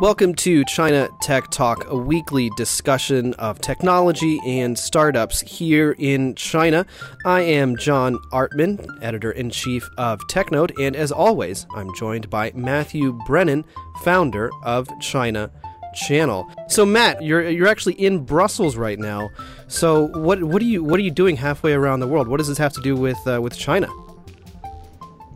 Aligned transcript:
Welcome 0.00 0.36
to 0.36 0.64
China 0.66 1.08
Tech 1.22 1.50
Talk, 1.50 1.90
a 1.90 1.96
weekly 1.96 2.50
discussion 2.56 3.34
of 3.34 3.60
technology 3.60 4.38
and 4.46 4.78
startups 4.78 5.40
here 5.40 5.96
in 5.98 6.36
China. 6.36 6.86
I 7.24 7.40
am 7.40 7.76
John 7.76 8.16
Artman, 8.30 8.86
editor 9.02 9.32
in 9.32 9.50
chief 9.50 9.90
of 9.98 10.20
TechNode, 10.28 10.70
and 10.80 10.94
as 10.94 11.10
always, 11.10 11.66
I'm 11.74 11.92
joined 11.96 12.30
by 12.30 12.52
Matthew 12.54 13.18
Brennan, 13.26 13.64
founder 14.04 14.50
of 14.62 14.88
China 15.00 15.50
Channel. 15.94 16.48
So, 16.68 16.86
Matt, 16.86 17.20
you're 17.20 17.50
you're 17.50 17.66
actually 17.66 17.94
in 17.94 18.24
Brussels 18.24 18.76
right 18.76 19.00
now. 19.00 19.30
So, 19.66 20.16
what 20.16 20.44
what 20.44 20.62
are 20.62 20.66
you 20.66 20.84
what 20.84 21.00
are 21.00 21.02
you 21.02 21.10
doing 21.10 21.34
halfway 21.34 21.72
around 21.72 21.98
the 21.98 22.06
world? 22.06 22.28
What 22.28 22.36
does 22.36 22.46
this 22.46 22.58
have 22.58 22.72
to 22.74 22.80
do 22.82 22.94
with 22.94 23.18
uh, 23.26 23.42
with 23.42 23.58
China? 23.58 23.88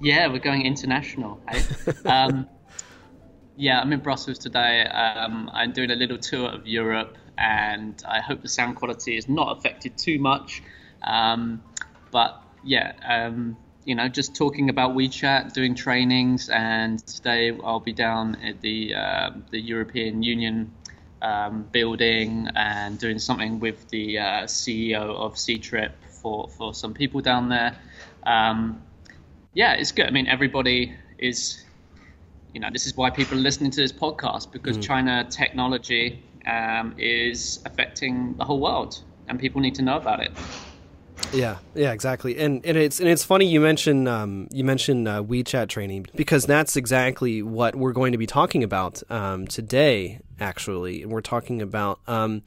Yeah, 0.00 0.28
we're 0.28 0.38
going 0.38 0.64
international. 0.64 1.40
Eh? 1.48 1.62
um, 2.04 2.48
yeah, 3.62 3.78
I'm 3.80 3.92
in 3.92 4.00
Brussels 4.00 4.38
today. 4.38 4.82
Um, 4.82 5.48
I'm 5.52 5.70
doing 5.70 5.92
a 5.92 5.94
little 5.94 6.18
tour 6.18 6.48
of 6.48 6.66
Europe, 6.66 7.16
and 7.38 8.02
I 8.08 8.20
hope 8.20 8.42
the 8.42 8.48
sound 8.48 8.74
quality 8.74 9.16
is 9.16 9.28
not 9.28 9.56
affected 9.56 9.96
too 9.96 10.18
much. 10.18 10.64
Um, 11.00 11.62
but 12.10 12.42
yeah, 12.64 12.92
um, 13.06 13.56
you 13.84 13.94
know, 13.94 14.08
just 14.08 14.34
talking 14.34 14.68
about 14.68 14.96
WeChat, 14.96 15.52
doing 15.52 15.76
trainings, 15.76 16.48
and 16.48 17.06
today 17.06 17.56
I'll 17.62 17.78
be 17.78 17.92
down 17.92 18.34
at 18.42 18.60
the 18.62 18.96
uh, 18.96 19.30
the 19.52 19.60
European 19.60 20.24
Union 20.24 20.72
um, 21.22 21.62
building 21.70 22.48
and 22.56 22.98
doing 22.98 23.20
something 23.20 23.60
with 23.60 23.88
the 23.90 24.18
uh, 24.18 24.24
CEO 24.46 25.14
of 25.14 25.34
Ctrip 25.34 25.92
for 26.08 26.48
for 26.48 26.74
some 26.74 26.94
people 26.94 27.20
down 27.20 27.48
there. 27.48 27.76
Um, 28.24 28.82
yeah, 29.54 29.74
it's 29.74 29.92
good. 29.92 30.06
I 30.06 30.10
mean, 30.10 30.26
everybody 30.26 30.96
is 31.16 31.62
you 32.52 32.60
know, 32.60 32.68
this 32.72 32.86
is 32.86 32.96
why 32.96 33.10
people 33.10 33.38
are 33.38 33.40
listening 33.40 33.70
to 33.70 33.80
this 33.80 33.92
podcast 33.92 34.52
because 34.52 34.78
mm. 34.78 34.82
China 34.82 35.26
technology 35.30 36.22
um, 36.46 36.94
is 36.98 37.60
affecting 37.64 38.34
the 38.36 38.44
whole 38.44 38.60
world, 38.60 39.02
and 39.28 39.38
people 39.40 39.60
need 39.60 39.74
to 39.76 39.82
know 39.82 39.96
about 39.96 40.20
it. 40.20 40.32
Yeah, 41.32 41.58
yeah, 41.74 41.92
exactly. 41.92 42.38
And 42.38 42.64
and 42.66 42.76
it's 42.76 43.00
and 43.00 43.08
it's 43.08 43.24
funny 43.24 43.46
you 43.46 43.60
mentioned 43.60 44.08
um, 44.08 44.48
you 44.50 44.64
mentioned 44.64 45.08
uh, 45.08 45.22
WeChat 45.22 45.68
training 45.68 46.06
because 46.14 46.44
that's 46.44 46.76
exactly 46.76 47.42
what 47.42 47.74
we're 47.74 47.92
going 47.92 48.12
to 48.12 48.18
be 48.18 48.26
talking 48.26 48.62
about 48.62 49.02
um, 49.10 49.46
today. 49.46 50.20
Actually, 50.40 51.02
and 51.02 51.12
we're 51.12 51.20
talking 51.20 51.62
about 51.62 52.00
um, 52.08 52.42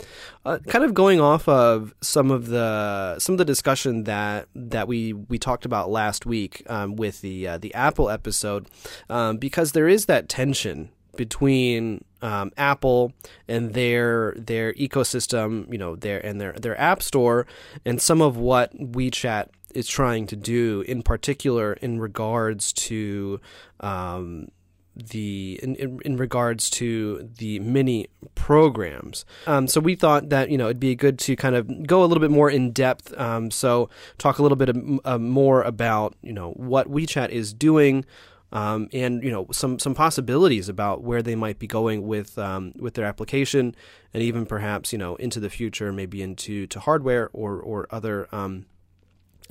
uh, 0.46 0.60
kind 0.68 0.84
of 0.84 0.94
going 0.94 1.22
off 1.22 1.48
of 1.48 1.94
some 2.02 2.30
of 2.30 2.48
the 2.48 3.18
some 3.20 3.34
of 3.34 3.38
the 3.38 3.46
discussion 3.46 4.04
that 4.04 4.48
that 4.54 4.88
we 4.88 5.14
we 5.14 5.40
talked 5.40 5.66
about 5.66 5.90
last 5.90 6.26
week 6.26 6.62
um, 6.68 6.96
with 6.96 7.22
the 7.22 7.48
uh, 7.48 7.58
the 7.58 7.74
Apple 7.74 8.10
episode, 8.10 8.68
um, 9.10 9.38
because 9.38 9.72
there 9.72 9.88
is 9.88 10.08
that 10.08 10.28
tension 10.28 10.90
between 11.16 12.04
um, 12.22 12.52
Apple 12.58 13.14
and 13.48 13.74
their 13.74 14.34
their 14.38 14.74
ecosystem, 14.74 15.72
you 15.72 15.78
know, 15.78 15.96
their 15.96 16.26
and 16.26 16.40
their 16.42 16.54
their 16.54 16.80
app 16.80 17.04
store, 17.04 17.46
and 17.86 18.02
some 18.02 18.22
of 18.22 18.38
what 18.38 18.76
WeChat 18.78 19.50
is 19.74 19.88
trying 19.88 20.26
to 20.28 20.36
do, 20.36 20.84
in 20.88 21.04
particular 21.04 21.74
in 21.74 22.00
regards 22.00 22.72
to 22.74 23.40
um, 23.82 24.48
the 24.96 25.60
in, 25.62 25.76
in, 25.76 26.00
in, 26.06 26.18
regards 26.18 26.70
to 26.70 27.30
the 27.38 27.60
mini 27.60 28.08
programs. 28.34 29.26
Um, 29.46 29.68
so 29.68 29.82
we 29.82 29.96
thought 29.96 30.30
that 30.30 30.50
you 30.50 30.58
know 30.58 30.66
it'd 30.66 30.80
be 30.80 30.96
good 30.96 31.20
to 31.20 31.36
kind 31.36 31.56
of 31.56 31.86
go 31.86 32.04
a 32.04 32.06
little 32.06 32.22
bit 32.22 32.32
more 32.32 32.50
in 32.50 32.72
depth. 32.72 33.14
Um, 33.20 33.52
so 33.52 33.90
talk 34.18 34.40
a 34.40 34.42
little 34.42 34.56
bit 34.56 34.70
of, 34.70 35.00
uh, 35.04 35.18
more 35.20 35.62
about 35.62 36.16
you 36.22 36.34
know 36.34 36.52
what 36.52 36.90
WeChat 36.90 37.30
is 37.30 37.54
doing 37.54 38.06
um, 38.52 38.88
and 38.94 39.24
you 39.24 39.32
know 39.32 39.48
some 39.52 39.80
some 39.80 39.96
possibilities 39.96 40.70
about 40.70 41.04
where 41.04 41.22
they 41.22 41.36
might 41.36 41.60
be 41.60 41.68
going 41.68 42.08
with 42.08 42.38
um, 42.38 42.74
with 42.78 42.94
their 42.94 43.06
application, 43.06 43.76
and 44.14 44.24
even 44.24 44.46
perhaps 44.46 44.92
you 44.92 44.98
know 44.98 45.16
into 45.16 45.40
the 45.40 45.50
future, 45.50 45.92
maybe 45.92 46.22
into 46.22 46.68
to 46.68 46.80
hardware 46.80 47.30
or 47.34 47.60
or 47.60 47.88
other 47.92 48.28
um, 48.32 48.66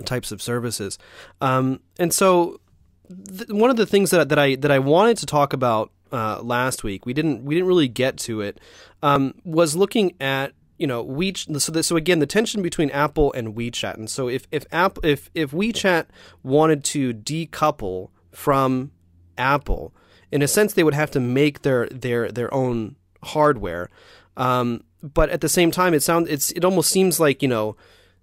types 0.05 0.33
of 0.33 0.41
services. 0.41 0.99
Um, 1.41 1.81
and 1.99 2.13
so, 2.13 2.61
th- 3.09 3.51
one 3.51 3.71
of 3.71 3.77
the 3.77 3.87
things 3.87 4.11
that 4.11 4.29
that 4.29 4.39
I 4.39 4.55
that 4.57 4.71
I 4.71 4.79
wanted 4.79 5.19
to 5.19 5.27
talk 5.27 5.53
about 5.53 5.91
uh, 6.13 6.41
last 6.43 6.85
week, 6.85 7.07
we 7.07 7.13
didn't 7.13 7.45
we 7.45 7.55
didn't 7.55 7.69
really 7.69 7.89
get 7.89 8.17
to 8.19 8.41
it, 8.41 8.61
um, 9.03 9.35
was 9.45 9.77
looking 9.77 10.15
at 10.21 10.53
you 10.79 10.87
know 10.87 11.05
WeChat. 11.05 11.61
So, 11.61 11.83
so 11.83 11.97
again, 11.97 12.21
the 12.21 12.27
tension 12.27 12.63
between 12.63 12.91
Apple 12.91 13.33
and 13.33 13.55
WeChat, 13.55 13.95
and 13.95 14.09
so 14.09 14.29
if 14.29 14.47
if 14.51 14.65
App 14.73 14.99
if 15.03 15.31
if 15.35 15.51
WeChat 15.51 16.07
wanted 16.43 16.85
to 16.85 17.13
decouple 17.13 18.11
from 18.35 18.93
Apple. 19.39 19.95
In 20.31 20.43
a 20.43 20.49
sense, 20.49 20.75
they 20.75 20.85
would 20.85 20.95
have 20.95 21.11
to 21.13 21.21
make 21.21 21.63
their 21.63 21.89
their 21.89 22.31
their 22.31 22.53
own 22.53 22.97
hardware. 23.23 23.89
Um, 24.37 24.85
but 25.03 25.31
at 25.31 25.41
the 25.41 25.49
same 25.49 25.71
time, 25.71 25.95
it 25.95 26.03
sounds 26.03 26.29
it's 26.29 26.51
it 26.53 26.65
almost 26.65 26.91
seems 26.91 27.21
like 27.21 27.43
you 27.43 27.49
know 27.49 27.77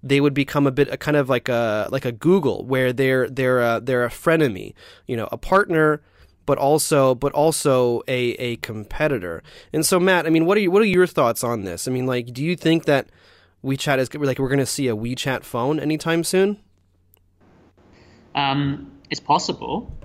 they 0.03 0.19
would 0.19 0.33
become 0.33 0.65
a 0.65 0.71
bit 0.71 0.89
a 0.89 0.97
kind 0.97 1.17
of 1.17 1.29
like 1.29 1.47
a 1.47 1.87
like 1.91 2.05
a 2.05 2.11
Google 2.11 2.65
where 2.65 2.91
they're 2.91 3.29
they're 3.29 3.59
a, 3.59 3.79
they're 3.79 4.05
a 4.05 4.09
frenemy, 4.09 4.73
you 5.07 5.15
know, 5.15 5.29
a 5.31 5.37
partner, 5.37 6.01
but 6.45 6.57
also 6.57 7.15
but 7.15 7.31
also 7.33 8.01
a 8.07 8.31
a 8.33 8.55
competitor. 8.57 9.43
And 9.71 9.85
so, 9.85 9.99
Matt, 9.99 10.25
I 10.25 10.29
mean, 10.29 10.45
what 10.45 10.57
are 10.57 10.61
you, 10.61 10.71
what 10.71 10.81
are 10.81 10.85
your 10.85 11.07
thoughts 11.07 11.43
on 11.43 11.63
this? 11.63 11.87
I 11.87 11.91
mean, 11.91 12.05
like, 12.05 12.33
do 12.33 12.43
you 12.43 12.55
think 12.55 12.85
that 12.85 13.09
WeChat 13.63 13.99
is 13.99 14.13
like 14.13 14.39
we're 14.39 14.49
going 14.49 14.59
to 14.59 14.65
see 14.65 14.87
a 14.87 14.95
WeChat 14.95 15.43
phone 15.43 15.79
anytime 15.79 16.23
soon? 16.23 16.59
Um, 18.33 18.91
it's 19.09 19.19
possible. 19.19 19.95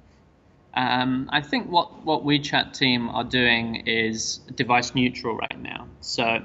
Um, 0.76 1.31
I 1.32 1.41
think 1.41 1.70
what, 1.70 2.04
what 2.04 2.22
WeChat 2.22 2.76
team 2.78 3.09
are 3.09 3.25
doing 3.25 3.76
is 3.87 4.38
device 4.54 4.94
neutral 4.94 5.37
right 5.37 5.59
now. 5.60 5.88
So 6.03 6.42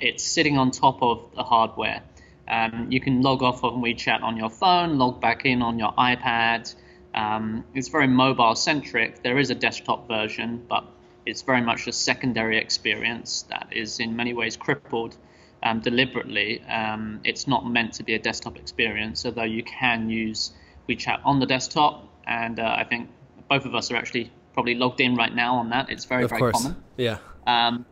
it's 0.00 0.24
sitting 0.24 0.58
on 0.58 0.72
top 0.72 1.00
of 1.02 1.30
the 1.36 1.44
hardware. 1.44 2.02
Um, 2.48 2.88
you 2.90 3.00
can 3.00 3.22
log 3.22 3.44
off 3.44 3.62
of 3.62 3.74
WeChat 3.74 4.22
on 4.22 4.36
your 4.36 4.50
phone, 4.50 4.98
log 4.98 5.20
back 5.20 5.46
in 5.46 5.62
on 5.62 5.78
your 5.78 5.92
iPad. 5.92 6.74
Um, 7.14 7.64
it's 7.72 7.88
very 7.88 8.08
mobile 8.08 8.56
centric. 8.56 9.22
There 9.22 9.38
is 9.38 9.50
a 9.50 9.54
desktop 9.54 10.08
version, 10.08 10.66
but 10.68 10.84
it's 11.24 11.42
very 11.42 11.60
much 11.60 11.86
a 11.86 11.92
secondary 11.92 12.58
experience 12.58 13.42
that 13.50 13.68
is 13.70 14.00
in 14.00 14.16
many 14.16 14.34
ways 14.34 14.56
crippled 14.56 15.16
um, 15.62 15.78
deliberately. 15.78 16.60
Um, 16.64 17.20
it's 17.22 17.46
not 17.46 17.70
meant 17.70 17.92
to 17.94 18.02
be 18.02 18.14
a 18.14 18.18
desktop 18.18 18.56
experience, 18.56 19.24
although 19.24 19.44
you 19.44 19.62
can 19.62 20.10
use 20.10 20.50
WeChat 20.88 21.20
on 21.24 21.38
the 21.38 21.46
desktop. 21.46 22.08
And 22.26 22.58
uh, 22.58 22.74
I 22.76 22.82
think 22.82 23.10
both 23.50 23.66
of 23.66 23.74
us 23.74 23.90
are 23.90 23.96
actually 23.96 24.32
probably 24.54 24.76
logged 24.76 25.00
in 25.00 25.16
right 25.16 25.34
now 25.34 25.56
on 25.56 25.68
that. 25.70 25.90
It's 25.90 26.04
very, 26.06 26.24
of 26.24 26.30
very 26.30 26.40
course. 26.40 26.62
common. 26.62 26.82
Yeah. 26.96 27.18
Um, 27.46 27.84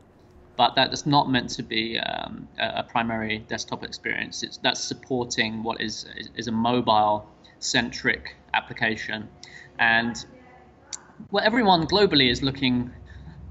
but 0.56 0.76
that 0.76 0.92
is 0.92 1.04
not 1.04 1.28
meant 1.30 1.50
to 1.50 1.62
be 1.62 1.98
um, 1.98 2.48
a, 2.58 2.82
primary 2.84 3.38
desktop 3.48 3.84
experience. 3.84 4.42
It's 4.42 4.56
that's 4.58 4.80
supporting 4.80 5.62
what 5.62 5.80
is 5.80 6.06
is 6.36 6.48
a 6.48 6.52
mobile 6.52 7.28
centric 7.58 8.36
application, 8.54 9.28
and 9.78 10.24
what 11.30 11.44
everyone 11.44 11.86
globally 11.86 12.30
is 12.30 12.42
looking. 12.42 12.90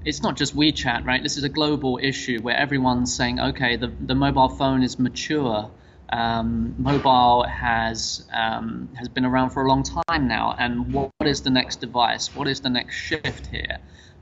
It's 0.04 0.22
not 0.22 0.36
just 0.36 0.56
WeChat, 0.56 1.04
right? 1.04 1.22
This 1.22 1.36
is 1.36 1.44
a 1.44 1.48
global 1.48 1.98
issue 2.00 2.40
where 2.40 2.56
everyone's 2.56 3.14
saying, 3.14 3.40
okay, 3.40 3.76
the, 3.76 3.88
the 4.00 4.14
mobile 4.14 4.48
phone 4.48 4.82
is 4.82 4.98
mature 4.98 5.70
um, 6.10 6.74
mobile 6.78 7.44
has 7.44 8.26
um, 8.32 8.88
has 8.94 9.08
been 9.08 9.24
around 9.24 9.50
for 9.50 9.64
a 9.64 9.68
long 9.68 9.82
time 9.82 10.26
now, 10.28 10.54
and 10.58 10.92
what 10.92 11.10
is 11.24 11.42
the 11.42 11.50
next 11.50 11.80
device? 11.80 12.34
What 12.34 12.48
is 12.48 12.60
the 12.60 12.70
next 12.70 12.94
shift 12.94 13.46
here? 13.48 13.78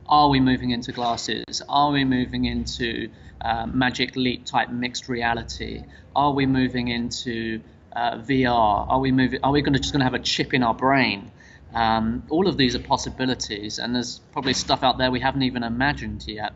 Are 0.09 0.29
we 0.29 0.41
moving 0.41 0.71
into 0.71 0.93
glasses? 0.93 1.63
Are 1.69 1.91
we 1.91 2.05
moving 2.05 2.45
into 2.45 3.11
uh, 3.41 3.67
Magic 3.67 4.17
Leap 4.17 4.45
type 4.45 4.71
mixed 4.71 5.09
reality? 5.09 5.83
Are 6.15 6.33
we 6.33 6.47
moving 6.47 6.89
into 6.89 7.61
uh, 7.95 8.19
VR? 8.19 8.89
Are 8.89 9.01
we 9.01 9.13
moving? 9.13 9.41
Are 9.43 9.53
we 9.53 9.63
going 9.63 9.73
to 9.73 9.81
just 9.81 9.93
going 9.93 10.01
to 10.01 10.05
have 10.05 10.15
a 10.15 10.21
chip 10.21 10.55
in 10.55 10.63
our 10.63 10.75
brain? 10.75 11.31
Um, 11.75 12.25
all 12.31 12.49
of 12.49 12.57
these 12.57 12.75
are 12.75 12.81
possibilities, 12.81 13.78
and 13.78 13.95
there's 13.95 14.21
probably 14.33 14.55
stuff 14.55 14.83
out 14.83 14.99
there 14.99 15.10
we 15.10 15.21
haven't 15.21 15.43
even 15.43 15.63
imagined 15.63 16.27
yet, 16.27 16.53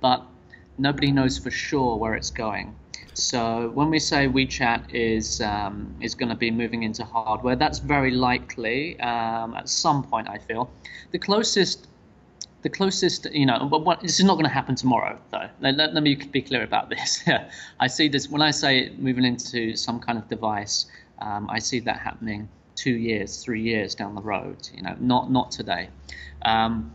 but 0.00 0.24
nobody 0.78 1.12
knows 1.12 1.38
for 1.38 1.50
sure 1.50 1.96
where 1.96 2.14
it's 2.14 2.30
going. 2.30 2.74
So 3.16 3.70
when 3.70 3.88
we 3.88 3.98
say 3.98 4.28
WeChat 4.28 4.92
is 4.92 5.40
um, 5.40 5.94
is 6.02 6.14
going 6.14 6.28
to 6.28 6.34
be 6.34 6.50
moving 6.50 6.82
into 6.82 7.02
hardware, 7.02 7.56
that's 7.56 7.78
very 7.78 8.10
likely 8.10 9.00
um, 9.00 9.54
at 9.54 9.70
some 9.70 10.02
point. 10.04 10.28
I 10.28 10.36
feel 10.38 10.70
the 11.12 11.18
closest. 11.18 11.88
The 12.62 12.70
closest, 12.70 13.26
you 13.32 13.46
know, 13.46 13.68
but 13.70 13.84
what, 13.84 14.00
this 14.00 14.18
is 14.18 14.24
not 14.24 14.34
going 14.34 14.46
to 14.46 14.50
happen 14.50 14.74
tomorrow, 14.74 15.16
though. 15.30 15.48
Let, 15.60 15.76
let, 15.76 15.94
let 15.94 16.02
me 16.02 16.16
be 16.16 16.42
clear 16.42 16.64
about 16.64 16.90
this. 16.90 17.22
I 17.80 17.86
see 17.86 18.08
this 18.08 18.28
when 18.28 18.42
I 18.42 18.50
say 18.50 18.92
moving 18.98 19.24
into 19.24 19.76
some 19.76 20.00
kind 20.00 20.18
of 20.18 20.26
device. 20.26 20.86
Um, 21.20 21.48
I 21.48 21.60
see 21.60 21.78
that 21.80 22.00
happening 22.00 22.48
two 22.74 22.96
years, 22.96 23.44
three 23.44 23.62
years 23.62 23.94
down 23.94 24.16
the 24.16 24.22
road. 24.22 24.68
You 24.74 24.82
know, 24.82 24.96
not 24.98 25.30
not 25.30 25.52
today. 25.52 25.90
Um, 26.42 26.92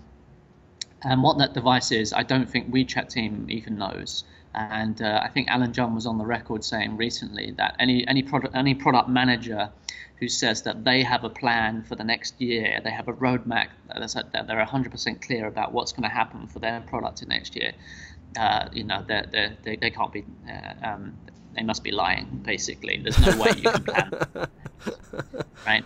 and 1.03 1.23
what 1.23 1.37
that 1.37 1.53
device 1.53 1.91
is, 1.91 2.11
I 2.11 2.23
don't 2.23 2.49
think 2.49 2.69
WeChat 2.69 3.09
team 3.09 3.47
even 3.49 3.77
knows. 3.77 4.25
And 4.53 5.01
uh, 5.01 5.21
I 5.23 5.29
think 5.29 5.47
Allen 5.49 5.71
Zhang 5.71 5.95
was 5.95 6.05
on 6.05 6.17
the 6.17 6.25
record 6.25 6.63
saying 6.63 6.97
recently 6.97 7.51
that 7.51 7.75
any 7.79 8.05
any 8.07 8.21
product 8.21 8.55
any 8.55 8.75
product 8.75 9.07
manager 9.07 9.69
who 10.21 10.27
says 10.27 10.61
that 10.63 10.83
they 10.83 11.01
have 11.01 11.23
a 11.23 11.29
plan 11.29 11.83
for 11.83 11.95
the 11.95 12.03
next 12.03 12.39
year, 12.39 12.79
they 12.83 12.91
have 12.91 13.07
a 13.07 13.13
roadmap 13.13 13.69
that 13.87 14.47
they're 14.47 14.63
100% 14.63 15.21
clear 15.25 15.47
about 15.47 15.73
what's 15.73 15.91
going 15.91 16.07
to 16.07 16.15
happen 16.15 16.45
for 16.45 16.59
their 16.59 16.79
product 16.81 17.23
in 17.23 17.29
next 17.29 17.55
year. 17.55 17.71
Uh, 18.39 18.69
you 18.71 18.83
know, 18.83 19.03
they're, 19.07 19.27
they're, 19.31 19.57
they 19.63 19.75
they 19.77 19.89
can't 19.89 20.13
be, 20.13 20.23
uh, 20.47 20.87
um, 20.87 21.17
they 21.55 21.63
must 21.63 21.83
be 21.83 21.91
lying. 21.91 22.27
Basically, 22.43 22.97
there's 22.97 23.19
no 23.19 23.35
way 23.41 23.51
you 23.57 23.71
can 23.71 23.83
plan, 23.83 24.11
right? 25.65 25.83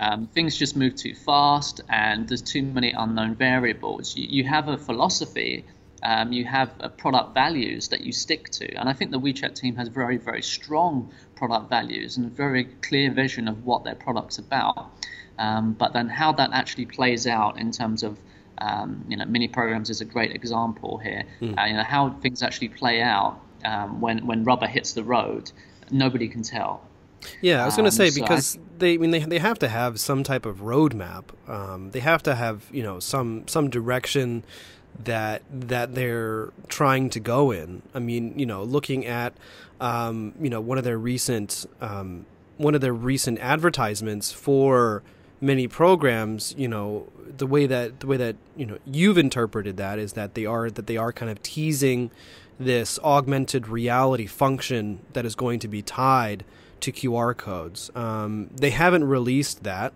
Um, 0.00 0.26
things 0.28 0.56
just 0.56 0.76
move 0.76 0.94
too 0.94 1.14
fast, 1.14 1.80
and 1.88 2.28
there's 2.28 2.42
too 2.42 2.62
many 2.62 2.92
unknown 2.92 3.34
variables. 3.34 4.16
You, 4.16 4.26
you 4.28 4.44
have 4.44 4.68
a 4.68 4.76
philosophy 4.76 5.64
um, 6.02 6.32
you 6.32 6.44
have 6.44 6.70
uh, 6.80 6.88
product 6.88 7.34
values 7.34 7.88
that 7.88 8.00
you 8.02 8.12
stick 8.12 8.48
to. 8.50 8.72
And 8.74 8.88
I 8.88 8.92
think 8.92 9.10
the 9.10 9.20
WeChat 9.20 9.54
team 9.54 9.76
has 9.76 9.88
very, 9.88 10.16
very 10.16 10.42
strong 10.42 11.10
product 11.34 11.68
values 11.68 12.16
and 12.16 12.26
a 12.26 12.30
very 12.30 12.64
clear 12.82 13.10
vision 13.10 13.48
of 13.48 13.64
what 13.64 13.84
their 13.84 13.94
product's 13.94 14.38
about. 14.38 14.90
Um, 15.38 15.72
but 15.72 15.92
then 15.92 16.08
how 16.08 16.32
that 16.32 16.50
actually 16.52 16.86
plays 16.86 17.26
out 17.26 17.58
in 17.58 17.70
terms 17.70 18.02
of 18.02 18.18
um, 18.60 19.04
you 19.08 19.16
know, 19.16 19.24
mini 19.24 19.48
programs 19.48 19.90
is 19.90 20.00
a 20.00 20.04
great 20.04 20.34
example 20.34 20.98
here. 20.98 21.24
Mm. 21.40 21.58
Uh, 21.58 21.66
you 21.66 21.74
know, 21.74 21.84
how 21.84 22.10
things 22.10 22.42
actually 22.42 22.70
play 22.70 23.00
out 23.00 23.40
um, 23.64 24.00
when 24.00 24.26
when 24.26 24.44
rubber 24.44 24.66
hits 24.66 24.92
the 24.92 25.04
road, 25.04 25.52
nobody 25.90 26.28
can 26.28 26.42
tell. 26.42 26.82
Yeah, 27.40 27.62
I 27.62 27.66
was 27.66 27.76
going 27.76 27.90
to 27.90 27.94
say 27.94 28.08
um, 28.08 28.14
because 28.14 28.58
they, 28.78 28.94
I 28.94 28.96
mean, 28.96 29.10
they 29.10 29.20
they 29.20 29.38
have 29.38 29.58
to 29.60 29.68
have 29.68 30.00
some 30.00 30.22
type 30.22 30.46
of 30.46 30.58
roadmap. 30.58 31.24
Um, 31.48 31.90
they 31.90 32.00
have 32.00 32.22
to 32.24 32.34
have 32.34 32.66
you 32.72 32.82
know 32.82 33.00
some 33.00 33.46
some 33.46 33.70
direction 33.70 34.44
that 35.04 35.42
that 35.50 35.94
they're 35.94 36.50
trying 36.68 37.10
to 37.10 37.20
go 37.20 37.50
in. 37.50 37.82
I 37.94 37.98
mean, 37.98 38.38
you 38.38 38.46
know, 38.46 38.62
looking 38.62 39.06
at 39.06 39.34
um, 39.80 40.34
you 40.40 40.50
know 40.50 40.60
one 40.60 40.78
of 40.78 40.84
their 40.84 40.98
recent 40.98 41.66
um, 41.80 42.26
one 42.56 42.74
of 42.74 42.80
their 42.80 42.92
recent 42.92 43.38
advertisements 43.38 44.32
for 44.32 45.02
mini 45.40 45.68
programs, 45.68 46.54
you 46.58 46.68
know, 46.68 47.08
the 47.36 47.46
way 47.46 47.66
that 47.66 48.00
the 48.00 48.06
way 48.06 48.16
that 48.16 48.36
you 48.56 48.66
know 48.66 48.78
you've 48.84 49.18
interpreted 49.18 49.76
that 49.76 49.98
is 49.98 50.14
that 50.14 50.34
they 50.34 50.44
are 50.44 50.70
that 50.70 50.86
they 50.86 50.96
are 50.96 51.12
kind 51.12 51.30
of 51.30 51.42
teasing 51.42 52.10
this 52.58 52.98
augmented 53.04 53.68
reality 53.68 54.26
function 54.26 55.00
that 55.12 55.24
is 55.24 55.34
going 55.34 55.60
to 55.60 55.68
be 55.68 55.80
tied 55.80 56.44
to 56.80 56.92
QR 56.92 57.36
codes. 57.36 57.90
Um, 57.94 58.50
they 58.54 58.70
haven't 58.70 59.04
released 59.04 59.62
that, 59.62 59.92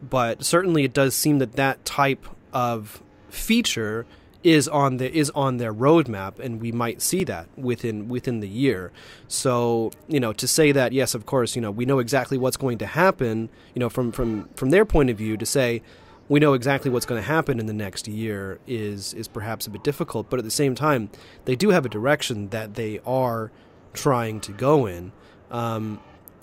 but 0.00 0.44
certainly 0.44 0.84
it 0.84 0.92
does 0.92 1.14
seem 1.14 1.38
that 1.38 1.54
that 1.54 1.84
type 1.84 2.26
of 2.52 3.02
feature 3.28 4.06
is 4.44 4.68
on 4.68 4.98
the 4.98 5.12
is 5.12 5.30
on 5.30 5.56
their 5.56 5.74
roadmap, 5.74 6.38
and 6.38 6.60
we 6.60 6.70
might 6.70 7.02
see 7.02 7.24
that 7.24 7.48
within 7.56 8.08
within 8.08 8.40
the 8.40 8.48
year. 8.48 8.92
So 9.26 9.90
you 10.06 10.20
know, 10.20 10.32
to 10.32 10.46
say 10.46 10.72
that 10.72 10.92
yes, 10.92 11.14
of 11.14 11.26
course, 11.26 11.56
you 11.56 11.62
know, 11.62 11.70
we 11.70 11.84
know 11.84 11.98
exactly 11.98 12.38
what's 12.38 12.56
going 12.56 12.78
to 12.78 12.86
happen. 12.86 13.48
You 13.74 13.80
know, 13.80 13.88
from 13.88 14.12
from 14.12 14.48
from 14.54 14.70
their 14.70 14.84
point 14.84 15.10
of 15.10 15.18
view, 15.18 15.36
to 15.36 15.46
say 15.46 15.82
we 16.28 16.40
know 16.40 16.52
exactly 16.52 16.90
what's 16.90 17.06
going 17.06 17.20
to 17.20 17.26
happen 17.26 17.58
in 17.58 17.66
the 17.66 17.72
next 17.72 18.06
year 18.06 18.60
is 18.66 19.12
is 19.14 19.26
perhaps 19.26 19.66
a 19.66 19.70
bit 19.70 19.82
difficult. 19.82 20.30
But 20.30 20.38
at 20.38 20.44
the 20.44 20.50
same 20.50 20.74
time, 20.74 21.10
they 21.44 21.56
do 21.56 21.70
have 21.70 21.84
a 21.84 21.88
direction 21.88 22.48
that 22.50 22.74
they 22.74 23.00
are 23.04 23.50
trying 23.92 24.40
to 24.40 24.52
go 24.52 24.86
in. 24.86 25.12
Um, 25.50 26.00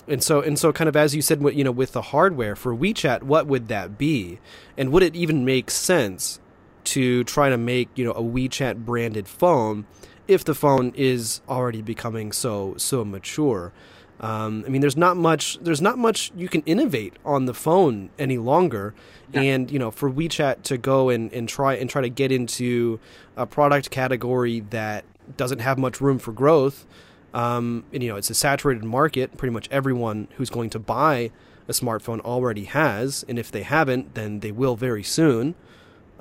and 0.07 0.23
so 0.23 0.41
and 0.41 0.57
so 0.59 0.71
kind 0.71 0.87
of 0.87 0.95
as 0.95 1.15
you 1.15 1.21
said 1.21 1.41
you 1.55 1.63
know 1.63 1.71
with 1.71 1.93
the 1.93 2.01
hardware 2.01 2.55
for 2.55 2.75
WeChat 2.75 3.23
what 3.23 3.47
would 3.47 3.67
that 3.69 3.97
be 3.97 4.39
and 4.77 4.91
would 4.91 5.03
it 5.03 5.15
even 5.15 5.45
make 5.45 5.71
sense 5.71 6.39
to 6.85 7.23
try 7.23 7.49
to 7.49 7.57
make 7.57 7.89
you 7.95 8.05
know 8.05 8.11
a 8.11 8.23
WeChat 8.23 8.85
branded 8.85 9.27
phone 9.27 9.85
if 10.27 10.43
the 10.43 10.55
phone 10.55 10.91
is 10.95 11.41
already 11.47 11.81
becoming 11.81 12.31
so 12.31 12.75
so 12.77 13.05
mature. 13.05 13.73
Um, 14.19 14.63
I 14.65 14.69
mean, 14.69 14.81
there's 14.81 14.95
not 14.95 15.17
much. 15.17 15.57
There's 15.61 15.81
not 15.81 15.97
much 15.97 16.31
you 16.35 16.47
can 16.47 16.61
innovate 16.61 17.13
on 17.25 17.45
the 17.45 17.53
phone 17.53 18.09
any 18.17 18.37
longer, 18.37 18.93
yeah. 19.33 19.41
and 19.41 19.69
you 19.69 19.77
know, 19.77 19.91
for 19.91 20.09
WeChat 20.09 20.63
to 20.63 20.77
go 20.77 21.09
and, 21.09 21.31
and 21.33 21.49
try 21.49 21.73
and 21.75 21.89
try 21.89 22.01
to 22.01 22.09
get 22.09 22.31
into 22.31 22.99
a 23.35 23.45
product 23.45 23.91
category 23.91 24.61
that 24.69 25.03
doesn't 25.35 25.59
have 25.59 25.77
much 25.77 25.99
room 25.99 26.17
for 26.17 26.31
growth, 26.31 26.85
um, 27.33 27.83
and 27.91 28.01
you 28.01 28.09
know, 28.09 28.15
it's 28.15 28.29
a 28.29 28.35
saturated 28.35 28.85
market. 28.85 29.35
Pretty 29.37 29.53
much 29.53 29.67
everyone 29.69 30.29
who's 30.37 30.49
going 30.49 30.69
to 30.69 30.79
buy 30.79 31.31
a 31.67 31.73
smartphone 31.73 32.21
already 32.21 32.65
has, 32.65 33.25
and 33.27 33.37
if 33.37 33.51
they 33.51 33.63
haven't, 33.63 34.15
then 34.15 34.39
they 34.39 34.51
will 34.51 34.77
very 34.77 35.03
soon. 35.03 35.55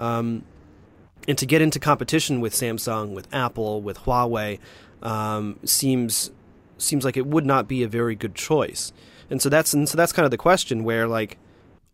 Um, 0.01 0.45
and 1.27 1.39
to 1.39 1.47
get 1.47 1.63
into 1.63 1.79
competition 1.79 2.41
with 2.41 2.55
Samsung, 2.55 3.15
with 3.15 3.33
Apple, 3.33 3.81
with 3.83 3.99
Huawei, 4.01 4.59
um, 5.03 5.59
seems 5.65 6.31
seems 6.79 7.05
like 7.05 7.17
it 7.17 7.27
would 7.27 7.47
not 7.47 7.69
be 7.69 7.83
a 7.83 7.89
very 7.89 8.15
good 8.15 8.35
choice. 8.35 8.93
And 9.31 9.41
so 9.41 9.49
that's 9.49 9.73
and 9.75 9.89
so 9.89 9.97
that's 9.97 10.13
kind 10.13 10.25
of 10.25 10.31
the 10.31 10.39
question 10.39 10.85
where 10.85 11.07
like 11.09 11.39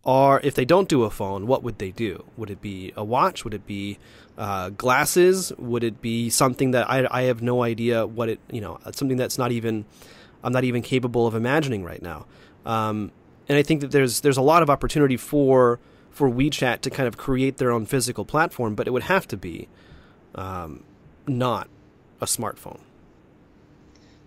are 0.04 0.40
if 0.42 0.54
they 0.54 0.64
don't 0.64 0.88
do 0.88 1.04
a 1.04 1.10
phone, 1.10 1.46
what 1.46 1.62
would 1.62 1.78
they 1.78 1.90
do? 1.90 2.24
Would 2.36 2.50
it 2.50 2.60
be 2.60 2.92
a 2.96 3.04
watch? 3.04 3.44
Would 3.44 3.54
it 3.54 3.66
be 3.66 3.98
uh, 4.38 4.70
glasses? 4.70 5.52
Would 5.58 5.84
it 5.84 6.00
be 6.00 6.30
something 6.30 6.70
that 6.70 6.90
I, 6.90 7.06
I 7.10 7.22
have 7.22 7.42
no 7.42 7.62
idea 7.62 8.06
what 8.06 8.28
it 8.28 8.40
you 8.50 8.60
know 8.60 8.78
something 8.92 9.16
that's 9.16 9.38
not 9.38 9.52
even 9.52 9.84
I'm 10.42 10.52
not 10.52 10.64
even 10.64 10.82
capable 10.82 11.26
of 11.26 11.34
imagining 11.34 11.84
right 11.84 12.02
now. 12.02 12.26
Um, 12.64 13.12
and 13.48 13.58
I 13.58 13.62
think 13.62 13.80
that 13.82 13.90
there's 13.90 14.20
there's 14.20 14.36
a 14.36 14.42
lot 14.42 14.62
of 14.62 14.70
opportunity 14.70 15.16
for 15.16 15.78
for 16.20 16.28
WeChat 16.28 16.82
to 16.82 16.90
kind 16.90 17.08
of 17.08 17.16
create 17.16 17.56
their 17.56 17.72
own 17.72 17.86
physical 17.86 18.26
platform, 18.26 18.74
but 18.74 18.86
it 18.86 18.90
would 18.90 19.04
have 19.04 19.26
to 19.26 19.38
be 19.38 19.68
um, 20.34 20.84
not 21.26 21.66
a 22.20 22.26
smartphone. 22.26 22.80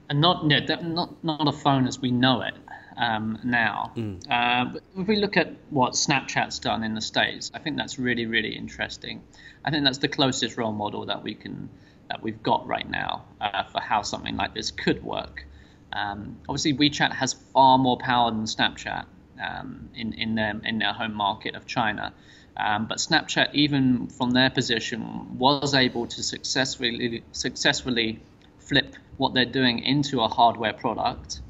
And 0.10 0.20
not 0.20 0.44
no, 0.44 0.58
not 0.82 1.24
not 1.24 1.48
a 1.48 1.52
phone 1.52 1.86
as 1.86 2.00
we 2.00 2.10
know 2.10 2.42
it 2.42 2.56
um, 2.98 3.38
now. 3.44 3.92
Mm. 3.96 4.24
Uh, 4.28 4.80
if 4.98 5.08
we 5.08 5.18
look 5.18 5.38
at 5.38 5.54
what 5.70 5.94
Snapchat's 5.94 6.58
done 6.58 6.84
in 6.84 6.96
the 6.96 7.02
states, 7.02 7.52
I 7.54 7.60
think 7.60 7.78
that's 7.78 8.00
really 8.00 8.26
really 8.26 8.56
interesting. 8.56 9.22
I 9.64 9.70
think 9.70 9.84
that's 9.84 10.00
the 10.00 10.08
closest 10.08 10.58
role 10.58 10.72
model 10.72 11.06
that 11.06 11.22
we 11.22 11.36
can 11.36 11.70
that 12.10 12.24
we've 12.24 12.42
got 12.42 12.66
right 12.66 12.90
now 12.90 13.26
uh, 13.40 13.66
for 13.66 13.80
how 13.82 14.02
something 14.02 14.36
like 14.36 14.56
this 14.56 14.72
could 14.72 15.04
work. 15.04 15.46
Um, 15.92 16.38
obviously, 16.50 16.74
WeChat 16.74 17.12
has 17.12 17.34
far 17.54 17.78
more 17.78 18.00
power 18.00 18.32
than 18.32 18.46
Snapchat 18.46 19.06
um, 19.42 19.90
in 19.96 20.14
in 20.14 20.36
their 20.36 20.60
in 20.64 20.80
their 20.80 20.94
home 20.94 21.14
market 21.14 21.56
of 21.56 21.66
China. 21.66 22.14
Um, 22.56 22.86
but 22.86 23.00
Snapchat, 23.00 23.54
even 23.54 24.08
from 24.08 24.32
their 24.32 24.50
position, 24.50 25.38
was 25.40 25.74
able 25.74 26.06
to 26.08 26.22
successfully 26.22 27.24
successfully 27.32 28.20
flip 28.60 28.96
what 29.18 29.34
they're 29.34 29.46
doing 29.46 29.80
into 29.80 30.22
a 30.22 30.28
hardware 30.28 30.74
product, 30.74 31.42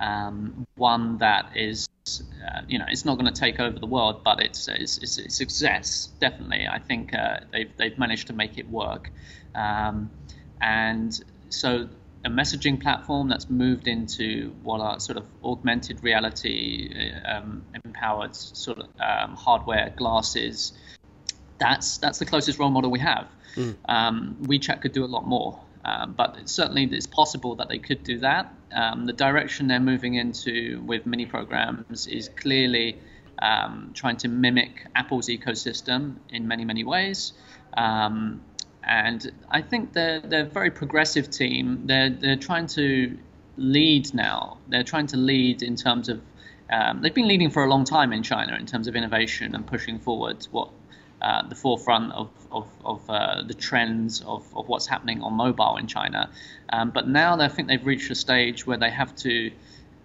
um, 0.00 0.66
one 0.76 1.18
that 1.18 1.50
is, 1.54 1.88
uh, 2.46 2.60
you 2.68 2.78
know, 2.78 2.86
it's 2.88 3.04
not 3.04 3.18
going 3.18 3.32
to 3.32 3.40
take 3.40 3.60
over 3.60 3.78
the 3.78 3.86
world, 3.86 4.22
but 4.24 4.40
it's 4.40 4.68
it's, 4.68 4.98
it's 4.98 5.18
a 5.18 5.28
success 5.30 6.10
definitely. 6.20 6.66
I 6.66 6.78
think 6.78 7.14
uh, 7.14 7.40
they've 7.52 7.70
they've 7.76 7.98
managed 7.98 8.26
to 8.28 8.32
make 8.32 8.58
it 8.58 8.68
work, 8.70 9.10
um, 9.54 10.10
and 10.60 11.18
so 11.50 11.88
a 12.24 12.28
messaging 12.28 12.80
platform 12.80 13.28
that's 13.28 13.48
moved 13.48 13.86
into 13.86 14.52
what 14.62 14.80
are 14.80 14.98
sort 14.98 15.18
of 15.18 15.26
augmented 15.44 16.02
reality 16.02 16.90
um, 17.24 17.64
empowered 17.84 18.34
sort 18.34 18.78
of 18.78 18.86
um, 19.00 19.36
hardware 19.36 19.92
glasses. 19.96 20.72
That's 21.58 21.98
that's 21.98 22.18
the 22.18 22.26
closest 22.26 22.58
role 22.58 22.70
model 22.70 22.90
we 22.90 22.98
have. 23.00 23.28
Mm. 23.54 23.76
Um, 23.88 24.36
WeChat 24.42 24.82
could 24.82 24.92
do 24.92 25.04
a 25.04 25.06
lot 25.06 25.26
more, 25.26 25.60
um, 25.84 26.12
but 26.14 26.48
certainly 26.48 26.84
it's 26.84 27.06
possible 27.06 27.56
that 27.56 27.68
they 27.68 27.78
could 27.78 28.02
do 28.02 28.18
that. 28.18 28.52
Um, 28.72 29.06
the 29.06 29.12
direction 29.12 29.68
they're 29.68 29.80
moving 29.80 30.14
into 30.14 30.82
with 30.84 31.06
mini 31.06 31.26
programs 31.26 32.06
is 32.06 32.28
clearly 32.28 32.98
um, 33.40 33.92
trying 33.94 34.16
to 34.18 34.28
mimic 34.28 34.86
Apple's 34.94 35.28
ecosystem 35.28 36.16
in 36.28 36.48
many 36.48 36.64
many 36.64 36.84
ways. 36.84 37.32
Um, 37.76 38.42
and 38.86 39.32
I 39.50 39.62
think 39.62 39.92
they're 39.92 40.20
they're 40.20 40.46
a 40.46 40.48
very 40.48 40.70
progressive 40.70 41.30
team. 41.30 41.82
They're 41.86 42.10
they're 42.10 42.36
trying 42.36 42.68
to 42.68 43.18
lead 43.56 44.14
now. 44.14 44.58
They're 44.68 44.84
trying 44.84 45.08
to 45.08 45.16
lead 45.16 45.62
in 45.62 45.76
terms 45.76 46.08
of 46.08 46.20
um, 46.70 47.02
they've 47.02 47.14
been 47.14 47.28
leading 47.28 47.50
for 47.50 47.64
a 47.64 47.68
long 47.68 47.84
time 47.84 48.12
in 48.12 48.22
China 48.22 48.56
in 48.56 48.66
terms 48.66 48.86
of 48.88 48.96
innovation 48.96 49.54
and 49.54 49.66
pushing 49.66 49.98
forward 49.98 50.46
what 50.50 50.70
uh, 51.20 51.48
the 51.48 51.54
forefront 51.54 52.12
of 52.12 52.30
of, 52.52 52.68
of 52.84 53.10
uh, 53.10 53.42
the 53.42 53.54
trends 53.54 54.20
of, 54.20 54.46
of 54.56 54.68
what's 54.68 54.86
happening 54.86 55.22
on 55.22 55.34
mobile 55.34 55.76
in 55.76 55.88
China. 55.88 56.30
Um, 56.70 56.90
but 56.90 57.08
now 57.08 57.38
I 57.40 57.48
think 57.48 57.68
they've 57.68 57.84
reached 57.84 58.10
a 58.10 58.14
stage 58.14 58.66
where 58.66 58.78
they 58.78 58.90
have 58.90 59.14
to 59.16 59.50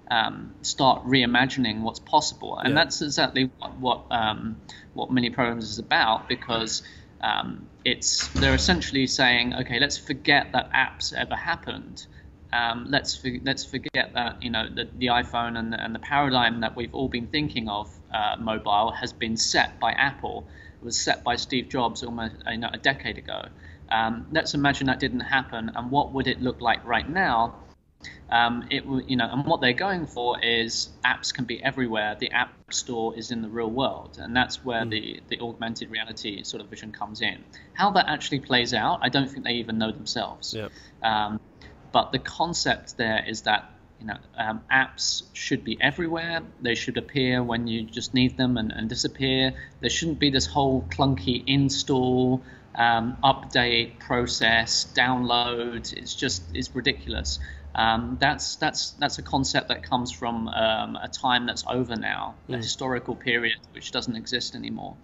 um, 0.09 0.53
start 0.63 1.05
reimagining 1.05 1.81
what's 1.81 1.99
possible, 1.99 2.57
and 2.57 2.69
yeah. 2.69 2.75
that's 2.75 3.01
exactly 3.01 3.51
what 3.59 3.77
what, 3.77 4.05
um, 4.09 4.57
what 4.93 5.11
mini 5.11 5.29
programs 5.29 5.69
is 5.69 5.79
about 5.79 6.27
because 6.27 6.81
um, 7.21 7.67
it's 7.85 8.27
they're 8.39 8.53
essentially 8.53 9.07
saying, 9.07 9.53
okay, 9.53 9.79
let's 9.79 9.97
forget 9.97 10.51
that 10.53 10.71
apps 10.73 11.13
ever 11.13 11.35
happened. 11.35 12.05
Um, 12.53 12.87
let's 12.89 13.25
let's 13.43 13.63
forget 13.63 14.13
that 14.13 14.43
you 14.43 14.49
know 14.49 14.67
the, 14.67 14.89
the 14.97 15.07
iPhone 15.07 15.57
and 15.57 15.71
the, 15.71 15.81
and 15.81 15.95
the 15.95 15.99
paradigm 15.99 16.59
that 16.61 16.75
we've 16.75 16.93
all 16.93 17.07
been 17.07 17.27
thinking 17.27 17.69
of 17.69 17.89
uh, 18.13 18.35
mobile 18.39 18.91
has 18.91 19.13
been 19.13 19.37
set 19.37 19.79
by 19.79 19.91
Apple. 19.93 20.45
It 20.81 20.85
was 20.85 20.99
set 20.99 21.23
by 21.23 21.37
Steve 21.37 21.69
Jobs 21.69 22.03
almost 22.03 22.35
you 22.49 22.57
know, 22.57 22.69
a 22.73 22.77
decade 22.77 23.17
ago. 23.17 23.47
Um, 23.89 24.27
let's 24.31 24.53
imagine 24.53 24.87
that 24.87 24.99
didn't 24.99 25.21
happen, 25.21 25.71
and 25.75 25.91
what 25.91 26.13
would 26.13 26.27
it 26.27 26.41
look 26.41 26.59
like 26.61 26.85
right 26.85 27.09
now? 27.09 27.55
Um, 28.29 28.67
it 28.69 28.85
you 29.07 29.17
know, 29.17 29.29
and 29.29 29.45
what 29.45 29.61
they're 29.61 29.73
going 29.73 30.07
for 30.07 30.39
is 30.41 30.89
apps 31.03 31.33
can 31.33 31.45
be 31.45 31.61
everywhere. 31.61 32.15
The 32.19 32.31
app 32.31 32.53
store 32.73 33.15
is 33.17 33.31
in 33.31 33.41
the 33.41 33.49
real 33.49 33.69
world, 33.69 34.17
and 34.19 34.35
that's 34.35 34.63
where 34.63 34.83
mm. 34.83 34.91
the 34.91 35.21
the 35.27 35.39
augmented 35.41 35.91
reality 35.91 36.43
sort 36.43 36.63
of 36.63 36.69
vision 36.69 36.91
comes 36.91 37.21
in. 37.21 37.43
How 37.73 37.91
that 37.91 38.07
actually 38.07 38.39
plays 38.39 38.73
out, 38.73 38.99
I 39.01 39.09
don't 39.09 39.29
think 39.29 39.43
they 39.43 39.55
even 39.55 39.77
know 39.77 39.91
themselves. 39.91 40.53
Yep. 40.53 40.71
Um, 41.03 41.39
but 41.91 42.11
the 42.11 42.19
concept 42.19 42.95
there 42.97 43.23
is 43.27 43.41
that 43.41 43.69
you 44.01 44.07
know, 44.07 44.17
um, 44.35 44.61
apps 44.71 45.23
should 45.33 45.63
be 45.63 45.77
everywhere. 45.79 46.41
They 46.61 46.73
should 46.73 46.97
appear 46.97 47.43
when 47.43 47.67
you 47.67 47.83
just 47.83 48.15
need 48.15 48.35
them 48.35 48.57
and, 48.57 48.71
and 48.71 48.89
disappear. 48.89 49.53
There 49.79 49.89
shouldn't 49.91 50.19
be 50.19 50.31
this 50.31 50.47
whole 50.47 50.87
clunky 50.89 51.43
install, 51.45 52.41
um, 52.73 53.17
update 53.23 53.99
process, 53.99 54.91
download. 54.95 55.93
It's 55.93 56.15
just 56.15 56.43
it's 56.53 56.73
ridiculous. 56.75 57.39
Um, 57.73 58.17
that's 58.19 58.57
that's 58.57 58.91
that's 58.91 59.17
a 59.17 59.21
concept 59.21 59.69
that 59.69 59.83
comes 59.83 60.11
from 60.11 60.47
um, 60.49 60.97
a 60.97 61.07
time 61.07 61.45
that's 61.45 61.63
over 61.67 61.95
now, 61.95 62.35
mm. 62.49 62.55
a 62.55 62.57
historical 62.57 63.15
period 63.15 63.57
which 63.73 63.91
doesn't 63.91 64.15
exist 64.15 64.55
anymore. 64.55 64.95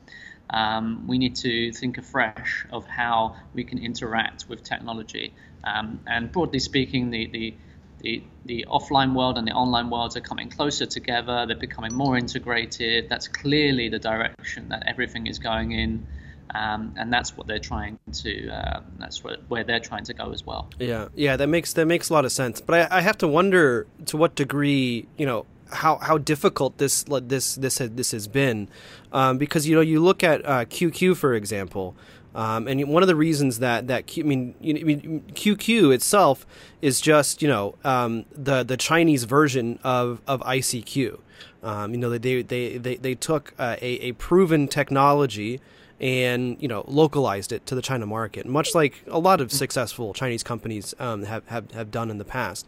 Um, 0.49 1.07
we 1.07 1.17
need 1.17 1.35
to 1.37 1.71
think 1.73 1.97
afresh 1.97 2.65
of 2.71 2.85
how 2.87 3.35
we 3.53 3.63
can 3.63 3.79
interact 3.79 4.47
with 4.47 4.63
technology. 4.63 5.33
Um, 5.63 5.99
and 6.07 6.31
broadly 6.31 6.59
speaking, 6.59 7.09
the, 7.09 7.27
the 7.27 7.55
the, 7.99 8.23
the 8.45 8.65
offline 8.69 9.15
world 9.15 9.39
and 9.39 9.47
the 9.47 9.53
online 9.53 9.89
worlds 9.89 10.15
are 10.15 10.21
coming 10.21 10.49
closer 10.49 10.85
together. 10.85 11.45
They're 11.47 11.55
becoming 11.55 11.95
more 11.95 12.15
integrated. 12.15 13.09
That's 13.09 13.27
clearly 13.27 13.89
the 13.89 13.97
direction 13.97 14.69
that 14.69 14.83
everything 14.85 15.25
is 15.25 15.39
going 15.39 15.71
in. 15.71 16.05
Um, 16.53 16.93
and 16.97 17.11
that's 17.11 17.35
what 17.35 17.47
they're 17.47 17.59
trying 17.59 17.99
to. 18.11 18.49
Uh, 18.49 18.81
that's 18.99 19.23
where, 19.23 19.37
where 19.47 19.63
they're 19.63 19.79
trying 19.79 20.05
to 20.05 20.13
go 20.13 20.31
as 20.31 20.45
well. 20.45 20.69
Yeah, 20.79 21.07
yeah, 21.15 21.35
that 21.37 21.47
makes 21.47 21.73
that 21.73 21.85
makes 21.85 22.09
a 22.09 22.13
lot 22.13 22.25
of 22.25 22.31
sense. 22.31 22.61
But 22.61 22.91
I, 22.91 22.97
I 22.99 23.01
have 23.01 23.17
to 23.19 23.27
wonder 23.27 23.87
to 24.05 24.17
what 24.17 24.35
degree, 24.35 25.07
you 25.17 25.25
know, 25.25 25.45
how 25.71 25.97
how 25.97 26.17
difficult 26.17 26.77
this 26.77 27.03
this 27.03 27.55
this 27.55 27.77
this 27.77 28.11
has 28.11 28.27
been, 28.27 28.69
um, 29.11 29.37
because 29.37 29.67
you 29.67 29.75
know 29.75 29.81
you 29.81 29.99
look 29.99 30.23
at 30.23 30.45
uh, 30.45 30.65
QQ 30.65 31.17
for 31.17 31.33
example. 31.33 31.95
Um, 32.35 32.67
and 32.67 32.87
one 32.89 33.01
of 33.01 33.07
the 33.07 33.15
reasons 33.15 33.59
that 33.59 33.87
that 33.87 34.05
Q, 34.05 34.23
I 34.23 34.27
mean, 34.27 34.53
you, 34.61 34.77
I 34.79 34.83
mean, 34.83 35.23
QQ 35.33 35.93
itself 35.93 36.45
is 36.83 37.01
just 37.01 37.41
you 37.41 37.47
know 37.47 37.75
um, 37.83 38.25
the 38.31 38.63
the 38.63 38.77
Chinese 38.77 39.23
version 39.23 39.79
of 39.83 40.21
of 40.27 40.41
ICQ. 40.41 41.19
Um, 41.63 41.93
you 41.93 41.97
know 41.97 42.09
they 42.09 42.43
they 42.43 42.77
they 42.77 42.95
they 42.95 43.15
took 43.15 43.53
uh, 43.57 43.75
a 43.81 44.09
a 44.09 44.11
proven 44.13 44.67
technology 44.67 45.59
and 45.99 46.61
you 46.61 46.67
know 46.67 46.83
localized 46.87 47.51
it 47.51 47.65
to 47.65 47.75
the 47.75 47.81
China 47.81 48.05
market, 48.05 48.45
much 48.45 48.75
like 48.75 49.03
a 49.07 49.19
lot 49.19 49.41
of 49.41 49.51
successful 49.51 50.13
Chinese 50.13 50.43
companies 50.43 50.93
um, 50.99 51.23
have, 51.23 51.45
have 51.47 51.71
have 51.71 51.91
done 51.91 52.09
in 52.09 52.17
the 52.17 52.25
past. 52.25 52.67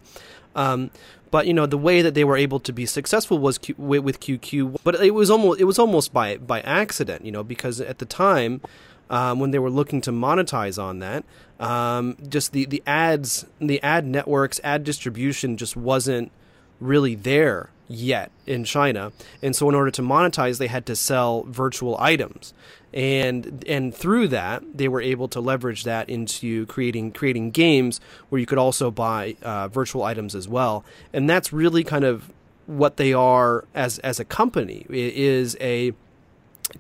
Um, 0.55 0.91
but 1.31 1.45
you 1.45 1.53
know 1.53 1.65
the 1.65 1.77
way 1.77 2.01
that 2.01 2.13
they 2.13 2.23
were 2.23 2.37
able 2.37 2.59
to 2.61 2.73
be 2.73 2.85
successful 2.85 3.37
was 3.37 3.57
Q, 3.57 3.75
with 3.77 4.19
QQ, 4.19 4.77
but 4.83 4.95
it 4.95 5.13
was 5.13 5.29
almost 5.29 5.59
it 5.59 5.65
was 5.65 5.77
almost 5.77 6.11
by 6.11 6.37
by 6.37 6.61
accident, 6.61 7.25
you 7.25 7.31
know, 7.31 7.43
because 7.43 7.79
at 7.79 7.99
the 7.99 8.05
time 8.05 8.61
um, 9.09 9.39
when 9.39 9.51
they 9.51 9.59
were 9.59 9.69
looking 9.69 10.01
to 10.01 10.11
monetize 10.11 10.81
on 10.81 10.99
that. 10.99 11.23
Um, 11.59 12.15
just 12.27 12.53
the, 12.53 12.65
the 12.65 12.81
ads, 12.85 13.45
the 13.59 13.81
ad 13.83 14.05
networks, 14.05 14.61
ad 14.63 14.83
distribution 14.83 15.57
just 15.57 15.75
wasn't 15.75 16.31
really 16.79 17.15
there 17.15 17.69
yet 17.87 18.31
in 18.45 18.63
China. 18.63 19.11
And 19.41 19.55
so 19.55 19.67
in 19.67 19.75
order 19.75 19.91
to 19.91 20.01
monetize, 20.01 20.59
they 20.59 20.67
had 20.67 20.85
to 20.85 20.95
sell 20.95 21.43
virtual 21.43 21.97
items. 21.99 22.53
And 22.93 23.63
and 23.67 23.93
through 23.93 24.29
that, 24.29 24.63
they 24.73 24.87
were 24.87 25.01
able 25.01 25.27
to 25.29 25.39
leverage 25.39 25.83
that 25.83 26.09
into 26.09 26.65
creating 26.65 27.11
creating 27.11 27.51
games 27.51 28.01
where 28.29 28.39
you 28.39 28.47
could 28.47 28.57
also 28.57 28.89
buy 28.89 29.35
uh, 29.43 29.67
virtual 29.67 30.03
items 30.03 30.33
as 30.33 30.47
well. 30.47 30.83
And 31.13 31.29
that's 31.29 31.53
really 31.53 31.83
kind 31.83 32.03
of 32.03 32.31
what 32.65 32.97
they 32.97 33.13
are 33.13 33.65
as 33.75 33.99
as 33.99 34.19
a 34.19 34.25
company. 34.25 34.85
It 34.89 35.13
is 35.13 35.55
a 35.59 35.93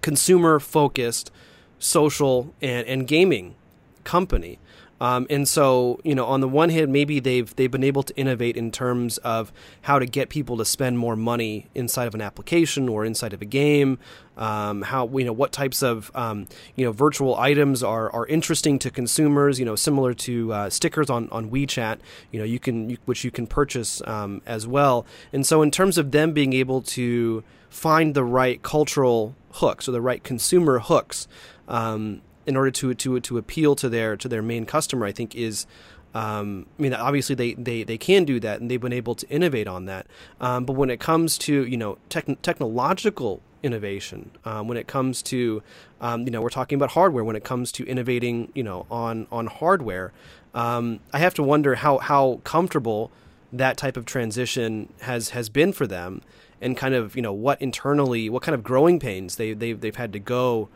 consumer 0.01 0.59
focused 0.59 1.31
social 1.77 2.53
and, 2.61 2.87
and 2.87 3.07
gaming 3.07 3.55
company. 4.03 4.59
Um, 5.01 5.27
and 5.29 5.47
so, 5.47 5.99
you 6.03 6.15
know, 6.15 6.25
on 6.25 6.41
the 6.41 6.47
one 6.47 6.69
hand, 6.69 6.91
maybe 6.91 7.19
they've 7.19 7.53
they've 7.55 7.71
been 7.71 7.83
able 7.83 8.03
to 8.03 8.15
innovate 8.17 8.57
in 8.57 8.71
terms 8.71 9.17
of 9.19 9.51
how 9.81 9.99
to 9.99 10.05
get 10.05 10.29
people 10.29 10.57
to 10.57 10.65
spend 10.65 10.97
more 10.97 11.15
money 11.15 11.67
inside 11.73 12.05
of 12.05 12.15
an 12.15 12.21
application 12.21 12.89
or 12.89 13.05
inside 13.05 13.33
of 13.33 13.41
a 13.41 13.45
game. 13.45 13.99
Um, 14.37 14.83
how 14.83 15.09
you 15.17 15.25
know 15.25 15.33
what 15.33 15.51
types 15.51 15.81
of 15.81 16.11
um, 16.15 16.47
you 16.75 16.85
know 16.85 16.91
virtual 16.91 17.35
items 17.35 17.83
are, 17.83 18.11
are 18.11 18.25
interesting 18.27 18.79
to 18.79 18.91
consumers. 18.91 19.59
You 19.59 19.65
know, 19.65 19.75
similar 19.75 20.13
to 20.13 20.53
uh, 20.53 20.69
stickers 20.69 21.09
on, 21.09 21.29
on 21.29 21.49
WeChat. 21.49 21.99
You 22.31 22.39
know, 22.39 22.45
you 22.45 22.59
can 22.59 22.89
you, 22.89 22.97
which 23.05 23.23
you 23.23 23.31
can 23.31 23.47
purchase 23.47 24.01
um, 24.07 24.41
as 24.45 24.67
well. 24.67 25.05
And 25.33 25.45
so, 25.45 25.61
in 25.61 25.71
terms 25.71 25.97
of 25.97 26.11
them 26.11 26.33
being 26.33 26.53
able 26.53 26.81
to 26.81 27.43
find 27.69 28.15
the 28.15 28.23
right 28.23 28.61
cultural 28.63 29.35
hooks 29.53 29.87
or 29.87 29.91
the 29.91 30.01
right 30.01 30.23
consumer 30.23 30.79
hooks 30.79 31.27
um, 31.67 32.21
in 32.49 32.57
order 32.57 32.71
to 32.71 32.93
to 32.95 33.19
to 33.21 33.37
appeal 33.37 33.75
to 33.75 33.87
their 33.87 34.17
to 34.17 34.27
their 34.27 34.41
main 34.41 34.65
customer, 34.65 35.05
I 35.05 35.13
think 35.13 35.35
is. 35.35 35.65
Um, 36.11 36.65
I 36.79 36.81
mean, 36.81 36.93
obviously 36.95 37.35
they, 37.35 37.53
they, 37.53 37.83
they 37.83 37.99
can 37.99 38.25
do 38.25 38.39
that, 38.39 38.59
and 38.59 38.71
they've 38.71 38.81
been 38.81 38.91
able 38.91 39.13
to 39.13 39.29
innovate 39.29 39.67
on 39.67 39.85
that. 39.85 40.07
Um, 40.41 40.65
but 40.65 40.73
when 40.73 40.89
it 40.89 40.99
comes 40.99 41.37
to 41.39 41.63
you 41.67 41.77
know 41.77 41.99
tech- 42.09 42.41
technological 42.41 43.43
innovation, 43.61 44.31
um, 44.43 44.67
when 44.67 44.75
it 44.75 44.87
comes 44.87 45.21
to 45.23 45.61
um, 46.01 46.23
you 46.23 46.31
know 46.31 46.41
we're 46.41 46.49
talking 46.49 46.77
about 46.77 46.91
hardware, 46.91 47.23
when 47.23 47.35
it 47.35 47.43
comes 47.43 47.71
to 47.73 47.85
innovating 47.85 48.51
you 48.55 48.63
know 48.63 48.87
on 48.89 49.27
on 49.31 49.45
hardware, 49.45 50.11
um, 50.55 50.99
I 51.13 51.19
have 51.19 51.35
to 51.35 51.43
wonder 51.43 51.75
how 51.75 51.99
how 51.99 52.41
comfortable 52.43 53.11
that 53.53 53.77
type 53.77 53.95
of 53.95 54.05
transition 54.05 54.91
has 55.01 55.29
has 55.29 55.47
been 55.47 55.71
for 55.71 55.85
them, 55.85 56.23
and 56.59 56.75
kind 56.75 56.95
of 56.95 57.15
you 57.15 57.21
know 57.21 57.33
what 57.33 57.61
internally, 57.61 58.31
what 58.31 58.41
kind 58.41 58.55
of 58.55 58.63
growing 58.63 58.99
pains 58.99 59.35
they 59.35 59.53
they've 59.53 59.79
they've 59.79 59.95
had 59.95 60.11
to 60.13 60.19
go 60.19 60.69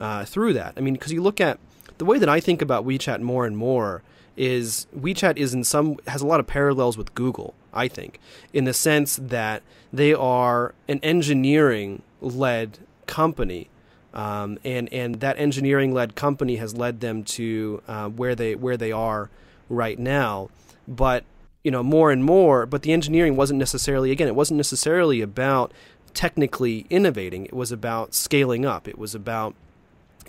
uh, 0.00 0.24
through 0.24 0.54
that. 0.54 0.74
I 0.76 0.80
mean, 0.80 0.94
because 0.94 1.12
you 1.12 1.22
look 1.22 1.40
at 1.40 1.58
the 1.98 2.04
way 2.04 2.18
that 2.18 2.28
I 2.28 2.40
think 2.40 2.62
about 2.62 2.86
WeChat 2.86 3.20
more 3.20 3.46
and 3.46 3.56
more 3.56 4.02
is 4.36 4.86
WeChat 4.98 5.36
is 5.36 5.52
in 5.52 5.62
some 5.62 5.98
has 6.06 6.22
a 6.22 6.26
lot 6.26 6.40
of 6.40 6.46
parallels 6.46 6.96
with 6.96 7.14
Google. 7.14 7.54
I 7.72 7.86
think 7.86 8.18
in 8.52 8.64
the 8.64 8.74
sense 8.74 9.16
that 9.16 9.62
they 9.92 10.12
are 10.12 10.74
an 10.88 10.98
engineering 11.02 12.02
led 12.20 12.78
company. 13.06 13.68
Um, 14.12 14.58
and 14.64 14.92
and 14.92 15.20
that 15.20 15.38
engineering 15.38 15.94
led 15.94 16.16
company 16.16 16.56
has 16.56 16.74
led 16.74 17.00
them 17.00 17.22
to 17.24 17.82
uh, 17.86 18.08
where 18.08 18.34
they 18.34 18.54
where 18.56 18.76
they 18.76 18.90
are 18.90 19.30
right 19.68 19.98
now. 19.98 20.48
But 20.88 21.24
you 21.62 21.70
know 21.70 21.82
more 21.82 22.10
and 22.10 22.24
more. 22.24 22.66
But 22.66 22.82
the 22.82 22.92
engineering 22.92 23.36
wasn't 23.36 23.58
necessarily 23.58 24.10
again 24.10 24.26
it 24.26 24.34
wasn't 24.34 24.56
necessarily 24.56 25.20
about 25.20 25.72
technically 26.14 26.86
innovating. 26.90 27.46
It 27.46 27.52
was 27.52 27.70
about 27.70 28.14
scaling 28.14 28.66
up. 28.66 28.88
It 28.88 28.98
was 28.98 29.14
about 29.14 29.54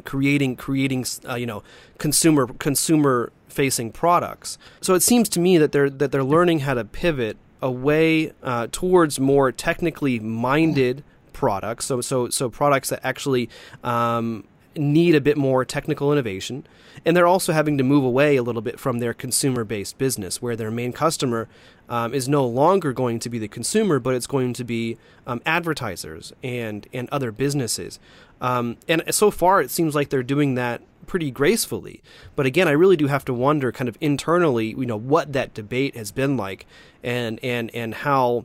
creating 0.05 0.55
creating 0.55 1.05
uh, 1.27 1.35
you 1.35 1.45
know 1.45 1.63
consumer 1.97 2.47
consumer 2.47 3.31
facing 3.47 3.91
products. 3.91 4.57
So 4.79 4.93
it 4.93 5.01
seems 5.01 5.29
to 5.29 5.39
me 5.39 5.57
that 5.57 5.71
they're 5.71 5.89
that 5.89 6.11
they're 6.11 6.23
learning 6.23 6.59
how 6.59 6.73
to 6.73 6.85
pivot 6.85 7.37
away 7.61 8.31
uh, 8.41 8.67
towards 8.71 9.19
more 9.19 9.51
technically 9.51 10.19
minded 10.19 11.03
products. 11.33 11.85
So 11.85 12.01
so 12.01 12.29
so 12.29 12.49
products 12.49 12.89
that 12.89 13.01
actually 13.03 13.49
um, 13.83 14.45
need 14.75 15.15
a 15.15 15.21
bit 15.21 15.37
more 15.37 15.65
technical 15.65 16.11
innovation. 16.11 16.65
And 17.05 17.15
they're 17.15 17.27
also 17.27 17.53
having 17.53 17.77
to 17.77 17.83
move 17.83 18.03
away 18.03 18.35
a 18.35 18.43
little 18.43 18.61
bit 18.61 18.79
from 18.79 18.99
their 18.99 19.13
consumer 19.13 19.63
based 19.63 19.97
business, 19.97 20.41
where 20.41 20.55
their 20.55 20.71
main 20.71 20.93
customer 20.93 21.47
um, 21.89 22.13
is 22.13 22.29
no 22.29 22.45
longer 22.45 22.93
going 22.93 23.19
to 23.19 23.29
be 23.29 23.39
the 23.39 23.47
consumer, 23.47 23.99
but 23.99 24.13
it's 24.13 24.27
going 24.27 24.53
to 24.53 24.63
be 24.63 24.97
um, 25.27 25.41
advertisers 25.45 26.31
and, 26.43 26.87
and 26.93 27.09
other 27.11 27.31
businesses. 27.31 27.99
Um, 28.41 28.77
and 28.87 29.03
so 29.11 29.31
far, 29.31 29.61
it 29.61 29.69
seems 29.69 29.93
like 29.93 30.09
they're 30.09 30.23
doing 30.23 30.55
that 30.55 30.81
pretty 31.05 31.29
gracefully. 31.29 32.01
But 32.35 32.45
again, 32.45 32.67
I 32.67 32.71
really 32.71 32.97
do 32.97 33.07
have 33.07 33.23
to 33.25 33.33
wonder, 33.33 33.71
kind 33.71 33.87
of 33.87 33.97
internally, 34.01 34.69
you 34.69 34.85
know, 34.85 34.97
what 34.97 35.33
that 35.33 35.53
debate 35.53 35.95
has 35.95 36.11
been 36.11 36.35
like, 36.35 36.65
and 37.03 37.39
and 37.43 37.73
and 37.75 37.93
how, 37.93 38.43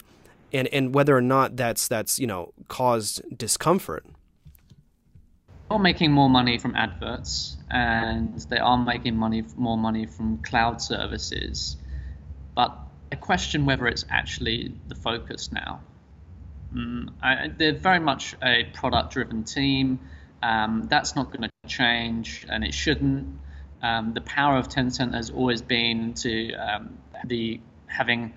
and 0.53 0.69
and 0.69 0.95
whether 0.95 1.17
or 1.17 1.23
not 1.23 1.57
that's 1.57 1.89
that's 1.89 2.19
you 2.19 2.27
know 2.27 2.53
caused 2.69 3.23
discomfort. 3.37 4.05
Are 5.71 5.79
making 5.79 6.13
more 6.13 6.31
money 6.31 6.59
from 6.59 6.77
adverts 6.77 7.57
and 7.71 8.39
they 8.51 8.59
are 8.59 8.79
making 8.79 9.17
money 9.17 9.43
more 9.57 9.79
money 9.79 10.07
from 10.07 10.39
cloud 10.43 10.81
services. 10.81 11.77
But 12.55 12.77
I 13.11 13.17
question 13.17 13.67
whether 13.67 13.87
it's 13.87 14.05
actually 14.11 14.73
the 14.89 14.95
focus 14.95 15.51
now 15.51 15.81
mm, 16.75 17.09
I, 17.23 17.49
they're 17.57 17.73
very 17.73 18.01
much 18.01 18.35
a 18.43 18.65
product 18.73 19.13
driven 19.13 19.45
team 19.45 20.01
um, 20.43 20.87
that's 20.89 21.17
not 21.17 21.33
going 21.33 21.43
to 21.43 21.69
change 21.69 22.47
and 22.49 22.65
it 22.65 22.75
shouldn't 22.75 23.39
um, 23.83 24.15
the 24.15 24.21
power 24.21 24.57
of 24.57 24.69
Tencent 24.69 25.15
has 25.15 25.31
always 25.31 25.63
been 25.63 26.15
to 26.15 26.53
um, 26.55 26.99
the 27.25 27.61
having 27.87 28.33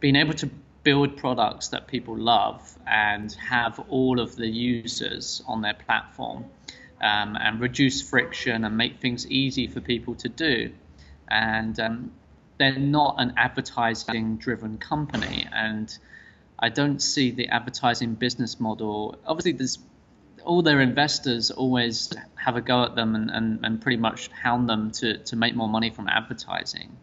been 0.00 0.16
able 0.16 0.34
to 0.34 0.48
build 0.82 1.16
products 1.16 1.68
that 1.68 1.88
people 1.88 2.16
love 2.16 2.78
and 2.86 3.32
have 3.32 3.78
all 3.88 4.20
of 4.20 4.36
the 4.36 4.46
users 4.46 5.42
on 5.46 5.60
their 5.60 5.74
platform 5.74 6.44
um, 7.00 7.36
and 7.36 7.60
reduce 7.60 8.00
friction 8.00 8.64
and 8.64 8.76
make 8.76 9.00
things 9.00 9.26
easy 9.30 9.66
for 9.66 9.80
people 9.80 10.14
to 10.14 10.28
do. 10.28 10.72
And 11.28 11.78
um, 11.78 12.12
they're 12.58 12.78
not 12.78 13.16
an 13.18 13.34
advertising 13.36 14.36
driven 14.36 14.78
company. 14.78 15.46
And 15.52 15.96
I 16.58 16.68
don't 16.68 17.00
see 17.00 17.30
the 17.30 17.48
advertising 17.48 18.14
business 18.14 18.58
model. 18.58 19.18
Obviously, 19.26 19.52
there's 19.52 19.78
all 20.44 20.62
their 20.62 20.80
investors 20.80 21.50
always 21.50 22.12
have 22.36 22.56
a 22.56 22.60
go 22.60 22.84
at 22.84 22.94
them 22.94 23.14
and, 23.14 23.30
and, 23.30 23.64
and 23.64 23.80
pretty 23.80 23.98
much 23.98 24.28
hound 24.28 24.68
them 24.68 24.90
to, 24.90 25.18
to 25.18 25.36
make 25.36 25.54
more 25.54 25.68
money 25.68 25.90
from 25.90 26.08
advertising. 26.08 26.96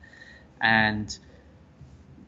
And 0.60 1.16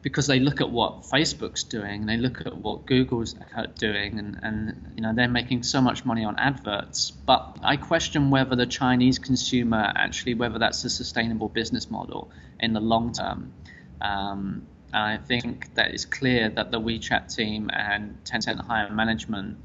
because 0.00 0.26
they 0.26 0.38
look 0.38 0.60
at 0.60 0.70
what 0.70 1.02
Facebook's 1.02 1.64
doing, 1.64 2.06
they 2.06 2.16
look 2.16 2.40
at 2.46 2.56
what 2.56 2.86
Google's 2.86 3.34
doing, 3.78 4.18
and, 4.18 4.38
and 4.42 4.92
you 4.96 5.02
know 5.02 5.12
they're 5.12 5.28
making 5.28 5.64
so 5.64 5.80
much 5.80 6.04
money 6.04 6.24
on 6.24 6.38
adverts. 6.38 7.10
But 7.10 7.58
I 7.62 7.76
question 7.76 8.30
whether 8.30 8.54
the 8.54 8.66
Chinese 8.66 9.18
consumer 9.18 9.92
actually 9.94 10.34
whether 10.34 10.58
that's 10.58 10.84
a 10.84 10.90
sustainable 10.90 11.48
business 11.48 11.90
model 11.90 12.30
in 12.60 12.72
the 12.72 12.80
long 12.80 13.12
term. 13.12 13.52
Um, 14.00 14.66
and 14.92 15.02
I 15.02 15.16
think 15.16 15.74
that 15.74 15.92
it's 15.92 16.04
clear 16.04 16.48
that 16.50 16.70
the 16.70 16.80
WeChat 16.80 17.34
team 17.34 17.70
and 17.72 18.16
Tencent 18.24 18.60
higher 18.60 18.90
management 18.90 19.58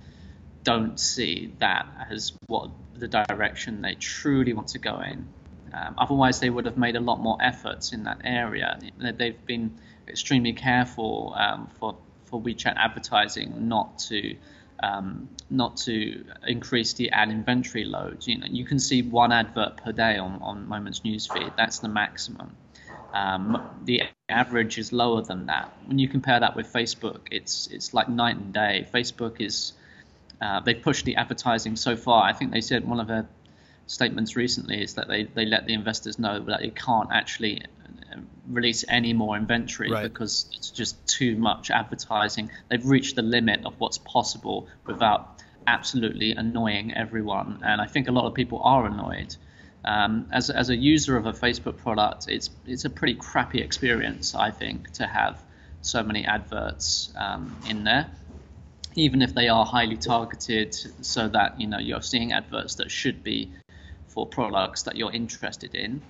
don't 0.64 1.00
see 1.00 1.54
that 1.60 1.88
as 2.10 2.34
what 2.48 2.70
the 2.96 3.08
direction 3.08 3.82
they 3.82 3.96
truly 3.96 4.54
want 4.54 4.70
to 4.70 4.80
go 4.80 5.00
in. 5.02 5.28
Um, 5.74 5.96
otherwise, 5.98 6.40
they 6.40 6.50
would 6.50 6.66
have 6.66 6.78
made 6.78 6.96
a 6.96 7.00
lot 7.00 7.20
more 7.20 7.38
efforts 7.42 7.94
in 7.94 8.04
that 8.04 8.22
area. 8.24 8.80
They've 9.00 9.46
been 9.46 9.80
extremely 10.08 10.54
careful 10.54 11.34
um, 11.38 11.70
for 11.80 11.98
for 12.26 12.42
WeChat 12.42 12.76
advertising 12.78 13.68
not 13.68 14.00
to 14.10 14.36
um, 14.82 15.30
not 15.50 15.78
to 15.78 16.26
increase 16.46 16.94
the 16.94 17.12
ad 17.12 17.30
inventory 17.30 17.86
load. 17.86 18.26
You 18.26 18.40
know, 18.40 18.48
you 18.50 18.66
can 18.66 18.80
see 18.80 19.02
one 19.02 19.32
advert 19.32 19.78
per 19.78 19.92
day 19.92 20.18
on, 20.18 20.40
on 20.42 20.68
Moments 20.68 21.02
newsfeed. 21.02 21.56
That's 21.56 21.80
the 21.80 21.88
maximum. 21.88 22.56
Um, 23.14 23.62
the 23.86 24.04
average 24.28 24.80
is 24.80 24.92
lower 24.92 25.22
than 25.22 25.46
that. 25.46 25.72
When 25.86 26.00
you 26.00 26.08
compare 26.08 26.40
that 26.40 26.56
with 26.56 26.74
Facebook, 26.74 27.20
it's 27.30 27.68
it's 27.68 27.94
like 27.94 28.10
night 28.10 28.36
and 28.36 28.54
day. 28.54 28.88
Facebook 28.92 29.40
is 29.40 29.74
uh, 30.42 30.60
they 30.62 30.74
pushed 30.74 31.06
the 31.06 31.16
advertising 31.16 31.76
so 31.76 31.96
far. 31.96 32.24
I 32.24 32.34
think 32.34 32.52
they 32.52 32.62
said 32.62 32.88
one 32.88 33.00
of 33.00 33.08
their 33.08 33.28
statements 33.88 34.36
recently 34.36 34.82
is 34.82 34.96
that 34.96 35.08
they, 35.08 35.24
they 35.24 35.46
let 35.46 35.66
the 35.66 35.74
investors 35.74 36.18
know 36.18 36.40
that 36.40 36.62
they 36.62 36.70
can't 36.70 37.10
actually 37.12 37.62
uh, 38.12 38.18
release 38.48 38.84
any 38.88 39.14
more 39.14 39.38
inventory 39.38 39.92
right. 39.92 40.04
because 40.04 40.48
it's 40.54 40.70
just 40.70 40.96
too 41.08 41.36
much 41.38 41.70
advertising. 41.70 42.50
They've 42.70 42.86
reached 42.86 43.16
the 43.16 43.22
limit 43.22 43.66
of 43.66 43.80
what's 43.80 44.00
possible 44.00 44.68
without 44.86 45.42
absolutely 45.68 46.32
annoying 46.32 46.94
everyone, 46.94 47.62
and 47.64 47.80
I 47.80 47.86
think 47.86 48.08
a 48.08 48.12
lot 48.12 48.26
of 48.26 48.34
people 48.34 48.60
are 48.64 48.86
annoyed. 48.86 49.36
Um, 49.86 50.28
as, 50.32 50.50
as 50.50 50.70
a 50.70 50.76
user 50.76 51.18
of 51.18 51.26
a 51.26 51.34
Facebook 51.34 51.78
product, 51.78 52.28
it's 52.30 52.50
it's 52.66 52.86
a 52.86 52.90
pretty 52.90 53.16
crappy 53.16 53.62
experience, 53.62 54.34
I 54.34 54.52
think, 54.52 54.92
to 54.94 55.06
have 55.06 55.44
so 55.82 56.02
many 56.04 56.26
adverts 56.26 57.12
um, 57.16 57.56
in 57.70 57.84
there, 57.84 58.10
even 58.96 59.22
if 59.22 59.36
they 59.36 59.50
are 59.50 59.66
highly 59.66 59.98
targeted, 59.98 60.74
so 61.06 61.28
that 61.28 61.60
you 61.60 61.68
know 61.68 61.80
you're 61.80 62.02
seeing 62.02 62.32
adverts 62.32 62.76
that 62.76 62.92
should 62.92 63.24
be 63.24 63.52
for 64.08 64.26
products 64.26 64.84
that 64.84 64.96
you're 64.96 65.12
interested 65.12 65.76
in. 65.76 66.02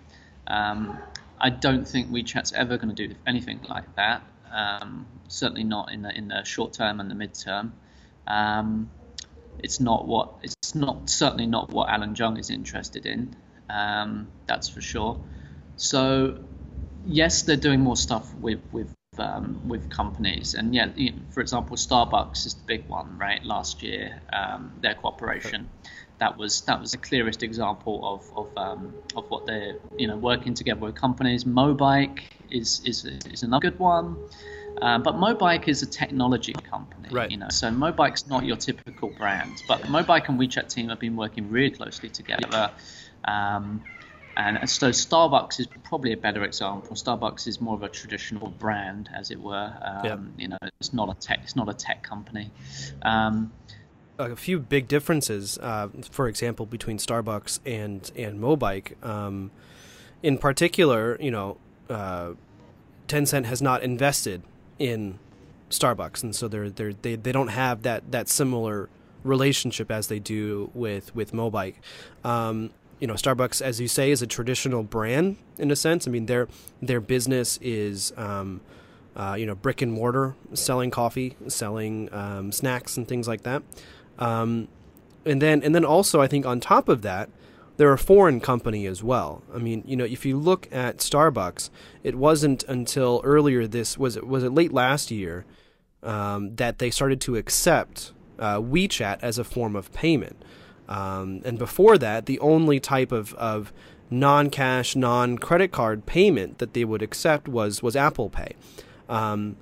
Um, 0.46 1.00
I 1.40 1.50
don't 1.50 1.88
think 1.88 2.10
WeChat's 2.10 2.54
ever 2.54 2.78
going 2.78 2.96
to 2.96 3.08
do 3.08 3.16
anything 3.26 3.62
like 3.68 3.96
that. 3.96 4.22
Um, 4.52 5.08
certainly 5.28 5.64
not 5.64 5.92
in 5.92 6.04
the 6.04 6.16
in 6.16 6.28
the 6.28 6.44
short 6.44 6.74
term 6.74 7.00
and 7.00 7.10
the 7.10 7.16
mid 7.16 7.34
term. 7.34 7.74
Um, 8.28 8.92
it's 9.58 9.80
not 9.80 10.08
what 10.08 10.36
it's 10.44 10.76
not 10.76 11.10
certainly 11.10 11.48
not 11.48 11.72
what 11.72 11.90
Allen 11.90 12.14
Zhang 12.14 12.40
is 12.40 12.52
interested 12.52 13.08
in. 13.08 13.36
Um, 13.70 14.28
that's 14.48 14.70
for 14.70 14.82
sure. 14.82 15.20
So 15.76 16.40
yes, 17.06 17.44
they're 17.44 17.56
doing 17.56 17.82
more 17.82 17.98
stuff 17.98 18.34
with 18.36 18.62
with 18.72 18.94
um, 19.18 19.62
with 19.68 19.90
companies, 19.90 20.56
and 20.56 20.74
yeah, 20.74 20.90
you 20.96 21.12
know, 21.12 21.18
for 21.30 21.42
example, 21.42 21.78
Starbucks 21.78 22.46
is 22.46 22.56
the 22.56 22.64
big 22.66 22.88
one, 22.88 23.18
right? 23.18 23.44
Last 23.44 23.84
year, 23.84 24.22
um, 24.32 24.74
their 24.82 24.96
cooperation. 24.96 25.70
That 26.20 26.38
was 26.38 26.62
that 26.62 26.80
was 26.80 26.92
the 26.92 26.98
clearest 26.98 27.44
example 27.44 28.02
of 28.04 28.38
of, 28.38 28.58
um, 28.58 28.94
of 29.16 29.30
what 29.30 29.46
they're 29.46 29.76
you 29.98 30.08
know 30.08 30.18
working 30.18 30.54
together 30.54 30.82
with 30.82 30.96
companies. 30.96 31.44
Mobike 31.44 32.22
is 32.50 32.82
is 32.86 33.06
is 33.06 33.44
another 33.44 33.70
good 33.70 33.80
one. 33.80 34.18
Um, 34.82 35.04
but 35.04 35.16
Mobike 35.16 35.68
is 35.68 35.84
a 35.84 35.86
technology 35.86 36.54
company, 36.54 37.10
right. 37.12 37.30
you 37.30 37.38
know. 37.38 37.50
So 37.50 37.70
Mobike's 37.70 38.28
not 38.28 38.44
your 38.44 38.58
typical 38.58 39.10
brand, 39.10 39.62
but 39.68 39.84
Mobike 39.84 40.28
and 40.30 40.40
WeChat 40.40 40.68
team 40.74 40.90
have 40.90 41.00
been 41.00 41.16
working 41.16 41.50
really 41.50 41.70
closely 41.70 42.10
together. 42.10 42.72
Um, 43.26 43.84
and 44.36 44.68
so 44.68 44.90
Starbucks 44.90 45.60
is 45.60 45.68
probably 45.84 46.14
a 46.14 46.18
better 46.18 46.44
example. 46.44 46.96
Starbucks 46.96 47.48
is 47.48 47.62
more 47.62 47.76
of 47.76 47.84
a 47.84 47.90
traditional 47.90 48.50
brand, 48.50 49.10
as 49.14 49.30
it 49.30 49.40
were. 49.40 49.72
Um, 49.82 50.06
yeah. 50.06 50.18
You 50.38 50.48
know, 50.50 50.58
it's 50.80 50.94
not 50.94 51.10
a 51.10 51.20
tech. 51.20 51.42
It's 51.44 51.56
not 51.56 51.70
a 51.70 51.74
tech 51.74 52.02
company. 52.04 52.50
Um, 53.04 53.52
a 54.18 54.36
few 54.36 54.60
big 54.60 54.88
differences, 54.88 55.58
uh, 55.60 55.90
for 56.10 56.28
example, 56.28 56.66
between 56.66 56.98
Starbucks 56.98 57.60
and 57.66 58.12
and 58.16 58.40
Mobike. 58.40 59.04
Um, 59.06 59.52
in 60.24 60.38
particular, 60.38 61.18
you 61.20 61.32
know, 61.32 61.58
uh, 61.90 62.32
Tencent 63.08 63.46
has 63.46 63.62
not 63.62 63.84
invested 63.84 64.42
in 64.80 65.20
Starbucks, 65.70 66.24
and 66.24 66.36
so 66.36 66.48
they're, 66.48 66.70
they're, 66.70 66.94
they 66.94 67.16
they 67.16 67.32
don't 67.32 67.50
have 67.50 67.84
that 67.84 68.12
that 68.12 68.30
similar 68.30 68.90
relationship 69.24 69.92
as 69.92 70.08
they 70.08 70.20
do 70.20 70.72
with 70.74 71.14
with 71.16 71.34
Mobike. 71.34 71.76
Um, 72.24 72.72
you 73.04 73.08
know, 73.08 73.16
Starbucks, 73.16 73.62
as 73.62 73.82
you 73.82 73.90
say, 73.90 74.12
is 74.12 74.22
a 74.22 74.28
traditional 74.28 74.82
brand 74.82 75.36
in 75.58 75.70
a 75.72 75.76
sense. 75.76 76.08
I 76.08 76.12
mean, 76.12 76.28
their 76.28 76.48
their 76.82 77.02
business 77.02 77.60
is, 77.62 78.14
um, 78.16 78.62
uh, 79.14 79.36
you 79.38 79.46
know, 79.46 79.56
brick 79.56 79.82
and 79.82 79.92
mortar, 79.92 80.36
selling 80.54 80.90
coffee, 80.90 81.36
selling 81.50 82.08
um, 82.14 82.54
snacks, 82.54 82.96
and 82.96 83.06
things 83.06 83.28
like 83.28 83.42
that. 83.42 83.62
Um, 84.20 84.70
and 85.26 85.42
then, 85.42 85.62
and 85.64 85.76
then 85.76 85.84
also, 85.84 86.22
I 86.22 86.28
think 86.28 86.46
on 86.46 86.62
top 86.62 86.88
of 86.88 87.02
that, 87.02 87.30
they're 87.76 87.92
a 87.92 87.98
foreign 87.98 88.40
company 88.40 88.86
as 88.86 89.04
well. 89.04 89.44
I 89.54 89.58
mean, 89.58 89.84
you 89.86 89.98
know, 89.98 90.06
if 90.06 90.26
you 90.26 90.38
look 90.38 90.70
at 90.72 91.00
Starbucks, 91.00 91.70
it 92.04 92.16
wasn't 92.16 92.64
until 92.70 93.20
earlier 93.26 93.68
this 93.68 93.98
was 93.98 94.16
it 94.16 94.26
was 94.26 94.46
it 94.46 94.54
late 94.54 94.72
last 94.72 95.12
year 95.12 95.44
um, 96.04 96.56
that 96.56 96.80
they 96.80 96.90
started 96.90 97.20
to 97.20 97.36
accept 97.36 98.14
uh, 98.40 98.60
WeChat 98.60 99.20
as 99.22 99.38
a 99.38 99.44
form 99.44 99.76
of 99.76 99.92
payment. 99.92 100.42
Um, 100.88 101.42
and 101.46 101.58
before 101.58 101.98
that, 101.98 102.26
the 102.26 102.40
only 102.40 102.80
type 102.80 103.12
of, 103.12 103.34
of 103.36 103.72
non 104.10 104.50
cash, 104.50 104.96
non 104.96 105.38
credit 105.38 105.72
card 105.72 106.06
payment 106.06 106.58
that 106.60 106.74
they 106.74 106.86
would 106.86 107.02
accept 107.02 107.48
was, 107.48 107.82
was 107.82 107.96
Apple 107.96 108.30
Pay. 108.30 108.56
Um, 109.10 109.58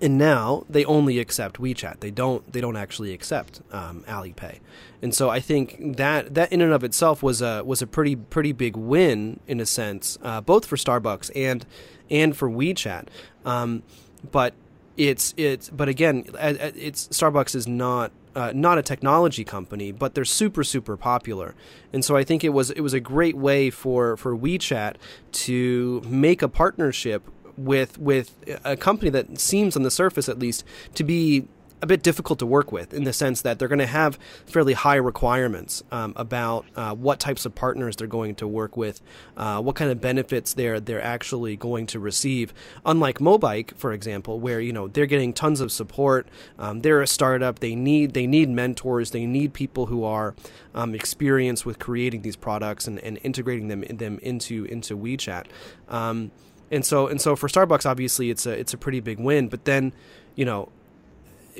and 0.00 0.16
now 0.16 0.64
they 0.68 0.84
only 0.84 1.18
accept 1.18 1.60
WeChat. 1.60 2.00
They 2.00 2.10
don't. 2.10 2.50
They 2.50 2.60
don't 2.60 2.76
actually 2.76 3.12
accept 3.12 3.60
um, 3.70 4.02
Alipay, 4.08 4.60
and 5.02 5.14
so 5.14 5.28
I 5.28 5.40
think 5.40 5.96
that 5.96 6.34
that 6.34 6.50
in 6.52 6.62
and 6.62 6.72
of 6.72 6.82
itself 6.82 7.22
was 7.22 7.42
a 7.42 7.62
was 7.64 7.82
a 7.82 7.86
pretty 7.86 8.16
pretty 8.16 8.52
big 8.52 8.76
win 8.76 9.40
in 9.46 9.60
a 9.60 9.66
sense, 9.66 10.18
uh, 10.22 10.40
both 10.40 10.64
for 10.64 10.76
Starbucks 10.76 11.30
and 11.36 11.66
and 12.10 12.34
for 12.34 12.48
WeChat. 12.48 13.08
Um, 13.44 13.82
but 14.30 14.54
it's 14.96 15.34
it's 15.36 15.68
but 15.68 15.88
again, 15.88 16.24
it's 16.34 17.08
Starbucks 17.08 17.54
is 17.54 17.68
not 17.68 18.10
uh, 18.34 18.52
not 18.54 18.78
a 18.78 18.82
technology 18.82 19.44
company, 19.44 19.92
but 19.92 20.14
they're 20.14 20.24
super 20.24 20.64
super 20.64 20.96
popular, 20.96 21.54
and 21.92 22.04
so 22.04 22.16
I 22.16 22.24
think 22.24 22.44
it 22.44 22.50
was 22.50 22.70
it 22.70 22.80
was 22.80 22.94
a 22.94 23.00
great 23.00 23.36
way 23.36 23.70
for 23.70 24.16
for 24.16 24.36
WeChat 24.36 24.96
to 25.32 26.02
make 26.06 26.42
a 26.42 26.48
partnership 26.48 27.28
with 27.56 27.98
with 27.98 28.36
a 28.64 28.76
company 28.76 29.10
that 29.10 29.38
seems 29.38 29.76
on 29.76 29.82
the 29.82 29.90
surface 29.90 30.28
at 30.28 30.38
least 30.38 30.64
to 30.94 31.04
be 31.04 31.46
a 31.82 31.86
bit 31.86 32.02
difficult 32.02 32.38
to 32.38 32.46
work 32.46 32.72
with 32.72 32.92
in 32.92 33.04
the 33.04 33.12
sense 33.12 33.42
that 33.42 33.58
they're 33.58 33.68
going 33.68 33.78
to 33.78 33.86
have 33.86 34.18
fairly 34.46 34.74
high 34.74 34.96
requirements 34.96 35.82
um, 35.90 36.12
about 36.16 36.66
uh, 36.76 36.94
what 36.94 37.20
types 37.20 37.46
of 37.46 37.54
partners 37.54 37.96
they're 37.96 38.06
going 38.06 38.34
to 38.36 38.46
work 38.46 38.76
with, 38.76 39.00
uh, 39.36 39.60
what 39.60 39.76
kind 39.76 39.90
of 39.90 40.00
benefits 40.00 40.54
they're 40.54 40.80
they're 40.80 41.02
actually 41.02 41.56
going 41.56 41.86
to 41.86 41.98
receive. 41.98 42.52
Unlike 42.84 43.18
Mobike, 43.18 43.76
for 43.76 43.92
example, 43.92 44.40
where 44.40 44.60
you 44.60 44.72
know 44.72 44.88
they're 44.88 45.06
getting 45.06 45.32
tons 45.32 45.60
of 45.60 45.72
support, 45.72 46.28
um, 46.58 46.80
they're 46.80 47.02
a 47.02 47.06
startup. 47.06 47.60
They 47.60 47.74
need 47.74 48.14
they 48.14 48.26
need 48.26 48.48
mentors. 48.48 49.10
They 49.10 49.26
need 49.26 49.52
people 49.52 49.86
who 49.86 50.04
are 50.04 50.34
um, 50.74 50.94
experienced 50.94 51.66
with 51.66 51.78
creating 51.78 52.22
these 52.22 52.36
products 52.36 52.86
and, 52.86 52.98
and 53.00 53.18
integrating 53.22 53.68
them 53.68 53.82
them 53.88 54.18
into 54.22 54.64
into 54.66 54.96
WeChat. 54.96 55.46
Um, 55.88 56.30
and 56.70 56.84
so 56.84 57.08
and 57.08 57.20
so 57.20 57.36
for 57.36 57.48
Starbucks, 57.48 57.86
obviously 57.86 58.30
it's 58.30 58.46
a 58.46 58.52
it's 58.52 58.72
a 58.72 58.78
pretty 58.78 59.00
big 59.00 59.18
win. 59.18 59.48
But 59.48 59.64
then, 59.64 59.92
you 60.34 60.44
know, 60.44 60.70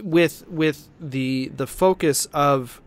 with 0.03 0.47
with 0.49 0.89
the 1.01 1.51
the 1.55 1.67
focus 1.67 2.27
of 2.33 2.81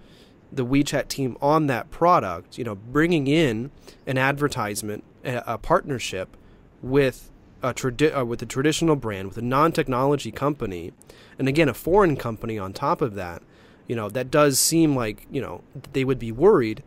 the 0.51 0.65
WeChat 0.65 1.07
team 1.07 1.35
on 1.41 1.67
that 1.67 1.89
product, 1.89 2.57
you 2.57 2.63
know, 2.63 2.75
bringing 2.75 3.27
in 3.27 3.71
an 4.05 4.17
advertisement, 4.17 5.03
a, 5.25 5.43
a 5.47 5.57
partnership 5.57 6.37
with 6.81 7.31
a 7.63 7.73
tradi- 7.73 8.15
uh, 8.15 8.25
with 8.25 8.41
a 8.41 8.45
traditional 8.45 8.95
brand, 8.95 9.29
with 9.29 9.37
a 9.37 9.41
non-technology 9.41 10.31
company, 10.31 10.93
and 11.39 11.47
again 11.47 11.69
a 11.69 11.73
foreign 11.73 12.15
company 12.15 12.59
on 12.59 12.73
top 12.73 13.01
of 13.01 13.15
that, 13.15 13.41
you 13.87 13.95
know, 13.95 14.09
that 14.09 14.29
does 14.29 14.59
seem 14.59 14.95
like 14.95 15.25
you 15.31 15.41
know 15.41 15.63
they 15.93 16.03
would 16.03 16.19
be 16.19 16.31
worried 16.31 16.83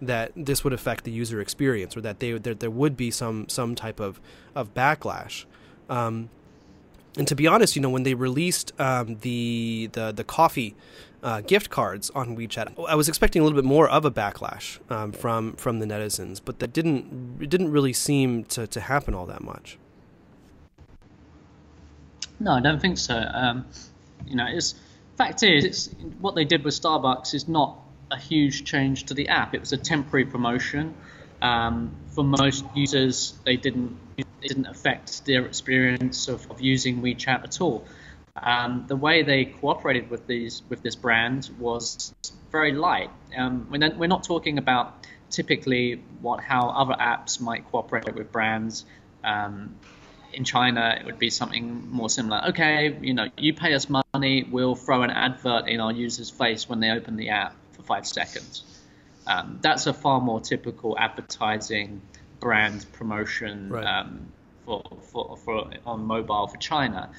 that 0.00 0.32
this 0.34 0.64
would 0.64 0.72
affect 0.72 1.04
the 1.04 1.10
user 1.10 1.40
experience 1.40 1.96
or 1.96 2.00
that 2.00 2.20
they 2.20 2.32
that 2.32 2.60
there 2.60 2.70
would 2.70 2.96
be 2.96 3.10
some 3.10 3.48
some 3.48 3.74
type 3.74 4.00
of 4.00 4.20
of 4.54 4.72
backlash. 4.72 5.44
Um, 5.88 6.30
and 7.16 7.26
to 7.28 7.34
be 7.34 7.46
honest, 7.46 7.76
you 7.76 7.82
know, 7.82 7.90
when 7.90 8.02
they 8.02 8.14
released 8.14 8.72
um, 8.80 9.16
the 9.20 9.90
the 9.92 10.12
the 10.12 10.24
coffee 10.24 10.74
uh, 11.22 11.40
gift 11.40 11.70
cards 11.70 12.10
on 12.10 12.36
WeChat, 12.36 12.72
I 12.88 12.94
was 12.94 13.08
expecting 13.08 13.42
a 13.42 13.44
little 13.44 13.60
bit 13.60 13.66
more 13.66 13.88
of 13.88 14.04
a 14.04 14.10
backlash 14.10 14.78
um, 14.90 15.12
from 15.12 15.54
from 15.54 15.78
the 15.80 15.86
netizens, 15.86 16.40
but 16.44 16.58
that 16.60 16.72
didn't 16.72 17.38
it 17.40 17.50
didn't 17.50 17.70
really 17.70 17.92
seem 17.92 18.44
to, 18.44 18.66
to 18.66 18.80
happen 18.80 19.14
all 19.14 19.26
that 19.26 19.42
much. 19.42 19.78
No, 22.38 22.52
I 22.52 22.60
don't 22.60 22.80
think 22.80 22.96
so. 22.96 23.16
Um, 23.16 23.66
you 24.26 24.36
know, 24.36 24.46
it's 24.48 24.74
fact 25.16 25.42
is, 25.42 25.64
it's 25.64 25.88
what 26.20 26.34
they 26.34 26.46
did 26.46 26.64
with 26.64 26.74
Starbucks 26.74 27.34
is 27.34 27.46
not 27.46 27.78
a 28.10 28.18
huge 28.18 28.64
change 28.64 29.04
to 29.04 29.14
the 29.14 29.28
app. 29.28 29.54
It 29.54 29.60
was 29.60 29.72
a 29.72 29.76
temporary 29.76 30.24
promotion. 30.24 30.94
Um, 31.42 31.94
for 32.08 32.24
most 32.24 32.64
users, 32.74 33.34
they 33.44 33.56
didn't 33.56 33.96
it 34.42 34.48
didn't 34.48 34.66
affect 34.66 35.24
their 35.26 35.44
experience 35.46 36.28
of, 36.28 36.50
of 36.50 36.60
using 36.60 37.02
WeChat 37.02 37.44
at 37.44 37.60
all. 37.60 37.84
Um, 38.36 38.84
the 38.86 38.96
way 38.96 39.22
they 39.22 39.44
cooperated 39.44 40.08
with 40.08 40.26
these 40.26 40.62
with 40.68 40.82
this 40.82 40.96
brand 40.96 41.50
was 41.58 42.14
very 42.50 42.72
light. 42.72 43.10
Um, 43.36 43.66
we're, 43.70 43.90
we're 43.96 44.06
not 44.06 44.24
talking 44.24 44.58
about 44.58 45.06
typically 45.30 46.02
what 46.20 46.40
how 46.40 46.68
other 46.68 46.94
apps 46.94 47.40
might 47.40 47.70
cooperate 47.70 48.14
with 48.14 48.32
brands. 48.32 48.84
Um, 49.22 49.76
in 50.32 50.44
China, 50.44 50.96
it 50.98 51.04
would 51.06 51.18
be 51.18 51.28
something 51.28 51.90
more 51.90 52.08
similar. 52.08 52.40
Okay, 52.50 52.96
you 53.00 53.14
know, 53.14 53.26
you 53.36 53.52
pay 53.52 53.74
us 53.74 53.88
money, 53.88 54.46
we'll 54.48 54.76
throw 54.76 55.02
an 55.02 55.10
advert 55.10 55.68
in 55.68 55.80
our 55.80 55.92
user's 55.92 56.30
face 56.30 56.68
when 56.68 56.78
they 56.78 56.90
open 56.90 57.16
the 57.16 57.30
app 57.30 57.56
for 57.72 57.82
five 57.82 58.06
seconds. 58.06 58.62
Um, 59.26 59.58
that's 59.60 59.86
a 59.86 59.92
far 59.92 60.20
more 60.20 60.40
typical 60.40 60.96
advertising 60.98 62.00
brand 62.40 62.86
promotion 62.92 63.68
right. 63.70 63.84
um, 63.84 64.32
for, 64.64 64.82
for, 65.02 65.36
for 65.36 65.70
on 65.86 66.04
mobile 66.04 66.46
for 66.48 66.56
China. 66.56 67.10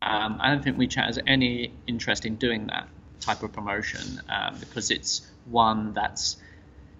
Um, 0.00 0.38
I 0.40 0.50
don't 0.50 0.64
think 0.64 0.78
WeChat 0.78 1.06
has 1.06 1.18
any 1.26 1.72
interest 1.86 2.24
in 2.24 2.36
doing 2.36 2.66
that 2.68 2.88
type 3.20 3.42
of 3.42 3.52
promotion 3.52 4.20
um, 4.28 4.56
because 4.58 4.90
it's 4.90 5.26
one 5.46 5.92
that's 5.92 6.36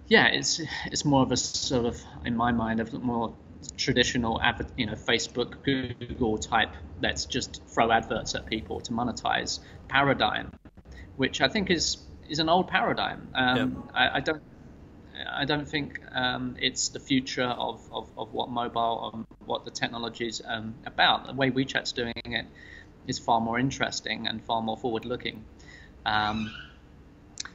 yeah, 0.07 0.27
it's 0.27 0.61
it's 0.85 1.05
more 1.05 1.23
of 1.23 1.31
a 1.31 1.37
sort 1.37 1.85
of 1.85 2.01
in 2.25 2.35
my 2.35 2.51
mind 2.51 2.79
a 2.79 2.99
more 2.99 3.33
traditional 3.77 4.41
you 4.77 4.85
know 4.85 4.93
Facebook 4.93 5.63
Google 5.63 6.37
type 6.37 6.69
let's 7.01 7.25
just 7.25 7.61
throw 7.67 7.91
adverts 7.91 8.35
at 8.35 8.45
people 8.45 8.79
to 8.81 8.91
monetize 8.91 9.59
paradigm, 9.87 10.51
which 11.15 11.41
I 11.41 11.47
think 11.47 11.69
is 11.69 11.97
is 12.29 12.39
an 12.39 12.49
old 12.49 12.67
paradigm. 12.67 13.27
Um, 13.33 13.89
I, 13.93 14.17
I, 14.17 14.19
don't 14.21 14.41
I 15.29 15.45
don't 15.45 15.67
think 15.67 15.99
um, 16.11 16.55
it's 16.59 16.89
the 16.89 16.99
future 16.99 17.43
of, 17.43 17.81
of, 17.91 18.09
of 18.17 18.33
what 18.33 18.49
mobile 18.49 19.11
and 19.13 19.25
what 19.45 19.65
the 19.65 19.71
technology 19.71 20.27
is 20.27 20.41
um, 20.45 20.75
about. 20.85 21.27
The 21.27 21.33
way 21.33 21.51
WeChat's 21.51 21.93
doing 21.93 22.13
it 22.15 22.45
is 23.07 23.19
far 23.19 23.41
more 23.41 23.59
interesting 23.59 24.27
and 24.27 24.43
far 24.43 24.61
more 24.61 24.77
forward 24.77 25.05
looking. 25.05 25.43
Um, 26.05 26.51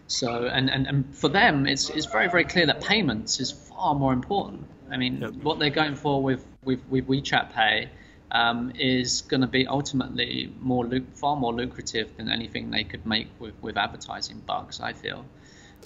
so 0.06 0.46
and, 0.46 0.70
and, 0.70 0.86
and 0.86 1.16
for 1.16 1.28
them 1.28 1.66
it's, 1.66 1.90
it's 1.90 2.06
very 2.06 2.30
very 2.30 2.44
clear 2.44 2.64
that 2.66 2.80
payments 2.80 3.40
is 3.40 3.52
far 3.52 3.94
more 3.94 4.14
important 4.14 4.66
I 4.90 4.96
mean, 4.96 5.20
yep. 5.20 5.32
what 5.42 5.58
they're 5.58 5.70
going 5.70 5.94
for 5.94 6.22
with, 6.22 6.44
with, 6.64 6.80
with 6.88 7.06
WeChat 7.06 7.52
Pay 7.52 7.90
um, 8.30 8.72
is 8.78 9.22
going 9.22 9.40
to 9.40 9.46
be 9.46 9.66
ultimately 9.66 10.52
more 10.60 10.88
far 11.14 11.36
more 11.36 11.52
lucrative 11.52 12.16
than 12.16 12.30
anything 12.30 12.70
they 12.70 12.84
could 12.84 13.06
make 13.06 13.28
with, 13.38 13.54
with 13.62 13.76
advertising 13.76 14.42
bugs, 14.46 14.80
I 14.80 14.92
feel. 14.92 15.24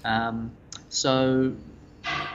Um, 0.05 0.53
so 0.89 1.55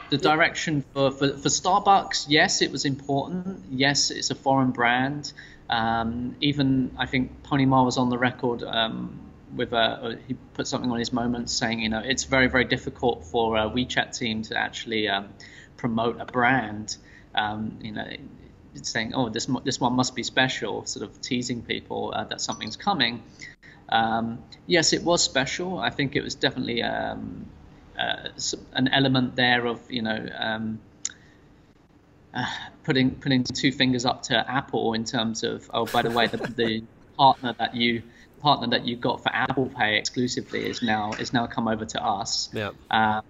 the 0.09 0.17
direction 0.17 0.83
for, 0.93 1.11
for, 1.11 1.29
for, 1.29 1.49
Starbucks, 1.49 2.25
yes, 2.29 2.61
it 2.61 2.71
was 2.71 2.85
important. 2.85 3.65
Yes, 3.69 4.11
it's 4.11 4.31
a 4.31 4.35
foreign 4.35 4.71
brand. 4.71 5.31
Um, 5.69 6.35
even 6.39 6.91
I 6.97 7.05
think 7.05 7.43
Pony 7.43 7.65
Ma 7.65 7.83
was 7.83 7.97
on 7.97 8.09
the 8.09 8.17
record 8.17 8.63
um, 8.63 9.19
with 9.55 9.73
a, 9.73 10.17
he 10.27 10.35
put 10.53 10.67
something 10.67 10.89
on 10.91 10.99
his 10.99 11.11
moments 11.11 11.53
saying, 11.53 11.79
you 11.79 11.89
know, 11.89 12.01
it's 12.03 12.23
very, 12.23 12.47
very 12.47 12.65
difficult 12.65 13.25
for 13.25 13.57
a 13.57 13.69
WeChat 13.69 14.17
team 14.17 14.43
to 14.43 14.57
actually 14.57 15.09
um, 15.09 15.29
promote 15.75 16.21
a 16.21 16.25
brand, 16.25 16.95
um, 17.35 17.77
you 17.81 17.91
know, 17.91 18.07
saying, 18.81 19.13
"Oh, 19.13 19.29
this 19.29 19.47
this 19.63 19.79
one 19.79 19.93
must 19.93 20.15
be 20.15 20.23
special," 20.23 20.85
sort 20.85 21.09
of 21.09 21.21
teasing 21.21 21.61
people 21.61 22.13
uh, 22.15 22.25
that 22.25 22.41
something's 22.41 22.75
coming. 22.75 23.23
Um, 23.89 24.39
yes, 24.65 24.93
it 24.93 25.03
was 25.03 25.23
special. 25.23 25.79
I 25.79 25.89
think 25.89 26.15
it 26.15 26.23
was 26.23 26.35
definitely 26.35 26.83
um, 26.83 27.45
uh, 27.97 28.29
an 28.73 28.87
element 28.89 29.35
there 29.35 29.65
of 29.65 29.79
you 29.89 30.01
know 30.01 30.27
um, 30.37 30.79
uh, 32.33 32.45
putting 32.83 33.11
putting 33.11 33.43
two 33.43 33.71
fingers 33.71 34.05
up 34.05 34.23
to 34.23 34.51
Apple 34.51 34.93
in 34.93 35.05
terms 35.05 35.43
of 35.43 35.69
oh, 35.73 35.85
by 35.85 36.01
the 36.01 36.11
way, 36.11 36.27
the, 36.27 36.37
the 36.37 36.83
partner 37.17 37.53
that 37.57 37.75
you 37.75 38.03
partner 38.41 38.67
that 38.67 38.85
you 38.85 38.95
got 38.95 39.23
for 39.23 39.29
Apple 39.33 39.67
Pay 39.67 39.97
exclusively 39.97 40.69
is 40.69 40.81
now 40.81 41.13
is 41.13 41.33
now 41.33 41.47
come 41.47 41.67
over 41.67 41.85
to 41.85 42.03
us. 42.03 42.49
Yeah. 42.53 42.71
Um, 42.91 43.23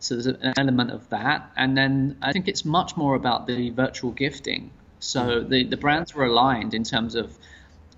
so 0.00 0.14
there's 0.14 0.26
an 0.26 0.54
element 0.56 0.90
of 0.90 1.08
that. 1.10 1.50
And 1.56 1.76
then 1.76 2.16
I 2.22 2.32
think 2.32 2.48
it's 2.48 2.64
much 2.64 2.96
more 2.96 3.14
about 3.14 3.46
the 3.46 3.68
virtual 3.70 4.10
gifting. 4.12 4.70
So 4.98 5.20
mm. 5.20 5.48
the, 5.48 5.64
the 5.64 5.76
brands 5.76 6.14
were 6.14 6.24
aligned 6.24 6.72
in 6.72 6.84
terms 6.84 7.14
of 7.14 7.36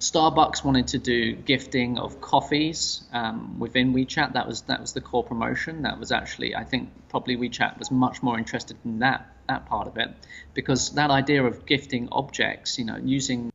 Starbucks 0.03 0.65
wanted 0.65 0.89
to 0.89 0.99
do 0.99 1.37
gifting 1.37 1.97
of 1.97 2.21
coffees 2.21 3.05
um, 3.13 3.61
within 3.61 3.95
WeChat. 3.95 4.33
That 4.33 4.49
was 4.49 4.63
that 4.63 4.81
was 4.81 4.95
the 4.95 5.01
core 5.01 5.23
promotion. 5.23 5.83
That 5.83 6.01
was 6.01 6.11
actually 6.11 6.57
I 6.57 6.65
think 6.65 6.91
probably 7.09 7.37
WeChat 7.37 7.79
was 7.79 7.93
much 7.93 8.21
more 8.21 8.37
interested 8.37 8.77
in 8.85 8.99
that 8.99 9.33
that 9.47 9.67
part 9.67 9.87
of 9.87 9.97
it 9.99 10.11
because 10.55 10.91
that 10.95 11.11
idea 11.11 11.45
of 11.45 11.67
gifting 11.67 12.09
objects, 12.11 12.81
you 12.81 12.85
know, 12.85 12.97
using 12.97 13.53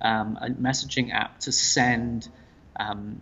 um, 0.00 0.38
a 0.40 0.48
messaging 0.48 1.12
app 1.12 1.40
to 1.40 1.52
send, 1.52 2.28
um, 2.76 3.20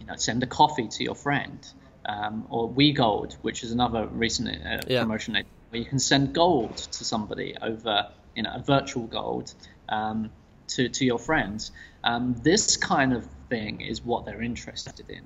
you 0.00 0.06
know, 0.06 0.16
send 0.16 0.42
a 0.42 0.46
coffee 0.46 0.88
to 0.88 1.02
your 1.02 1.14
friend 1.14 1.66
um, 2.04 2.46
or 2.50 2.68
WeGold, 2.68 3.38
which 3.40 3.62
is 3.62 3.72
another 3.72 4.06
recent 4.06 4.48
uh, 4.48 4.80
yeah. 4.86 5.00
promotion 5.00 5.32
where 5.70 5.80
you 5.80 5.86
can 5.86 5.98
send 5.98 6.34
gold 6.34 6.76
to 6.76 7.04
somebody 7.04 7.56
over, 7.62 8.10
you 8.36 8.42
know, 8.42 8.52
a 8.54 8.62
virtual 8.62 9.06
gold 9.06 9.54
um, 9.88 10.30
to 10.70 10.88
to 10.88 11.04
your 11.04 11.18
friends. 11.18 11.72
Um, 12.02 12.34
this 12.42 12.76
kind 12.76 13.12
of 13.12 13.26
thing 13.48 13.80
is 13.80 14.02
what 14.02 14.24
they're 14.24 14.42
interested 14.42 15.08
in. 15.08 15.22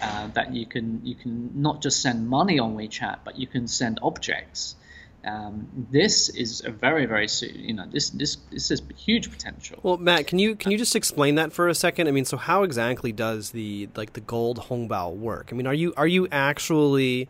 Uh, 0.00 0.28
that 0.34 0.52
you 0.54 0.66
can 0.66 1.00
you 1.04 1.14
can 1.14 1.50
not 1.54 1.82
just 1.82 2.02
send 2.02 2.28
money 2.28 2.58
on 2.58 2.76
WeChat, 2.76 3.18
but 3.24 3.38
you 3.38 3.46
can 3.46 3.68
send 3.68 3.98
objects. 4.02 4.76
Um, 5.24 5.68
this 5.92 6.28
is 6.28 6.64
a 6.64 6.70
very 6.70 7.06
very 7.06 7.28
you 7.54 7.74
know 7.74 7.86
this 7.90 8.10
this 8.10 8.36
this 8.50 8.70
has 8.70 8.82
huge 8.96 9.30
potential. 9.30 9.78
Well, 9.82 9.96
Matt, 9.96 10.26
can 10.26 10.38
you 10.40 10.56
can 10.56 10.72
you 10.72 10.78
just 10.78 10.96
explain 10.96 11.36
that 11.36 11.52
for 11.52 11.68
a 11.68 11.74
second? 11.74 12.08
I 12.08 12.10
mean, 12.10 12.24
so 12.24 12.36
how 12.36 12.64
exactly 12.64 13.12
does 13.12 13.50
the 13.50 13.88
like 13.94 14.14
the 14.14 14.20
gold 14.20 14.58
hongbao 14.68 15.14
work? 15.16 15.50
I 15.52 15.54
mean, 15.54 15.66
are 15.66 15.74
you 15.74 15.94
are 15.96 16.08
you 16.08 16.26
actually 16.32 17.28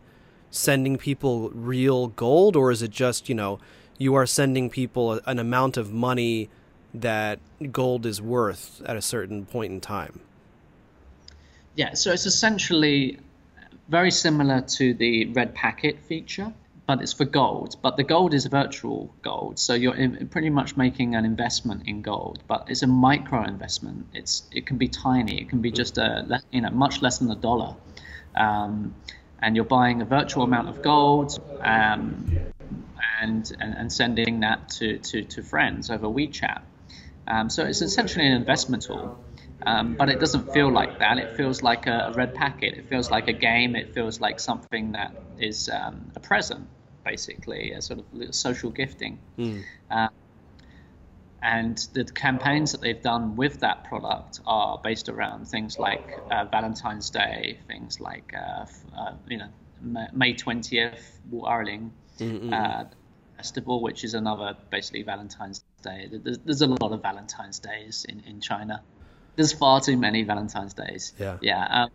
sending 0.49 0.97
people 0.97 1.51
real 1.51 2.07
gold, 2.07 2.55
or 2.55 2.71
is 2.71 2.81
it 2.81 2.89
just 2.91 3.29
you 3.29 3.35
know 3.35 3.59
you 3.99 4.15
are 4.15 4.25
sending 4.25 4.71
people 4.71 5.19
an 5.27 5.37
amount 5.37 5.77
of 5.77 5.93
money 5.93 6.49
that 6.93 7.39
gold 7.71 8.05
is 8.05 8.21
worth 8.21 8.81
at 8.85 8.95
a 8.95 9.01
certain 9.01 9.45
point 9.45 9.73
in 9.73 9.81
time? 9.81 10.19
Yeah, 11.75 11.93
so 11.93 12.11
it's 12.11 12.25
essentially 12.25 13.19
very 13.89 14.11
similar 14.11 14.61
to 14.61 14.93
the 14.93 15.25
red 15.25 15.55
packet 15.55 15.99
feature 15.99 16.53
but 16.85 17.01
it's 17.01 17.13
for 17.13 17.25
gold. 17.25 17.77
But 17.81 17.97
the 17.97 18.03
gold 18.03 18.33
is 18.33 18.45
virtual 18.45 19.13
gold, 19.21 19.59
so 19.59 19.73
you're 19.73 19.95
pretty 20.29 20.49
much 20.49 20.75
making 20.75 21.15
an 21.15 21.25
investment 21.25 21.87
in 21.87 22.01
gold. 22.01 22.43
But 22.47 22.65
it's 22.67 22.83
a 22.83 22.87
micro 22.87 23.43
investment. 23.43 24.07
It's 24.13 24.43
it 24.51 24.65
can 24.65 24.77
be 24.77 24.87
tiny. 24.87 25.41
It 25.41 25.49
can 25.49 25.61
be 25.61 25.71
just 25.71 25.97
a 25.97 26.41
you 26.51 26.61
know 26.61 26.69
much 26.69 27.01
less 27.01 27.19
than 27.19 27.31
a 27.31 27.35
dollar, 27.35 27.75
um, 28.35 28.95
and 29.41 29.55
you're 29.55 29.65
buying 29.65 30.01
a 30.01 30.05
virtual 30.05 30.43
amount 30.43 30.69
of 30.69 30.81
gold. 30.81 31.39
Um, 31.61 32.37
and, 33.21 33.55
and, 33.59 33.93
sending 33.93 34.41
that 34.41 34.67
to, 34.69 34.97
to, 34.97 35.23
to 35.23 35.43
friends 35.43 35.89
over 35.89 36.07
WeChat. 36.07 36.61
Um, 37.27 37.49
so 37.49 37.65
it's 37.65 37.81
essentially 37.81 38.25
an 38.25 38.33
investment 38.33 38.83
tool. 38.83 39.17
Um, 39.65 39.95
but 39.95 40.09
it 40.09 40.19
doesn't 40.19 40.51
feel 40.53 40.69
like 40.69 40.99
that. 40.99 41.17
It 41.17 41.37
feels 41.37 41.63
like 41.63 41.87
a, 41.87 42.09
a, 42.09 42.13
red 42.13 42.35
packet. 42.35 42.73
It 42.77 42.89
feels 42.89 43.09
like 43.09 43.29
a 43.29 43.33
game. 43.33 43.75
It 43.75 43.93
feels 43.93 44.19
like 44.19 44.39
something 44.39 44.91
that 44.91 45.15
is 45.39 45.69
um, 45.69 46.11
a 46.15 46.19
present, 46.19 46.67
basically, 47.05 47.71
a 47.71 47.81
sort 47.81 47.99
of 47.99 48.35
social 48.35 48.71
gifting. 48.71 49.19
Mm. 49.37 49.63
Uh, 49.89 50.09
and 51.41 51.77
the 51.93 52.05
campaigns 52.05 52.71
that 52.71 52.81
they've 52.81 53.01
done 53.01 53.35
with 53.35 53.59
that 53.59 53.83
product 53.83 54.39
are 54.45 54.79
based 54.81 55.09
around 55.09 55.45
things 55.47 55.77
like 55.77 56.17
uh, 56.31 56.45
Valentine's 56.45 57.09
Day, 57.09 57.59
things 57.67 57.99
like 57.99 58.33
uh, 58.33 58.65
uh 58.97 59.13
you 59.27 59.37
know 59.37 59.49
May 60.13 60.33
twentieth, 60.33 61.19
Wu 61.29 61.45
Erling 61.45 61.91
uh, 62.53 62.85
festival, 63.35 63.81
which 63.81 64.05
is 64.05 64.13
another 64.13 64.55
basically 64.71 65.03
Valentine's 65.03 65.65
Day. 65.83 66.09
There's, 66.11 66.39
there's 66.39 66.61
a 66.63 66.67
lot 66.67 66.91
of 66.91 67.03
Valentine's 67.03 67.59
Days 67.59 68.05
in, 68.09 68.23
in 68.25 68.41
China 68.41 68.81
there's 69.35 69.53
far 69.53 69.81
too 69.81 69.97
many 69.97 70.23
Valentine's 70.23 70.73
days. 70.73 71.13
Yeah. 71.19 71.37
Yeah. 71.41 71.65
Um, 71.69 71.89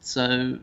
so 0.00 0.58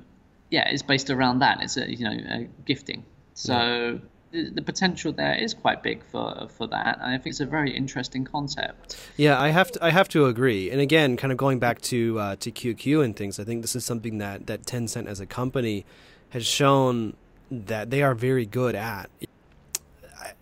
yeah, 0.49 0.69
it's 0.69 0.83
based 0.83 1.09
around 1.09 1.39
that. 1.39 1.61
It's 1.61 1.77
a 1.77 1.89
you 1.89 2.05
know 2.05 2.11
a 2.11 2.47
gifting 2.65 3.03
So 3.33 3.99
the, 4.31 4.49
the 4.49 4.61
potential 4.61 5.11
there 5.11 5.35
is 5.35 5.53
quite 5.53 5.83
big 5.83 6.03
for 6.03 6.47
for 6.57 6.67
that, 6.67 6.99
and 7.01 7.13
I 7.13 7.17
think 7.17 7.27
it's 7.27 7.39
a 7.39 7.45
very 7.45 7.75
interesting 7.75 8.25
concept. 8.25 8.97
Yeah, 9.17 9.39
I 9.39 9.49
have 9.49 9.71
to 9.73 9.83
I 9.83 9.91
have 9.91 10.09
to 10.09 10.25
agree. 10.25 10.69
And 10.71 10.81
again, 10.81 11.17
kind 11.17 11.31
of 11.31 11.37
going 11.37 11.59
back 11.59 11.81
to 11.83 12.19
uh, 12.19 12.35
to 12.37 12.51
QQ 12.51 13.03
and 13.03 13.15
things, 13.15 13.39
I 13.39 13.43
think 13.43 13.61
this 13.61 13.75
is 13.75 13.85
something 13.85 14.17
that 14.19 14.47
that 14.47 14.63
Tencent 14.63 15.07
as 15.07 15.19
a 15.19 15.25
company 15.25 15.85
has 16.29 16.45
shown 16.45 17.15
that 17.51 17.91
they 17.91 18.01
are 18.01 18.15
very 18.15 18.45
good 18.45 18.75
at. 18.75 19.09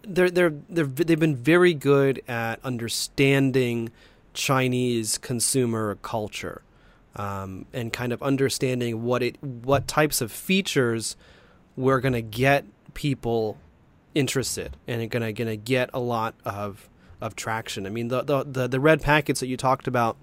They're 0.04 0.30
they're 0.30 0.54
they're 0.70 0.86
they've 0.86 1.20
been 1.20 1.36
very 1.36 1.74
good 1.74 2.22
at 2.28 2.60
understanding 2.64 3.92
Chinese 4.34 5.18
consumer 5.18 5.96
culture. 6.02 6.62
Um, 7.16 7.68
and 7.74 7.94
kind 7.94 8.12
of 8.12 8.24
understanding 8.24 9.04
what 9.04 9.22
it 9.22 9.38
what 9.44 9.88
types 9.88 10.20
of 10.20 10.32
features 10.32 11.16
we're 11.76 12.02
to 12.14 12.24
get 12.24 12.66
people 12.96 13.60
interested 14.16 14.78
and 14.88 15.10
gonna 15.10 15.32
gonna 15.32 15.56
get 15.56 15.90
a 15.94 16.00
lot 16.00 16.36
of 16.46 16.90
of 17.22 17.36
traction. 17.36 17.86
I 17.86 17.90
mean 17.90 18.08
the 18.08 18.24
the 18.24 18.44
the, 18.44 18.68
the 18.68 18.80
red 18.80 19.02
packets 19.02 19.40
that 19.40 19.48
you 19.48 19.58
talked 19.58 19.88
about, 19.88 20.18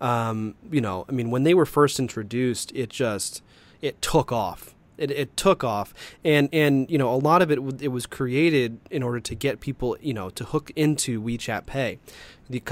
um, 0.00 0.54
you 0.70 0.80
know, 0.80 1.04
I 1.08 1.12
mean 1.12 1.30
when 1.30 1.42
they 1.42 1.54
were 1.54 1.66
first 1.66 1.98
introduced, 1.98 2.72
it 2.74 2.90
just 2.90 3.42
it 3.80 4.00
took 4.02 4.32
off. 4.32 4.74
It, 5.00 5.10
it 5.10 5.36
took 5.36 5.64
off, 5.64 5.94
and 6.24 6.48
and 6.52 6.88
you 6.90 6.98
know 6.98 7.12
a 7.12 7.16
lot 7.16 7.42
of 7.42 7.50
it 7.50 7.58
it 7.82 7.88
was 7.88 8.06
created 8.06 8.78
in 8.90 9.02
order 9.02 9.18
to 9.18 9.34
get 9.34 9.60
people 9.60 9.96
you 10.00 10.14
know 10.14 10.30
to 10.30 10.44
hook 10.44 10.70
into 10.76 11.20
WeChat 11.22 11.66
Pay, 11.66 11.98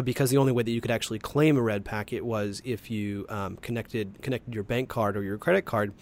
because 0.05 0.31
the 0.31 0.37
only 0.37 0.53
way 0.53 0.62
that 0.62 0.71
you 0.71 0.81
could 0.81 0.91
actually 0.91 1.19
claim 1.19 1.57
a 1.57 1.62
red 1.62 1.85
packet 1.85 2.25
was 2.25 2.61
if 2.64 2.91
you 2.91 3.27
um, 3.29 3.57
connected 3.57 4.21
connected 4.23 4.55
your 4.55 4.64
bank 4.64 4.88
card 4.88 5.17
or 5.17 5.23
your 5.23 5.38
credit 5.38 5.64
card 5.64 5.93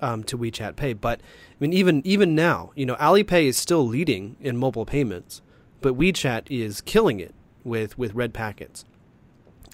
um, 0.00 0.24
to 0.24 0.36
WeChat 0.36 0.76
Pay. 0.76 0.94
But 0.94 1.20
I 1.20 1.54
mean, 1.60 1.72
even 1.72 2.02
even 2.04 2.34
now, 2.34 2.72
you 2.74 2.86
know, 2.86 2.96
Alipay 2.96 3.44
is 3.44 3.56
still 3.56 3.86
leading 3.86 4.36
in 4.40 4.56
mobile 4.56 4.86
payments, 4.86 5.42
but 5.80 5.96
WeChat 5.96 6.50
is 6.50 6.80
killing 6.80 7.20
it 7.20 7.34
with 7.64 7.96
with 7.98 8.14
red 8.14 8.32
packets. 8.34 8.84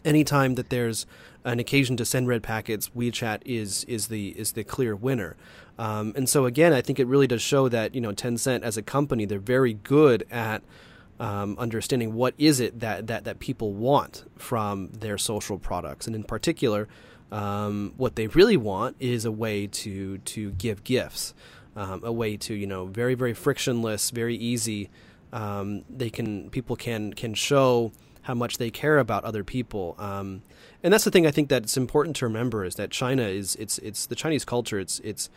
Anytime 0.04 0.56
that 0.56 0.68
there's 0.68 1.06
an 1.44 1.58
occasion 1.58 1.96
to 1.96 2.04
send 2.04 2.28
red 2.28 2.42
packets, 2.42 2.90
WeChat 2.90 3.40
is 3.44 3.84
is 3.84 4.08
the 4.08 4.30
is 4.38 4.52
the 4.52 4.64
clear 4.64 4.96
winner. 4.96 5.36
Um, 5.78 6.12
and 6.16 6.28
so 6.28 6.46
again, 6.46 6.72
I 6.72 6.80
think 6.80 7.00
it 7.00 7.06
really 7.06 7.26
does 7.26 7.42
show 7.42 7.68
that 7.68 7.94
you 7.94 8.00
know 8.00 8.12
Tencent 8.12 8.62
as 8.62 8.76
a 8.76 8.82
company, 8.82 9.24
they're 9.24 9.38
very 9.38 9.74
good 9.74 10.26
at 10.30 10.62
um, 11.20 11.56
understanding 11.58 12.14
what 12.14 12.34
is 12.38 12.60
it 12.60 12.80
that, 12.80 13.06
that 13.06 13.24
that 13.24 13.38
people 13.38 13.72
want 13.72 14.24
from 14.36 14.88
their 14.92 15.18
social 15.18 15.58
products, 15.58 16.06
and 16.06 16.14
in 16.14 16.24
particular, 16.24 16.88
um, 17.32 17.94
what 17.96 18.16
they 18.16 18.26
really 18.28 18.56
want 18.56 18.96
is 19.00 19.24
a 19.24 19.32
way 19.32 19.66
to 19.66 20.18
to 20.18 20.52
give 20.52 20.84
gifts, 20.84 21.34
um, 21.76 22.02
a 22.04 22.12
way 22.12 22.36
to 22.36 22.54
you 22.54 22.66
know 22.66 22.86
very 22.86 23.14
very 23.14 23.34
frictionless, 23.34 24.10
very 24.10 24.36
easy. 24.36 24.90
Um, 25.32 25.84
they 25.90 26.10
can 26.10 26.50
people 26.50 26.76
can 26.76 27.12
can 27.12 27.34
show 27.34 27.92
how 28.24 28.34
much 28.34 28.58
they 28.58 28.70
care 28.70 28.98
about 28.98 29.24
other 29.24 29.44
people. 29.44 29.94
Um, 29.98 30.42
and 30.82 30.92
that's 30.92 31.04
the 31.04 31.10
thing 31.10 31.26
I 31.26 31.30
think 31.30 31.48
that's 31.48 31.76
important 31.76 32.16
to 32.16 32.26
remember 32.26 32.64
is 32.64 32.74
that 32.74 32.90
China 32.90 33.22
is 33.22 33.56
it's 33.56 33.78
it's 33.78 34.06
the 34.06 34.14
Chinese 34.14 34.44
culture. 34.44 34.78
It's 34.78 35.00
it's 35.00 35.30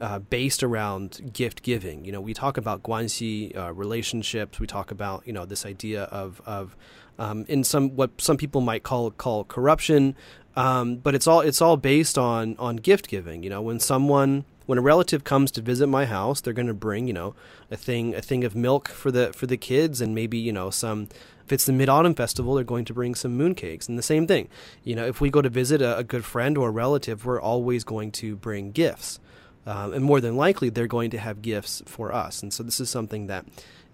uh, 0.00 0.18
based 0.18 0.62
around 0.62 1.32
gift 1.32 1.62
giving. 1.62 2.04
You 2.04 2.12
know, 2.12 2.20
we 2.20 2.34
talk 2.34 2.56
about 2.56 2.82
guanxi 2.82 3.56
uh, 3.56 3.72
relationships. 3.72 4.60
We 4.60 4.66
talk 4.66 4.90
about 4.90 5.26
you 5.26 5.32
know 5.32 5.44
this 5.44 5.64
idea 5.66 6.04
of 6.04 6.40
of 6.46 6.76
um, 7.18 7.44
in 7.48 7.64
some 7.64 7.96
what 7.96 8.20
some 8.20 8.36
people 8.36 8.60
might 8.60 8.82
call 8.82 9.10
call 9.10 9.44
corruption. 9.44 10.14
Um, 10.56 10.96
but 10.96 11.14
it's 11.14 11.26
all 11.26 11.40
it's 11.40 11.60
all 11.60 11.76
based 11.76 12.18
on 12.18 12.56
on 12.58 12.76
gift 12.76 13.08
giving. 13.08 13.42
You 13.42 13.50
know, 13.50 13.62
when 13.62 13.80
someone 13.80 14.44
when 14.66 14.78
a 14.78 14.82
relative 14.82 15.24
comes 15.24 15.50
to 15.52 15.62
visit 15.62 15.88
my 15.88 16.06
house, 16.06 16.40
they're 16.40 16.52
going 16.52 16.68
to 16.68 16.74
bring 16.74 17.06
you 17.06 17.12
know 17.12 17.34
a 17.70 17.76
thing 17.76 18.14
a 18.14 18.22
thing 18.22 18.44
of 18.44 18.54
milk 18.54 18.88
for 18.88 19.10
the 19.10 19.32
for 19.32 19.46
the 19.46 19.56
kids 19.56 20.00
and 20.00 20.14
maybe 20.14 20.38
you 20.38 20.52
know 20.52 20.70
some. 20.70 21.08
If 21.44 21.52
it's 21.52 21.66
the 21.66 21.72
Mid 21.72 21.88
Autumn 21.88 22.14
Festival, 22.14 22.54
they're 22.54 22.64
going 22.64 22.86
to 22.86 22.94
bring 22.94 23.14
some 23.14 23.38
mooncakes, 23.38 23.88
and 23.88 23.98
the 23.98 24.02
same 24.02 24.26
thing. 24.26 24.48
You 24.82 24.96
know, 24.96 25.06
if 25.06 25.20
we 25.20 25.30
go 25.30 25.42
to 25.42 25.48
visit 25.48 25.82
a, 25.82 25.98
a 25.98 26.04
good 26.04 26.24
friend 26.24 26.56
or 26.56 26.68
a 26.68 26.72
relative, 26.72 27.24
we're 27.24 27.40
always 27.40 27.84
going 27.84 28.12
to 28.12 28.36
bring 28.36 28.72
gifts, 28.72 29.20
um, 29.66 29.92
and 29.92 30.04
more 30.04 30.20
than 30.20 30.36
likely, 30.36 30.70
they're 30.70 30.86
going 30.86 31.10
to 31.10 31.18
have 31.18 31.42
gifts 31.42 31.82
for 31.86 32.14
us. 32.14 32.42
And 32.42 32.52
so, 32.52 32.62
this 32.62 32.80
is 32.80 32.88
something 32.88 33.26
that 33.26 33.44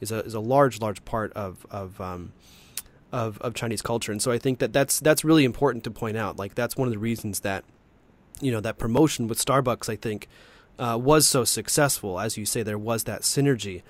is 0.01 0.13
a 0.13 0.21
is 0.21 0.35
a 0.35 0.41
large 0.41 0.81
large 0.81 1.05
part 1.05 1.33
of 1.33 1.67
of 1.71 2.01
um, 2.01 2.33
of, 3.13 3.41
of 3.41 3.55
Chinese 3.55 3.83
culture. 3.83 4.13
And 4.13 4.23
so 4.23 4.31
I 4.31 4.39
think 4.39 4.59
that 4.59 4.73
that's 4.73 5.01
that's 5.01 5.25
really 5.25 5.45
important 5.45 5.85
to 5.85 5.91
point 5.91 6.17
out. 6.17 6.39
Like 6.39 6.55
that's 6.55 6.77
one 6.77 6.89
of 6.89 6.93
the 6.93 6.99
reasons 6.99 7.41
that 7.41 7.65
you 8.41 8.53
know 8.53 8.61
that 8.61 8.79
promotion 8.79 9.29
with 9.29 9.45
Starbucks, 9.45 9.89
I 9.89 9.97
think, 9.97 10.29
uh, 10.79 10.99
was 11.01 11.27
so 11.27 11.45
successful. 11.45 12.21
As 12.21 12.37
you 12.37 12.47
say, 12.47 12.63
there 12.63 12.79
was 12.79 13.05
that 13.05 13.23
synergy. 13.23 13.83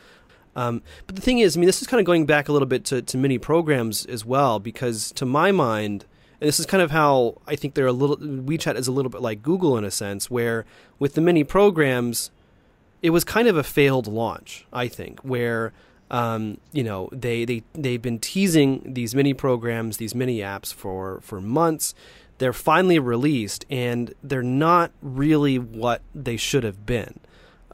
Um, 0.56 0.82
but 1.06 1.16
the 1.16 1.22
thing 1.22 1.38
is, 1.38 1.56
I 1.56 1.60
mean, 1.60 1.66
this 1.66 1.80
is 1.80 1.88
kind 1.88 2.00
of 2.00 2.06
going 2.06 2.26
back 2.26 2.48
a 2.48 2.52
little 2.52 2.66
bit 2.66 2.84
to, 2.86 3.02
to 3.02 3.16
mini 3.16 3.38
programs 3.38 4.04
as 4.06 4.24
well, 4.24 4.58
because 4.58 5.12
to 5.12 5.24
my 5.24 5.52
mind, 5.52 6.04
and 6.40 6.48
this 6.48 6.58
is 6.58 6.66
kind 6.66 6.82
of 6.82 6.90
how 6.90 7.38
I 7.46 7.56
think 7.56 7.74
they're 7.74 7.86
a 7.86 7.92
little 7.92 8.16
WeChat 8.16 8.76
is 8.76 8.88
a 8.88 8.92
little 8.92 9.10
bit 9.10 9.20
like 9.20 9.42
Google 9.42 9.76
in 9.78 9.84
a 9.84 9.90
sense, 9.90 10.30
where 10.30 10.64
with 10.98 11.14
the 11.14 11.20
mini 11.20 11.44
programs, 11.44 12.30
it 13.02 13.10
was 13.10 13.24
kind 13.24 13.46
of 13.48 13.56
a 13.56 13.62
failed 13.62 14.06
launch. 14.06 14.66
I 14.72 14.88
think 14.88 15.20
where 15.20 15.72
um, 16.10 16.58
you 16.72 16.82
know, 16.82 17.08
they, 17.12 17.44
they, 17.44 17.62
they've 17.72 18.02
been 18.02 18.18
teasing 18.18 18.82
these 18.84 19.14
mini 19.14 19.32
programs, 19.32 19.98
these 19.98 20.14
mini 20.14 20.38
apps 20.38 20.74
for, 20.74 21.20
for 21.20 21.40
months. 21.40 21.94
They're 22.38 22.52
finally 22.52 22.98
released, 22.98 23.64
and 23.70 24.12
they're 24.22 24.42
not 24.42 24.90
really 25.02 25.58
what 25.58 26.02
they 26.14 26.36
should 26.36 26.64
have 26.64 26.84
been. 26.84 27.20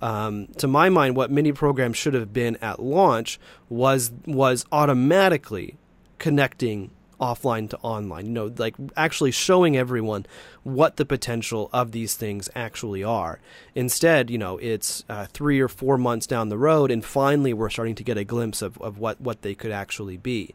Um, 0.02 0.48
to 0.58 0.66
my 0.66 0.88
mind, 0.88 1.16
what 1.16 1.30
mini 1.30 1.52
programs 1.52 1.96
should 1.96 2.14
have 2.14 2.32
been 2.32 2.56
at 2.56 2.80
launch 2.80 3.38
was 3.68 4.12
was 4.26 4.64
automatically 4.70 5.76
connecting 6.18 6.90
offline 7.20 7.68
to 7.70 7.78
online. 7.78 8.26
You 8.26 8.32
know, 8.32 8.52
like 8.56 8.74
actually 8.96 9.30
showing 9.30 9.76
everyone 9.76 10.26
what 10.62 10.96
the 10.96 11.04
potential 11.04 11.70
of 11.72 11.92
these 11.92 12.14
things 12.14 12.48
actually 12.54 13.02
are. 13.02 13.40
Instead, 13.74 14.30
you 14.30 14.38
know, 14.38 14.58
it's 14.58 15.04
uh, 15.08 15.26
three 15.26 15.60
or 15.60 15.68
four 15.68 15.96
months 15.96 16.26
down 16.26 16.48
the 16.48 16.58
road, 16.58 16.90
and 16.90 17.04
finally 17.04 17.54
we're 17.54 17.70
starting 17.70 17.94
to 17.94 18.04
get 18.04 18.18
a 18.18 18.24
glimpse 18.24 18.62
of, 18.62 18.80
of 18.80 18.98
what, 18.98 19.20
what 19.20 19.42
they 19.42 19.54
could 19.54 19.72
actually 19.72 20.16
be. 20.16 20.54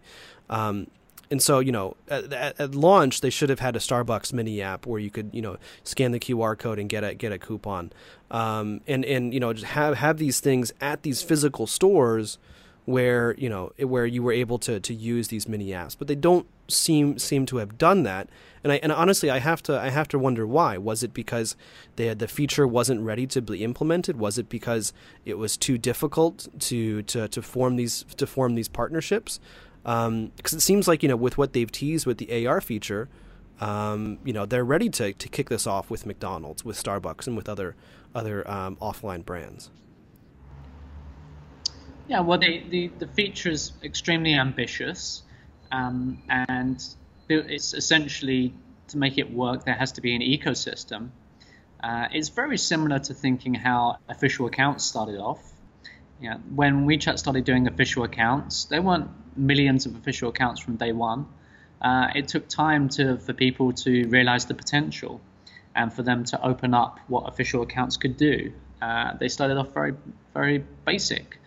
Um, 0.49 0.87
and 1.31 1.41
so, 1.41 1.59
you 1.59 1.71
know, 1.71 1.95
at, 2.09 2.33
at, 2.33 2.75
launch, 2.75 3.21
they 3.21 3.29
should 3.29 3.49
have 3.49 3.61
had 3.61 3.77
a 3.77 3.79
Starbucks 3.79 4.33
mini 4.33 4.61
app 4.61 4.85
where 4.85 4.99
you 4.99 5.09
could, 5.09 5.29
you 5.31 5.41
know, 5.41 5.55
scan 5.85 6.11
the 6.11 6.19
QR 6.19 6.59
code 6.59 6.77
and 6.77 6.89
get 6.89 7.05
a 7.05 7.15
get 7.15 7.31
a 7.31 7.39
coupon, 7.39 7.93
um, 8.29 8.81
and 8.85 9.05
and 9.05 9.33
you 9.33 9.39
know, 9.39 9.53
just 9.53 9.67
have 9.67 9.95
have 9.97 10.17
these 10.17 10.41
things 10.41 10.73
at 10.81 11.03
these 11.03 11.23
physical 11.23 11.65
stores 11.67 12.37
where 12.83 13.33
you 13.37 13.47
know 13.47 13.71
where 13.79 14.05
you 14.05 14.21
were 14.21 14.33
able 14.33 14.59
to 14.59 14.81
to 14.81 14.93
use 14.93 15.29
these 15.29 15.47
mini 15.47 15.69
apps, 15.69 15.95
but 15.97 16.09
they 16.09 16.15
don't 16.15 16.47
seem 16.67 17.17
seem 17.17 17.45
to 17.45 17.57
have 17.57 17.77
done 17.77 18.03
that. 18.03 18.27
And 18.63 18.73
I 18.73 18.75
and 18.77 18.91
honestly, 18.91 19.29
I 19.29 19.39
have 19.39 19.63
to 19.63 19.79
I 19.79 19.89
have 19.89 20.09
to 20.09 20.19
wonder 20.19 20.45
why. 20.45 20.77
Was 20.77 21.01
it 21.01 21.13
because 21.13 21.55
they 21.95 22.07
had, 22.07 22.19
the 22.19 22.27
feature 22.27 22.67
wasn't 22.67 23.01
ready 23.01 23.25
to 23.27 23.41
be 23.41 23.63
implemented? 23.63 24.17
Was 24.17 24.37
it 24.37 24.49
because 24.49 24.91
it 25.25 25.37
was 25.37 25.55
too 25.55 25.77
difficult 25.77 26.47
to 26.59 27.03
to 27.03 27.29
to 27.29 27.41
form 27.41 27.77
these 27.77 28.03
to 28.17 28.27
form 28.27 28.55
these 28.55 28.67
partnerships? 28.67 29.39
Because 29.83 30.07
um, 30.07 30.31
it 30.39 30.61
seems 30.61 30.87
like 30.87 31.03
you 31.03 31.09
know 31.09 31.15
with 31.15 31.37
what 31.37 31.53
they've 31.53 31.71
teased 31.71 32.05
with 32.05 32.17
the 32.17 32.45
AR 32.45 32.61
feature, 32.61 33.09
um, 33.59 34.19
you 34.23 34.33
know 34.33 34.45
they're 34.45 34.65
ready 34.65 34.89
to 34.89 35.13
to 35.13 35.29
kick 35.29 35.49
this 35.49 35.65
off 35.65 35.89
with 35.89 36.05
McDonald's, 36.05 36.63
with 36.63 36.81
Starbucks, 36.81 37.27
and 37.27 37.35
with 37.35 37.49
other 37.49 37.75
other 38.13 38.49
um, 38.49 38.75
offline 38.77 39.25
brands. 39.25 39.69
Yeah, 42.07 42.19
well, 42.19 42.39
the, 42.39 42.61
the, 42.69 42.91
the 42.99 43.07
feature 43.07 43.51
is 43.51 43.71
extremely 43.83 44.33
ambitious, 44.33 45.23
um, 45.71 46.21
and 46.27 46.83
it's 47.29 47.73
essentially 47.73 48.53
to 48.91 48.97
make 48.97 49.17
it 49.17 49.31
work, 49.31 49.65
there 49.65 49.73
has 49.73 49.93
to 49.93 50.01
be 50.01 50.15
an 50.15 50.21
ecosystem. 50.21 51.09
Uh, 51.83 52.07
it's 52.11 52.29
very 52.29 52.57
similar 52.57 52.99
to 52.99 53.13
thinking 53.13 53.53
how 53.53 53.97
official 54.07 54.45
accounts 54.45 54.85
started 54.85 55.19
off. 55.19 55.50
Yeah, 56.21 56.37
when 56.53 56.85
WeChat 56.85 57.17
started 57.17 57.45
doing 57.45 57.67
official 57.67 58.03
accounts, 58.03 58.65
there 58.65 58.81
weren't 58.81 59.09
millions 59.35 59.87
of 59.87 59.95
official 59.95 60.29
accounts 60.29 60.61
from 60.61 60.75
day 60.75 60.91
one. 60.91 61.25
Uh, 61.81 62.09
it 62.13 62.27
took 62.27 62.47
time 62.47 62.89
to 62.89 63.17
for 63.17 63.33
people 63.33 63.73
to 63.73 64.07
realize 64.07 64.45
the 64.45 64.53
potential 64.53 65.19
and 65.75 65.91
for 65.91 66.03
them 66.03 66.23
to 66.25 66.45
open 66.45 66.75
up 66.75 66.99
what 67.07 67.27
official 67.27 67.63
accounts 67.63 67.97
could 67.97 68.17
do. 68.17 68.53
Uh, 68.81 69.17
they 69.17 69.29
started 69.29 69.57
off 69.57 69.73
very, 69.73 69.95
very 70.33 70.63
basic. 70.85 71.39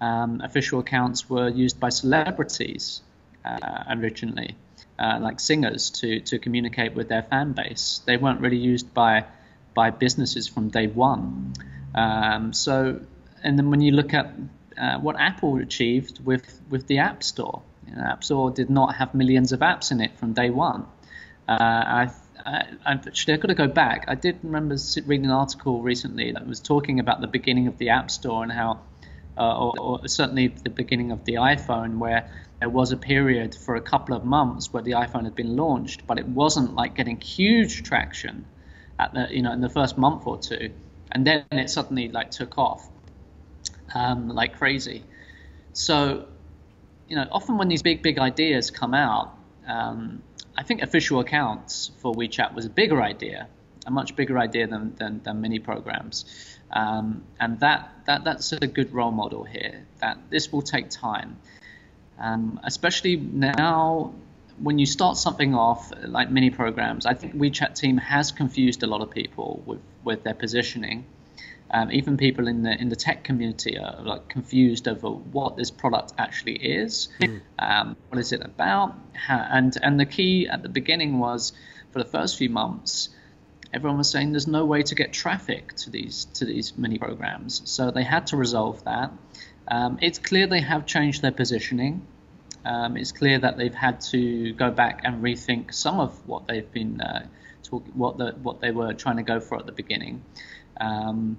Um, 0.00 0.40
official 0.42 0.78
accounts 0.78 1.28
were 1.28 1.48
used 1.48 1.80
by 1.80 1.88
celebrities 1.88 3.02
uh, 3.44 3.84
originally, 3.90 4.54
uh, 4.98 5.18
like 5.20 5.40
singers, 5.40 5.90
to, 5.90 6.20
to 6.20 6.38
communicate 6.38 6.94
with 6.94 7.08
their 7.08 7.22
fan 7.22 7.52
base. 7.52 8.00
They 8.06 8.16
weren't 8.16 8.40
really 8.40 8.58
used 8.58 8.94
by 8.94 9.24
by 9.72 9.90
businesses 9.90 10.48
from 10.48 10.68
day 10.68 10.88
one. 10.88 11.52
Um, 11.94 12.52
so, 12.52 13.00
and 13.42 13.58
then 13.58 13.70
when 13.70 13.80
you 13.80 13.92
look 13.92 14.14
at 14.14 14.32
uh, 14.78 14.98
what 14.98 15.16
Apple 15.18 15.56
achieved 15.56 16.24
with 16.24 16.60
with 16.70 16.86
the 16.86 16.98
App 16.98 17.22
Store, 17.22 17.62
you 17.86 17.96
know, 17.96 18.02
App 18.02 18.24
Store 18.24 18.50
did 18.50 18.70
not 18.70 18.96
have 18.96 19.14
millions 19.14 19.52
of 19.52 19.60
apps 19.60 19.90
in 19.90 20.00
it 20.00 20.18
from 20.18 20.32
day 20.32 20.50
one. 20.50 20.86
Uh, 21.48 21.56
I 21.60 22.10
I, 22.46 22.64
actually, 22.86 23.34
I've 23.34 23.40
got 23.40 23.48
to 23.48 23.54
go 23.54 23.68
back. 23.68 24.04
I 24.08 24.14
did 24.14 24.38
remember 24.42 24.76
reading 25.06 25.26
an 25.26 25.30
article 25.30 25.82
recently 25.82 26.32
that 26.32 26.46
was 26.46 26.60
talking 26.60 27.00
about 27.00 27.20
the 27.20 27.26
beginning 27.26 27.66
of 27.66 27.78
the 27.78 27.90
App 27.90 28.10
Store 28.10 28.42
and 28.42 28.52
how, 28.52 28.80
uh, 29.36 29.58
or, 29.58 29.74
or, 29.78 30.08
certainly 30.08 30.48
the 30.48 30.70
beginning 30.70 31.12
of 31.12 31.24
the 31.24 31.34
iPhone, 31.34 31.98
where 31.98 32.30
there 32.60 32.68
was 32.68 32.92
a 32.92 32.96
period 32.96 33.54
for 33.54 33.76
a 33.76 33.80
couple 33.80 34.14
of 34.14 34.24
months 34.24 34.72
where 34.72 34.82
the 34.82 34.92
iPhone 34.92 35.24
had 35.24 35.34
been 35.34 35.56
launched, 35.56 36.06
but 36.06 36.18
it 36.18 36.26
wasn't 36.26 36.74
like 36.74 36.94
getting 36.94 37.20
huge 37.20 37.82
traction 37.82 38.44
at 38.98 39.14
the 39.14 39.28
you 39.30 39.42
know 39.42 39.52
in 39.52 39.60
the 39.60 39.68
first 39.68 39.96
month 39.96 40.26
or 40.26 40.38
two, 40.38 40.70
and 41.12 41.26
then 41.26 41.44
it 41.52 41.70
suddenly 41.70 42.08
like 42.08 42.30
took 42.30 42.58
off 42.58 42.88
um, 43.94 44.28
like 44.28 44.58
crazy. 44.58 45.04
So, 45.72 46.26
you 47.08 47.16
know, 47.16 47.26
often 47.30 47.58
when 47.58 47.68
these 47.68 47.82
big 47.82 48.02
big 48.02 48.18
ideas 48.18 48.70
come 48.70 48.94
out. 48.94 49.36
Um, 49.66 50.22
I 50.56 50.62
think 50.62 50.82
official 50.82 51.20
accounts 51.20 51.90
for 52.00 52.12
WeChat 52.12 52.54
was 52.54 52.66
a 52.66 52.70
bigger 52.70 53.00
idea, 53.00 53.48
a 53.86 53.90
much 53.90 54.14
bigger 54.14 54.38
idea 54.38 54.66
than, 54.66 54.94
than, 54.96 55.22
than 55.22 55.40
mini 55.40 55.58
programs. 55.58 56.26
Um, 56.70 57.22
and 57.38 57.58
that, 57.60 57.90
that, 58.06 58.24
that's 58.24 58.52
a 58.52 58.66
good 58.66 58.92
role 58.92 59.10
model 59.10 59.44
here, 59.44 59.86
that 60.00 60.18
this 60.28 60.52
will 60.52 60.62
take 60.62 60.90
time. 60.90 61.38
Um, 62.18 62.60
especially 62.62 63.16
now 63.16 64.12
when 64.58 64.78
you 64.78 64.86
start 64.86 65.16
something 65.16 65.54
off 65.54 65.90
like 66.04 66.30
mini 66.30 66.50
programs, 66.50 67.06
I 67.06 67.14
think 67.14 67.34
WeChat 67.34 67.74
team 67.74 67.96
has 67.96 68.30
confused 68.30 68.82
a 68.82 68.86
lot 68.86 69.00
of 69.00 69.10
people 69.10 69.62
with, 69.64 69.80
with 70.04 70.22
their 70.24 70.34
positioning. 70.34 71.06
Um, 71.72 71.92
even 71.92 72.16
people 72.16 72.48
in 72.48 72.62
the 72.62 72.72
in 72.72 72.88
the 72.88 72.96
tech 72.96 73.22
community 73.22 73.78
are 73.78 74.02
like 74.02 74.28
confused 74.28 74.88
over 74.88 75.08
what 75.08 75.56
this 75.56 75.70
product 75.70 76.12
actually 76.18 76.56
is. 76.56 77.08
Mm. 77.20 77.40
Um, 77.58 77.96
what 78.08 78.18
is 78.18 78.32
it 78.32 78.42
about? 78.44 78.96
How, 79.14 79.46
and 79.50 79.76
and 79.80 79.98
the 79.98 80.06
key 80.06 80.48
at 80.48 80.62
the 80.62 80.68
beginning 80.68 81.18
was 81.18 81.52
for 81.92 82.00
the 82.00 82.08
first 82.08 82.36
few 82.38 82.50
months, 82.50 83.10
everyone 83.72 83.98
was 83.98 84.10
saying 84.10 84.32
there's 84.32 84.48
no 84.48 84.64
way 84.64 84.82
to 84.82 84.94
get 84.94 85.12
traffic 85.12 85.74
to 85.76 85.90
these 85.90 86.24
to 86.34 86.44
these 86.44 86.76
mini 86.76 86.98
programs. 86.98 87.62
So 87.64 87.90
they 87.90 88.04
had 88.04 88.26
to 88.28 88.36
resolve 88.36 88.84
that. 88.84 89.12
Um, 89.68 89.98
it's 90.02 90.18
clear 90.18 90.46
they 90.46 90.60
have 90.60 90.86
changed 90.86 91.22
their 91.22 91.32
positioning. 91.32 92.06
Um, 92.64 92.96
it's 92.96 93.12
clear 93.12 93.38
that 93.38 93.56
they've 93.56 93.74
had 93.74 94.00
to 94.12 94.52
go 94.52 94.70
back 94.70 95.00
and 95.04 95.22
rethink 95.22 95.72
some 95.72 95.98
of 95.98 96.26
what 96.26 96.46
they've 96.46 96.70
been 96.70 97.00
uh, 97.00 97.26
talk, 97.62 97.84
what 97.94 98.18
the 98.18 98.32
what 98.42 98.60
they 98.60 98.70
were 98.70 98.92
trying 98.92 99.16
to 99.16 99.22
go 99.22 99.40
for 99.40 99.58
at 99.58 99.66
the 99.66 99.72
beginning. 99.72 100.22
Um, 100.80 101.38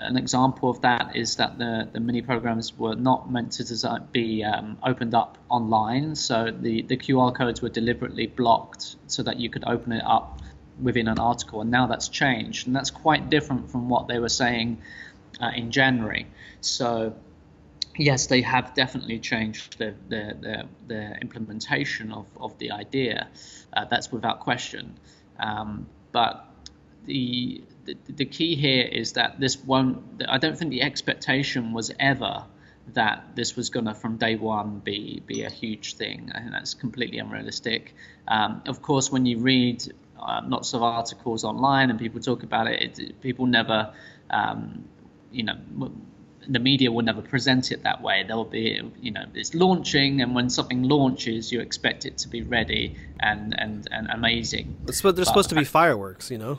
an 0.00 0.16
example 0.16 0.70
of 0.70 0.80
that 0.80 1.14
is 1.14 1.36
that 1.36 1.58
the, 1.58 1.88
the 1.92 2.00
mini 2.00 2.22
programs 2.22 2.76
were 2.76 2.94
not 2.94 3.30
meant 3.30 3.52
to 3.52 3.64
design, 3.64 4.08
be 4.12 4.42
um, 4.42 4.78
opened 4.82 5.14
up 5.14 5.38
online. 5.48 6.14
So 6.14 6.50
the, 6.50 6.82
the 6.82 6.96
QR 6.96 7.34
codes 7.34 7.60
were 7.60 7.68
deliberately 7.68 8.26
blocked 8.26 8.96
so 9.06 9.22
that 9.22 9.38
you 9.38 9.50
could 9.50 9.64
open 9.66 9.92
it 9.92 10.02
up 10.04 10.40
within 10.80 11.06
an 11.08 11.18
article. 11.18 11.60
And 11.60 11.70
now 11.70 11.86
that's 11.86 12.08
changed. 12.08 12.66
And 12.66 12.74
that's 12.74 12.90
quite 12.90 13.28
different 13.28 13.70
from 13.70 13.88
what 13.88 14.08
they 14.08 14.18
were 14.18 14.30
saying 14.30 14.78
uh, 15.40 15.50
in 15.54 15.70
January. 15.70 16.26
So, 16.62 17.14
yes, 17.96 18.26
they 18.26 18.40
have 18.40 18.74
definitely 18.74 19.18
changed 19.18 19.78
the, 19.78 19.94
the, 20.08 20.36
the, 20.40 20.68
the 20.86 21.16
implementation 21.20 22.12
of, 22.12 22.26
of 22.38 22.58
the 22.58 22.72
idea. 22.72 23.28
Uh, 23.72 23.84
that's 23.84 24.10
without 24.10 24.40
question. 24.40 24.98
Um, 25.38 25.86
but 26.12 26.46
the 27.06 27.62
the, 27.84 27.96
the 28.08 28.24
key 28.24 28.54
here 28.54 28.86
is 28.86 29.12
that 29.14 29.40
this 29.40 29.58
won't. 29.58 30.22
I 30.28 30.38
don't 30.38 30.56
think 30.58 30.70
the 30.70 30.82
expectation 30.82 31.72
was 31.72 31.90
ever 31.98 32.44
that 32.94 33.36
this 33.36 33.56
was 33.56 33.70
going 33.70 33.86
to 33.86 33.94
from 33.94 34.16
day 34.16 34.36
one 34.36 34.80
be 34.80 35.22
be 35.26 35.42
a 35.42 35.50
huge 35.50 35.94
thing. 35.94 36.30
I 36.34 36.40
think 36.40 36.52
that's 36.52 36.74
completely 36.74 37.18
unrealistic. 37.18 37.94
Um, 38.28 38.62
of 38.66 38.82
course, 38.82 39.10
when 39.10 39.26
you 39.26 39.38
read 39.38 39.84
uh, 40.18 40.42
lots 40.44 40.74
of 40.74 40.82
articles 40.82 41.44
online 41.44 41.90
and 41.90 41.98
people 41.98 42.20
talk 42.20 42.42
about 42.42 42.66
it, 42.66 42.98
it 42.98 43.20
people 43.20 43.46
never, 43.46 43.92
um, 44.30 44.84
you 45.32 45.44
know. 45.44 45.56
The 46.48 46.58
media 46.58 46.90
will 46.90 47.04
never 47.04 47.20
present 47.20 47.70
it 47.70 47.82
that 47.82 48.00
way. 48.00 48.24
There'll 48.26 48.46
be, 48.46 48.80
you 49.00 49.10
know, 49.10 49.26
it's 49.34 49.54
launching, 49.54 50.22
and 50.22 50.34
when 50.34 50.48
something 50.48 50.82
launches, 50.82 51.52
you 51.52 51.60
expect 51.60 52.06
it 52.06 52.16
to 52.18 52.28
be 52.28 52.42
ready 52.42 52.96
and 53.20 53.54
and, 53.60 53.86
and 53.92 54.08
amazing. 54.08 54.78
There's 54.84 54.96
supposed 54.96 55.50
to 55.50 55.54
be 55.54 55.64
fireworks, 55.64 56.30
you 56.30 56.38
know. 56.38 56.58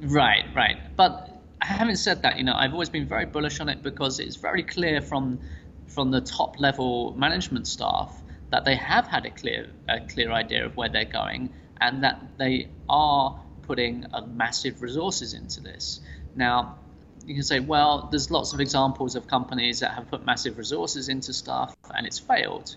Right, 0.00 0.44
right. 0.54 0.76
But 0.96 1.42
having 1.60 1.96
said 1.96 2.22
that, 2.22 2.38
you 2.38 2.44
know, 2.44 2.54
I've 2.54 2.72
always 2.72 2.88
been 2.90 3.06
very 3.06 3.26
bullish 3.26 3.60
on 3.60 3.68
it 3.68 3.82
because 3.82 4.20
it's 4.20 4.36
very 4.36 4.62
clear 4.62 5.00
from 5.00 5.40
from 5.86 6.10
the 6.10 6.20
top 6.20 6.60
level 6.60 7.14
management 7.16 7.66
staff 7.66 8.22
that 8.50 8.64
they 8.64 8.74
have 8.76 9.06
had 9.06 9.24
a 9.26 9.30
clear 9.30 9.66
a 9.88 10.00
clear 10.00 10.30
idea 10.32 10.64
of 10.66 10.76
where 10.76 10.88
they're 10.88 11.04
going 11.04 11.52
and 11.80 12.02
that 12.04 12.22
they 12.38 12.68
are 12.88 13.40
putting 13.62 14.06
massive 14.28 14.82
resources 14.82 15.34
into 15.34 15.60
this. 15.60 16.00
Now, 16.34 16.78
you 17.24 17.34
can 17.34 17.42
say, 17.42 17.60
well, 17.60 18.08
there's 18.10 18.30
lots 18.30 18.52
of 18.52 18.60
examples 18.60 19.16
of 19.16 19.26
companies 19.26 19.80
that 19.80 19.92
have 19.92 20.08
put 20.08 20.24
massive 20.24 20.56
resources 20.58 21.08
into 21.08 21.32
stuff 21.32 21.76
and 21.94 22.06
it's 22.06 22.18
failed. 22.18 22.76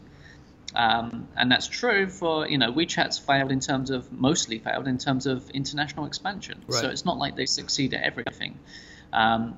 Um, 0.73 1.27
and 1.35 1.51
that's 1.51 1.67
true 1.67 2.07
for 2.07 2.47
you 2.47 2.57
know 2.57 2.71
WeChat's 2.71 3.19
failed 3.19 3.51
in 3.51 3.59
terms 3.59 3.89
of 3.89 4.11
mostly 4.11 4.59
failed 4.59 4.87
in 4.87 4.97
terms 4.97 5.25
of 5.25 5.49
international 5.49 6.05
expansion. 6.05 6.63
Right. 6.67 6.81
So 6.81 6.89
it's 6.89 7.05
not 7.05 7.17
like 7.17 7.35
they 7.35 7.45
succeed 7.45 7.93
at 7.93 8.03
everything. 8.03 8.57
Um, 9.11 9.57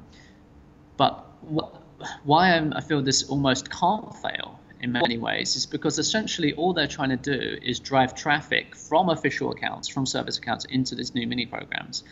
but 0.97 1.25
what, 1.41 1.75
why 2.23 2.55
I'm, 2.55 2.73
I 2.73 2.81
feel 2.81 3.01
this 3.01 3.23
almost 3.23 3.69
can't 3.69 4.15
fail 4.15 4.59
in 4.81 4.91
many 4.91 5.17
ways 5.17 5.55
is 5.55 5.65
because 5.65 5.97
essentially 5.97 6.53
all 6.53 6.73
they're 6.73 6.87
trying 6.87 7.09
to 7.09 7.15
do 7.17 7.57
is 7.61 7.79
drive 7.79 8.15
traffic 8.15 8.75
from 8.75 9.09
official 9.09 9.51
accounts, 9.51 9.87
from 9.87 10.05
service 10.05 10.37
accounts 10.37 10.65
into 10.65 10.93
these 10.93 11.15
new 11.15 11.25
mini 11.25 11.45
programs, 11.45 12.03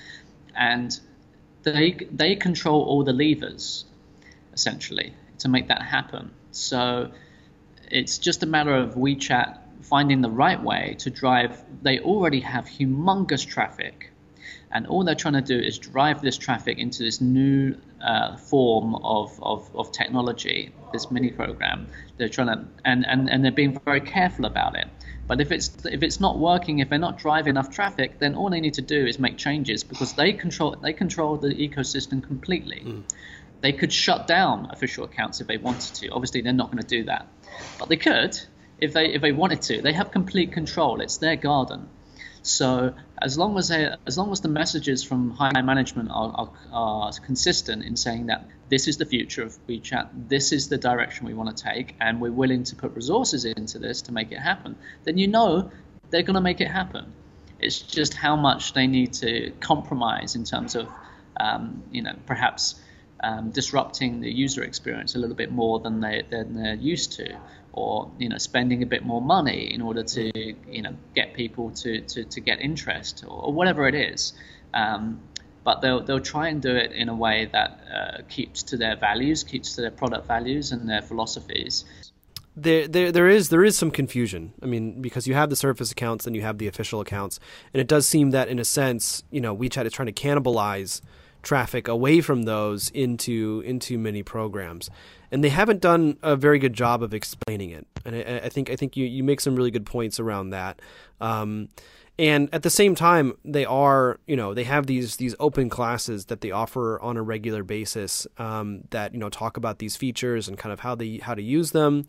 and 0.55 0.99
they 1.63 1.97
they 2.11 2.35
control 2.35 2.81
all 2.83 3.03
the 3.03 3.13
levers 3.13 3.85
essentially 4.53 5.13
to 5.39 5.49
make 5.49 5.67
that 5.67 5.81
happen. 5.81 6.31
So 6.51 7.11
it's 7.91 8.17
just 8.17 8.43
a 8.43 8.45
matter 8.45 8.75
of 8.75 8.95
WeChat 8.95 9.59
finding 9.83 10.21
the 10.21 10.29
right 10.29 10.61
way 10.61 10.95
to 10.99 11.09
drive. 11.09 11.61
They 11.81 11.99
already 11.99 12.39
have 12.41 12.65
humongous 12.65 13.45
traffic, 13.45 14.11
and 14.71 14.87
all 14.87 15.03
they're 15.03 15.15
trying 15.15 15.33
to 15.33 15.41
do 15.41 15.59
is 15.59 15.77
drive 15.77 16.21
this 16.21 16.37
traffic 16.37 16.77
into 16.77 17.03
this 17.03 17.21
new 17.21 17.75
uh, 18.01 18.37
form 18.37 18.95
of, 18.95 19.37
of, 19.43 19.69
of 19.75 19.91
technology, 19.91 20.71
this 20.93 21.11
mini 21.11 21.31
program. 21.31 21.87
They're 22.17 22.29
trying 22.29 22.47
to, 22.47 22.65
and, 22.85 23.05
and, 23.05 23.29
and 23.29 23.43
they're 23.43 23.51
being 23.51 23.79
very 23.83 24.01
careful 24.01 24.45
about 24.45 24.75
it. 24.75 24.87
But 25.27 25.39
if 25.39 25.51
it's 25.51 25.85
if 25.85 26.03
it's 26.03 26.19
not 26.19 26.39
working, 26.39 26.79
if 26.79 26.89
they're 26.89 26.99
not 26.99 27.17
driving 27.17 27.51
enough 27.51 27.69
traffic, 27.69 28.19
then 28.19 28.35
all 28.35 28.49
they 28.49 28.59
need 28.59 28.73
to 28.73 28.81
do 28.81 29.05
is 29.05 29.17
make 29.17 29.37
changes 29.37 29.81
because 29.83 30.11
they 30.13 30.33
control 30.33 30.75
they 30.75 30.91
control 30.91 31.37
the 31.37 31.49
ecosystem 31.49 32.21
completely. 32.21 32.81
Mm. 32.85 33.03
They 33.61 33.71
could 33.71 33.93
shut 33.93 34.27
down 34.27 34.67
official 34.71 35.05
accounts 35.05 35.39
if 35.39 35.47
they 35.47 35.57
wanted 35.57 35.95
to. 35.95 36.09
Obviously, 36.09 36.41
they're 36.41 36.51
not 36.51 36.71
going 36.71 36.83
to 36.83 36.87
do 36.87 37.03
that, 37.05 37.27
but 37.79 37.89
they 37.89 37.97
could 37.97 38.39
if 38.79 38.93
they 38.93 39.13
if 39.13 39.21
they 39.21 39.31
wanted 39.31 39.61
to. 39.63 39.81
They 39.81 39.93
have 39.93 40.11
complete 40.11 40.51
control. 40.51 41.01
It's 41.01 41.17
their 41.17 41.35
garden. 41.35 41.87
So 42.43 42.95
as 43.21 43.37
long 43.37 43.57
as 43.57 43.67
they, 43.69 43.93
as 44.07 44.17
long 44.17 44.31
as 44.31 44.41
the 44.41 44.47
messages 44.47 45.03
from 45.03 45.29
high 45.31 45.61
management 45.61 46.09
are, 46.11 46.31
are, 46.33 46.49
are, 46.71 47.11
consistent 47.23 47.83
in 47.83 47.95
saying 47.95 48.27
that 48.27 48.47
this 48.69 48.87
is 48.87 48.97
the 48.97 49.05
future 49.05 49.43
of 49.43 49.55
WeChat, 49.67 50.09
this 50.27 50.51
is 50.51 50.67
the 50.67 50.77
direction 50.77 51.27
we 51.27 51.35
want 51.35 51.55
to 51.55 51.63
take, 51.63 51.95
and 52.01 52.19
we're 52.19 52.31
willing 52.31 52.63
to 52.63 52.75
put 52.75 52.95
resources 52.95 53.45
into 53.45 53.77
this 53.77 54.01
to 54.03 54.11
make 54.11 54.31
it 54.31 54.39
happen, 54.39 54.75
then 55.03 55.19
you 55.19 55.27
know 55.27 55.69
they're 56.09 56.23
going 56.23 56.35
to 56.35 56.41
make 56.41 56.61
it 56.61 56.67
happen. 56.67 57.13
It's 57.59 57.79
just 57.79 58.15
how 58.15 58.35
much 58.35 58.73
they 58.73 58.87
need 58.87 59.13
to 59.13 59.51
compromise 59.59 60.35
in 60.35 60.43
terms 60.43 60.75
of, 60.75 60.89
um, 61.39 61.83
you 61.91 62.01
know, 62.01 62.15
perhaps 62.25 62.81
um, 63.21 63.51
disrupting 63.51 64.21
the 64.21 64.31
user 64.31 64.63
experience 64.63 65.15
a 65.15 65.19
little 65.19 65.35
bit 65.35 65.51
more 65.51 65.79
than 65.79 66.01
they 66.01 66.23
than 66.29 66.55
they're 66.55 66.73
used 66.75 67.13
to, 67.13 67.37
or 67.73 68.11
you 68.17 68.29
know 68.29 68.37
spending 68.37 68.83
a 68.83 68.85
bit 68.85 69.05
more 69.05 69.21
money 69.21 69.73
in 69.73 69.81
order 69.81 70.03
to 70.03 70.31
you 70.69 70.81
know 70.81 70.95
get 71.15 71.33
people 71.33 71.71
to 71.71 72.01
to, 72.01 72.23
to 72.25 72.39
get 72.39 72.59
interest 72.59 73.23
or, 73.27 73.45
or 73.45 73.53
whatever 73.53 73.87
it 73.87 73.95
is. 73.95 74.33
Um, 74.73 75.21
but 75.63 75.81
they'll 75.81 76.03
they'll 76.03 76.19
try 76.19 76.47
and 76.49 76.61
do 76.61 76.75
it 76.75 76.91
in 76.91 77.09
a 77.09 77.15
way 77.15 77.47
that 77.51 77.79
uh, 77.93 78.21
keeps 78.29 78.63
to 78.63 78.77
their 78.77 78.95
values, 78.95 79.43
keeps 79.43 79.75
to 79.75 79.81
their 79.81 79.91
product 79.91 80.27
values 80.27 80.71
and 80.71 80.89
their 80.89 81.01
philosophies. 81.01 81.85
There, 82.55 82.85
there, 82.87 83.11
there 83.11 83.29
is 83.29 83.49
there 83.49 83.63
is 83.63 83.77
some 83.77 83.91
confusion. 83.91 84.53
I 84.61 84.65
mean, 84.65 85.01
because 85.01 85.27
you 85.27 85.35
have 85.35 85.49
the 85.49 85.55
service 85.55 85.91
accounts 85.91 86.25
and 86.25 86.35
you 86.35 86.41
have 86.41 86.57
the 86.57 86.67
official 86.67 86.99
accounts, 86.99 87.39
and 87.73 87.79
it 87.79 87.87
does 87.87 88.07
seem 88.07 88.31
that 88.31 88.47
in 88.49 88.59
a 88.59 88.65
sense, 88.65 89.23
you 89.29 89.39
know, 89.39 89.55
WeChat 89.55 89.85
is 89.85 89.93
trying 89.93 90.11
to 90.11 90.13
cannibalize 90.13 91.01
traffic 91.41 91.87
away 91.87 92.21
from 92.21 92.43
those 92.43 92.89
into 92.89 93.61
into 93.65 93.97
mini 93.97 94.23
programs. 94.23 94.89
And 95.31 95.43
they 95.43 95.49
haven't 95.49 95.81
done 95.81 96.17
a 96.21 96.35
very 96.35 96.59
good 96.59 96.73
job 96.73 97.01
of 97.01 97.13
explaining 97.13 97.71
it. 97.71 97.87
And 98.05 98.15
i, 98.15 98.45
I 98.45 98.49
think 98.49 98.69
i 98.69 98.75
think 98.75 98.97
you, 98.97 99.05
you 99.05 99.23
make 99.23 99.41
some 99.41 99.55
really 99.55 99.71
good 99.71 99.85
points 99.85 100.19
around 100.19 100.51
that. 100.51 100.81
Um, 101.19 101.69
and 102.19 102.49
at 102.53 102.61
the 102.63 102.69
same 102.69 102.93
time 102.93 103.33
they 103.43 103.65
are 103.65 104.19
you 104.27 104.35
know 104.35 104.53
they 104.53 104.65
have 104.65 104.85
these 104.85 105.15
these 105.15 105.35
open 105.39 105.69
classes 105.69 106.25
that 106.25 106.41
they 106.41 106.51
offer 106.51 106.99
on 107.01 107.17
a 107.17 107.21
regular 107.21 107.63
basis 107.63 108.27
um, 108.37 108.83
that 108.91 109.13
you 109.13 109.19
know 109.19 109.29
talk 109.29 109.57
about 109.57 109.79
these 109.79 109.95
features 109.95 110.47
and 110.47 110.57
kind 110.57 110.73
of 110.73 110.81
how 110.81 110.95
they 110.95 111.17
how 111.17 111.33
to 111.33 111.41
use 111.41 111.71
them. 111.71 112.05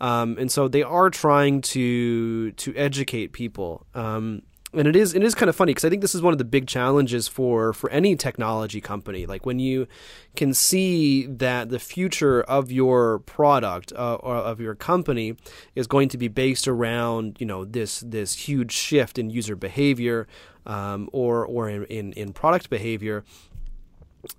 Um, 0.00 0.36
and 0.38 0.50
so 0.50 0.66
they 0.66 0.82
are 0.82 1.08
trying 1.08 1.60
to 1.62 2.52
to 2.52 2.74
educate 2.74 3.32
people. 3.32 3.86
Um, 3.94 4.42
and 4.76 4.88
it 4.88 4.96
is 4.96 5.14
it 5.14 5.22
is 5.22 5.34
kind 5.34 5.48
of 5.48 5.56
funny 5.56 5.70
because 5.70 5.84
I 5.84 5.90
think 5.90 6.02
this 6.02 6.14
is 6.14 6.22
one 6.22 6.32
of 6.32 6.38
the 6.38 6.44
big 6.44 6.66
challenges 6.66 7.28
for 7.28 7.72
for 7.72 7.90
any 7.90 8.16
technology 8.16 8.80
company. 8.80 9.26
Like 9.26 9.46
when 9.46 9.58
you 9.58 9.86
can 10.36 10.54
see 10.54 11.26
that 11.26 11.68
the 11.68 11.78
future 11.78 12.42
of 12.42 12.70
your 12.70 13.20
product 13.20 13.92
uh, 13.92 14.14
or 14.16 14.36
of 14.36 14.60
your 14.60 14.74
company 14.74 15.36
is 15.74 15.86
going 15.86 16.08
to 16.10 16.18
be 16.18 16.28
based 16.28 16.68
around 16.68 17.36
you 17.38 17.46
know 17.46 17.64
this 17.64 18.00
this 18.00 18.34
huge 18.34 18.72
shift 18.72 19.18
in 19.18 19.30
user 19.30 19.56
behavior 19.56 20.26
um, 20.66 21.08
or 21.12 21.46
or 21.46 21.68
in, 21.68 21.84
in, 21.84 22.12
in 22.12 22.32
product 22.32 22.70
behavior 22.70 23.24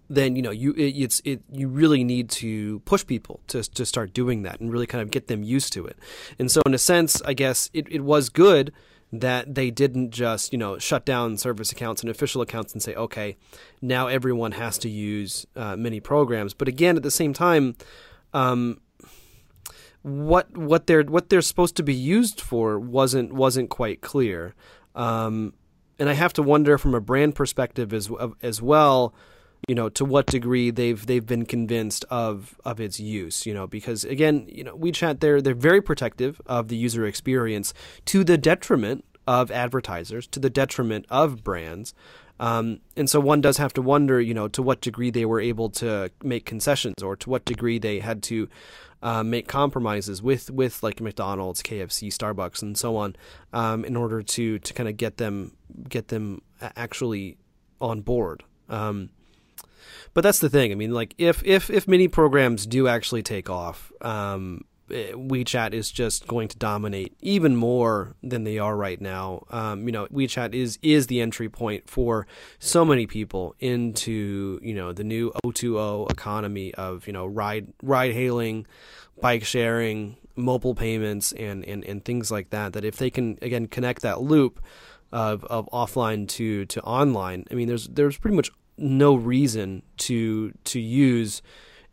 then 0.10 0.36
you 0.36 0.42
know 0.42 0.52
you 0.52 0.72
it, 0.74 0.96
it's 0.96 1.22
it 1.26 1.42
you 1.52 1.68
really 1.68 2.04
need 2.04 2.30
to 2.30 2.80
push 2.80 3.06
people 3.06 3.40
to 3.48 3.64
to 3.64 3.86
start 3.86 4.14
doing 4.14 4.44
that 4.44 4.60
and 4.60 4.72
really 4.72 4.88
kind 4.88 5.02
of 5.02 5.12
get 5.12 5.28
them 5.28 5.44
used 5.44 5.74
to 5.74 5.86
it. 5.86 5.98
And 6.40 6.50
so 6.52 6.62
in 6.66 6.74
a 6.74 6.80
sense, 6.80 7.22
I 7.24 7.34
guess 7.34 7.70
it, 7.74 7.88
it 7.92 8.02
was 8.02 8.30
good 8.30 8.72
that 9.22 9.56
they 9.56 9.72
didn't 9.72 10.12
just 10.12 10.52
you 10.52 10.58
know 10.58 10.78
shut 10.78 11.06
down 11.06 11.38
service 11.38 11.72
accounts 11.72 12.02
and 12.02 12.10
official 12.10 12.42
accounts 12.42 12.74
and 12.74 12.82
say 12.82 12.96
okay 12.96 13.38
now 13.82 14.08
everyone 14.08 14.54
has 14.54 14.78
to 14.78 14.90
use 14.90 15.46
uh, 15.56 15.76
mini 15.76 16.00
programs. 16.00 16.54
But 16.54 16.68
again 16.68 16.98
at 16.98 17.04
the 17.04 17.12
same 17.12 17.34
time 17.34 17.76
um, 18.34 18.80
what 20.02 20.56
what 20.56 20.88
they're 20.88 21.04
what 21.04 21.30
they're 21.30 21.42
supposed 21.42 21.76
to 21.78 21.84
be 21.84 21.96
used 21.96 22.40
for 22.40 22.80
wasn't 22.80 23.34
wasn't 23.34 23.70
quite 23.70 24.02
clear. 24.02 24.54
Um, 24.94 25.54
and 25.98 26.10
I 26.10 26.14
have 26.14 26.34
to 26.34 26.44
wonder 26.44 26.78
from 26.78 26.94
a 26.94 27.02
brand 27.02 27.36
perspective 27.36 27.94
as 27.94 28.12
as 28.42 28.62
well 28.62 29.14
you 29.68 29.76
know 29.76 29.90
to 29.90 30.06
what 30.06 30.26
degree 30.28 30.72
they've 30.72 31.06
they've 31.06 31.26
been 31.26 31.46
convinced 31.46 32.06
of 32.10 32.56
of 32.66 32.80
its 32.80 33.00
use 33.00 33.46
you 33.46 33.54
know 33.54 33.68
because 33.68 34.04
again 34.04 34.46
you 34.50 34.64
know 34.64 34.76
WeChat 34.78 35.20
they're 35.20 35.42
they're 35.42 35.54
very 35.54 35.82
protective 35.82 36.42
of 36.46 36.68
the 36.68 36.76
user 36.76 37.06
experience 37.06 37.74
to 38.06 38.24
the 38.24 38.38
detriment 38.38 39.06
of 39.28 39.50
advertisers 39.52 40.28
to 40.28 40.40
the 40.40 40.50
detriment 40.50 41.06
of 41.10 41.44
brands 41.44 41.94
um, 42.40 42.82
and 42.98 43.10
so 43.10 43.20
one 43.20 43.40
does 43.40 43.58
have 43.58 43.74
to 43.74 43.82
wonder 43.82 44.20
you 44.20 44.34
know 44.34 44.48
to 44.50 44.62
what 44.62 44.82
degree 44.82 45.10
they 45.10 45.26
were 45.26 45.40
able 45.40 45.70
to 45.70 46.12
make 46.24 46.46
concessions 46.46 47.02
or 47.02 47.16
to 47.16 47.30
what 47.30 47.46
degree 47.46 47.80
they 47.80 48.00
had 48.00 48.22
to 48.24 48.50
uh, 49.02 49.24
make 49.24 49.48
compromises 49.48 50.24
with 50.24 50.50
with 50.50 50.82
like 50.82 51.00
McDonald's, 51.00 51.62
KFC, 51.62 52.08
Starbucks, 52.08 52.64
and 52.64 52.76
so 52.76 52.98
on, 52.98 53.16
um, 53.54 53.86
in 53.86 53.96
order 53.96 54.24
to 54.24 54.58
to 54.58 54.74
kind 54.74 54.90
of 54.90 54.98
get 54.98 55.18
them 55.18 55.56
get 55.88 56.08
them 56.08 56.42
actually 56.76 57.38
on 57.80 58.02
board. 58.02 58.44
Um, 58.68 59.12
but 60.14 60.22
that's 60.22 60.40
the 60.40 60.50
thing. 60.50 60.72
I 60.72 60.76
mean, 60.76 60.92
like 60.92 61.14
if 61.18 61.44
if 61.46 61.70
if 61.70 61.88
mini 61.88 62.08
programs 62.08 62.66
do 62.66 62.88
actually 62.88 63.24
take 63.24 63.50
off, 63.50 63.92
um, 64.02 64.66
eh, 64.90 65.12
WeChat 65.12 65.74
is 65.74 65.92
just 65.92 66.28
going 66.28 66.48
to 66.48 66.58
dominate 66.58 67.16
even 67.22 67.56
more 67.56 68.16
than 68.24 68.44
they 68.44 68.58
are 68.58 68.76
right 68.76 69.00
now. 69.00 69.46
Um, 69.50 69.86
you 69.86 69.92
know, 69.92 70.08
WeChat 70.08 70.54
is 70.54 70.80
is 70.82 71.08
the 71.08 71.22
entry 71.22 71.50
point 71.50 71.90
for 71.90 72.28
so 72.60 72.86
many 72.86 73.08
people 73.08 73.56
into 73.60 74.60
you 74.64 74.74
know 74.74 74.94
the 74.94 75.04
new 75.04 75.32
O2O 75.44 76.12
economy 76.12 76.74
of 76.76 77.08
you 77.08 77.14
know 77.14 77.26
ride 77.26 77.68
ride 77.82 78.14
hailing, 78.14 78.66
bike 79.22 79.44
sharing, 79.44 80.18
mobile 80.36 80.76
payments, 80.76 81.32
and 81.34 81.66
and 81.66 81.84
and 81.84 82.04
things 82.06 82.32
like 82.32 82.50
that. 82.52 82.74
That 82.74 82.86
if 82.86 82.98
they 82.98 83.10
can 83.10 83.38
again 83.42 83.68
connect 83.68 84.02
that 84.02 84.22
loop 84.22 84.62
of 85.12 85.44
of 85.46 85.68
offline 85.72 86.28
to 86.30 86.66
to 86.66 86.82
online, 86.82 87.46
I 87.52 87.56
mean, 87.56 87.68
there's 87.68 87.88
there's 87.88 88.18
pretty 88.18 88.36
much 88.36 88.52
no 88.78 89.16
reason 89.16 89.84
to 89.98 90.52
to 90.66 90.80
use 90.80 91.42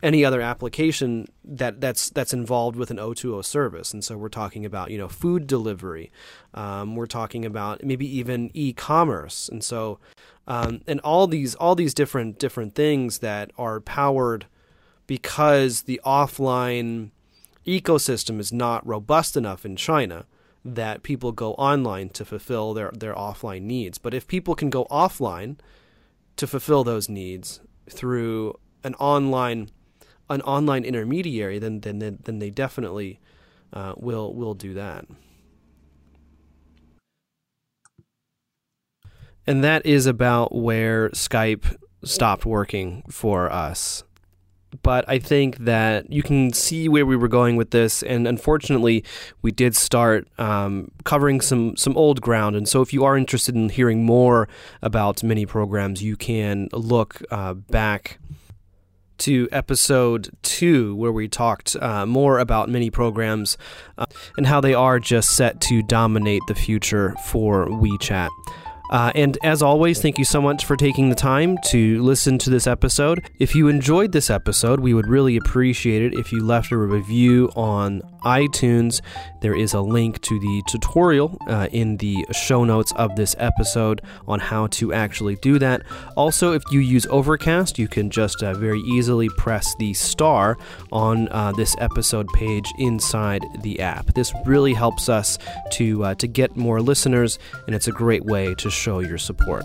any 0.03 0.25
other 0.25 0.41
application 0.41 1.25
that 1.45 1.79
that's 1.79 2.09
that's 2.09 2.33
involved 2.33 2.75
with 2.75 2.91
an 2.91 2.97
O2O 2.97 3.43
service. 3.45 3.93
And 3.93 4.03
so 4.03 4.17
we're 4.17 4.27
talking 4.29 4.65
about 4.65 4.91
you 4.91 4.97
know 4.97 5.07
food 5.07 5.47
delivery, 5.47 6.11
um, 6.53 6.95
we're 6.95 7.05
talking 7.05 7.45
about 7.45 7.83
maybe 7.83 8.05
even 8.17 8.51
e-commerce, 8.53 9.47
and 9.47 9.63
so 9.63 9.99
um, 10.45 10.81
and 10.87 10.99
all 10.99 11.25
these 11.25 11.55
all 11.55 11.73
these 11.73 11.93
different 11.93 12.37
different 12.37 12.75
things 12.75 13.19
that 13.19 13.51
are 13.57 13.79
powered 13.79 14.45
because 15.07 15.83
the 15.83 16.01
offline 16.05 17.11
ecosystem 17.65 18.39
is 18.39 18.51
not 18.51 18.85
robust 18.85 19.37
enough 19.37 19.65
in 19.65 19.77
China 19.77 20.25
that 20.65 21.03
people 21.03 21.31
go 21.31 21.53
online 21.53 22.09
to 22.09 22.25
fulfill 22.25 22.73
their 22.73 22.91
their 22.93 23.13
offline 23.13 23.61
needs. 23.61 23.97
But 23.97 24.13
if 24.13 24.27
people 24.27 24.53
can 24.53 24.69
go 24.69 24.85
offline 24.91 25.57
to 26.37 26.47
fulfill 26.47 26.83
those 26.83 27.09
needs 27.09 27.59
through 27.89 28.55
an 28.83 28.95
online 28.95 29.69
an 30.29 30.41
online 30.41 30.83
intermediary, 30.85 31.59
then 31.59 31.81
then 31.81 31.99
then 31.99 32.39
they 32.39 32.49
definitely 32.49 33.19
uh, 33.71 33.93
will 33.97 34.33
will 34.33 34.53
do 34.53 34.73
that. 34.73 35.05
And 39.45 39.63
that 39.63 39.85
is 39.85 40.05
about 40.05 40.55
where 40.55 41.09
Skype 41.09 41.75
stopped 42.03 42.45
working 42.45 43.03
for 43.09 43.51
us 43.51 44.03
but 44.81 45.07
I 45.07 45.19
think 45.19 45.57
that 45.59 46.11
you 46.11 46.23
can 46.23 46.53
see 46.53 46.89
where 46.89 47.05
we 47.05 47.15
were 47.15 47.27
going 47.27 47.55
with 47.55 47.71
this, 47.71 48.03
and 48.03 48.27
unfortunately, 48.27 49.03
we 49.41 49.51
did 49.51 49.75
start 49.75 50.27
um, 50.39 50.91
covering 51.03 51.41
some 51.41 51.75
some 51.75 51.95
old 51.97 52.21
ground. 52.21 52.55
And 52.55 52.67
so, 52.67 52.81
if 52.81 52.93
you 52.93 53.03
are 53.03 53.17
interested 53.17 53.55
in 53.55 53.69
hearing 53.69 54.03
more 54.03 54.47
about 54.81 55.23
mini 55.23 55.45
programs, 55.45 56.01
you 56.01 56.15
can 56.15 56.69
look 56.73 57.21
uh, 57.31 57.53
back 57.53 58.19
to 59.19 59.47
episode 59.51 60.35
two, 60.41 60.95
where 60.95 61.11
we 61.11 61.27
talked 61.27 61.75
uh, 61.77 62.05
more 62.05 62.39
about 62.39 62.69
mini 62.69 62.89
programs 62.89 63.57
uh, 63.97 64.05
and 64.37 64.47
how 64.47 64.59
they 64.59 64.73
are 64.73 64.99
just 64.99 65.35
set 65.35 65.61
to 65.61 65.81
dominate 65.83 66.41
the 66.47 66.55
future 66.55 67.15
for 67.25 67.67
WeChat. 67.67 68.29
Uh, 68.93 69.11
and 69.15 69.39
as 69.43 69.63
always, 69.63 69.99
thank 69.99 70.19
you 70.19 70.23
so 70.23 70.39
much 70.39 70.65
for 70.65 70.77
taking 70.77 71.09
the 71.09 71.15
time 71.15 71.57
to 71.65 71.99
listen 72.03 72.37
to 72.37 72.51
this 72.51 72.67
episode. 72.67 73.27
If 73.39 73.55
you 73.55 73.67
enjoyed 73.67 74.11
this 74.11 74.29
episode, 74.29 74.79
we 74.79 74.93
would 74.93 75.07
really 75.07 75.35
appreciate 75.35 76.03
it 76.03 76.13
if 76.13 76.31
you 76.31 76.43
left 76.43 76.71
a 76.71 76.77
review 76.77 77.51
on 77.55 78.01
iTunes. 78.23 79.01
There 79.41 79.55
is 79.55 79.73
a 79.73 79.81
link 79.81 80.21
to 80.21 80.39
the 80.39 80.61
tutorial 80.67 81.37
uh, 81.47 81.69
in 81.71 81.97
the 81.97 82.23
show 82.31 82.63
notes 82.63 82.93
of 82.95 83.15
this 83.15 83.35
episode 83.39 84.01
on 84.27 84.39
how 84.39 84.67
to 84.67 84.93
actually 84.93 85.37
do 85.37 85.57
that. 85.57 85.81
Also, 86.15 86.53
if 86.53 86.61
you 86.71 86.79
use 86.79 87.07
Overcast, 87.07 87.79
you 87.79 87.87
can 87.87 88.11
just 88.11 88.43
uh, 88.43 88.53
very 88.53 88.79
easily 88.81 89.27
press 89.37 89.73
the 89.79 89.93
star 89.95 90.55
on 90.91 91.27
uh, 91.29 91.51
this 91.53 91.75
episode 91.79 92.27
page 92.35 92.71
inside 92.77 93.43
the 93.63 93.79
app. 93.79 94.13
This 94.13 94.31
really 94.45 94.73
helps 94.73 95.09
us 95.09 95.39
to 95.71 96.03
uh, 96.03 96.15
to 96.15 96.27
get 96.27 96.55
more 96.55 96.79
listeners, 96.79 97.39
and 97.65 97.75
it's 97.75 97.87
a 97.87 97.91
great 97.91 98.23
way 98.25 98.53
to 98.55 98.69
show 98.83 98.99
your 98.99 99.17
support. 99.17 99.63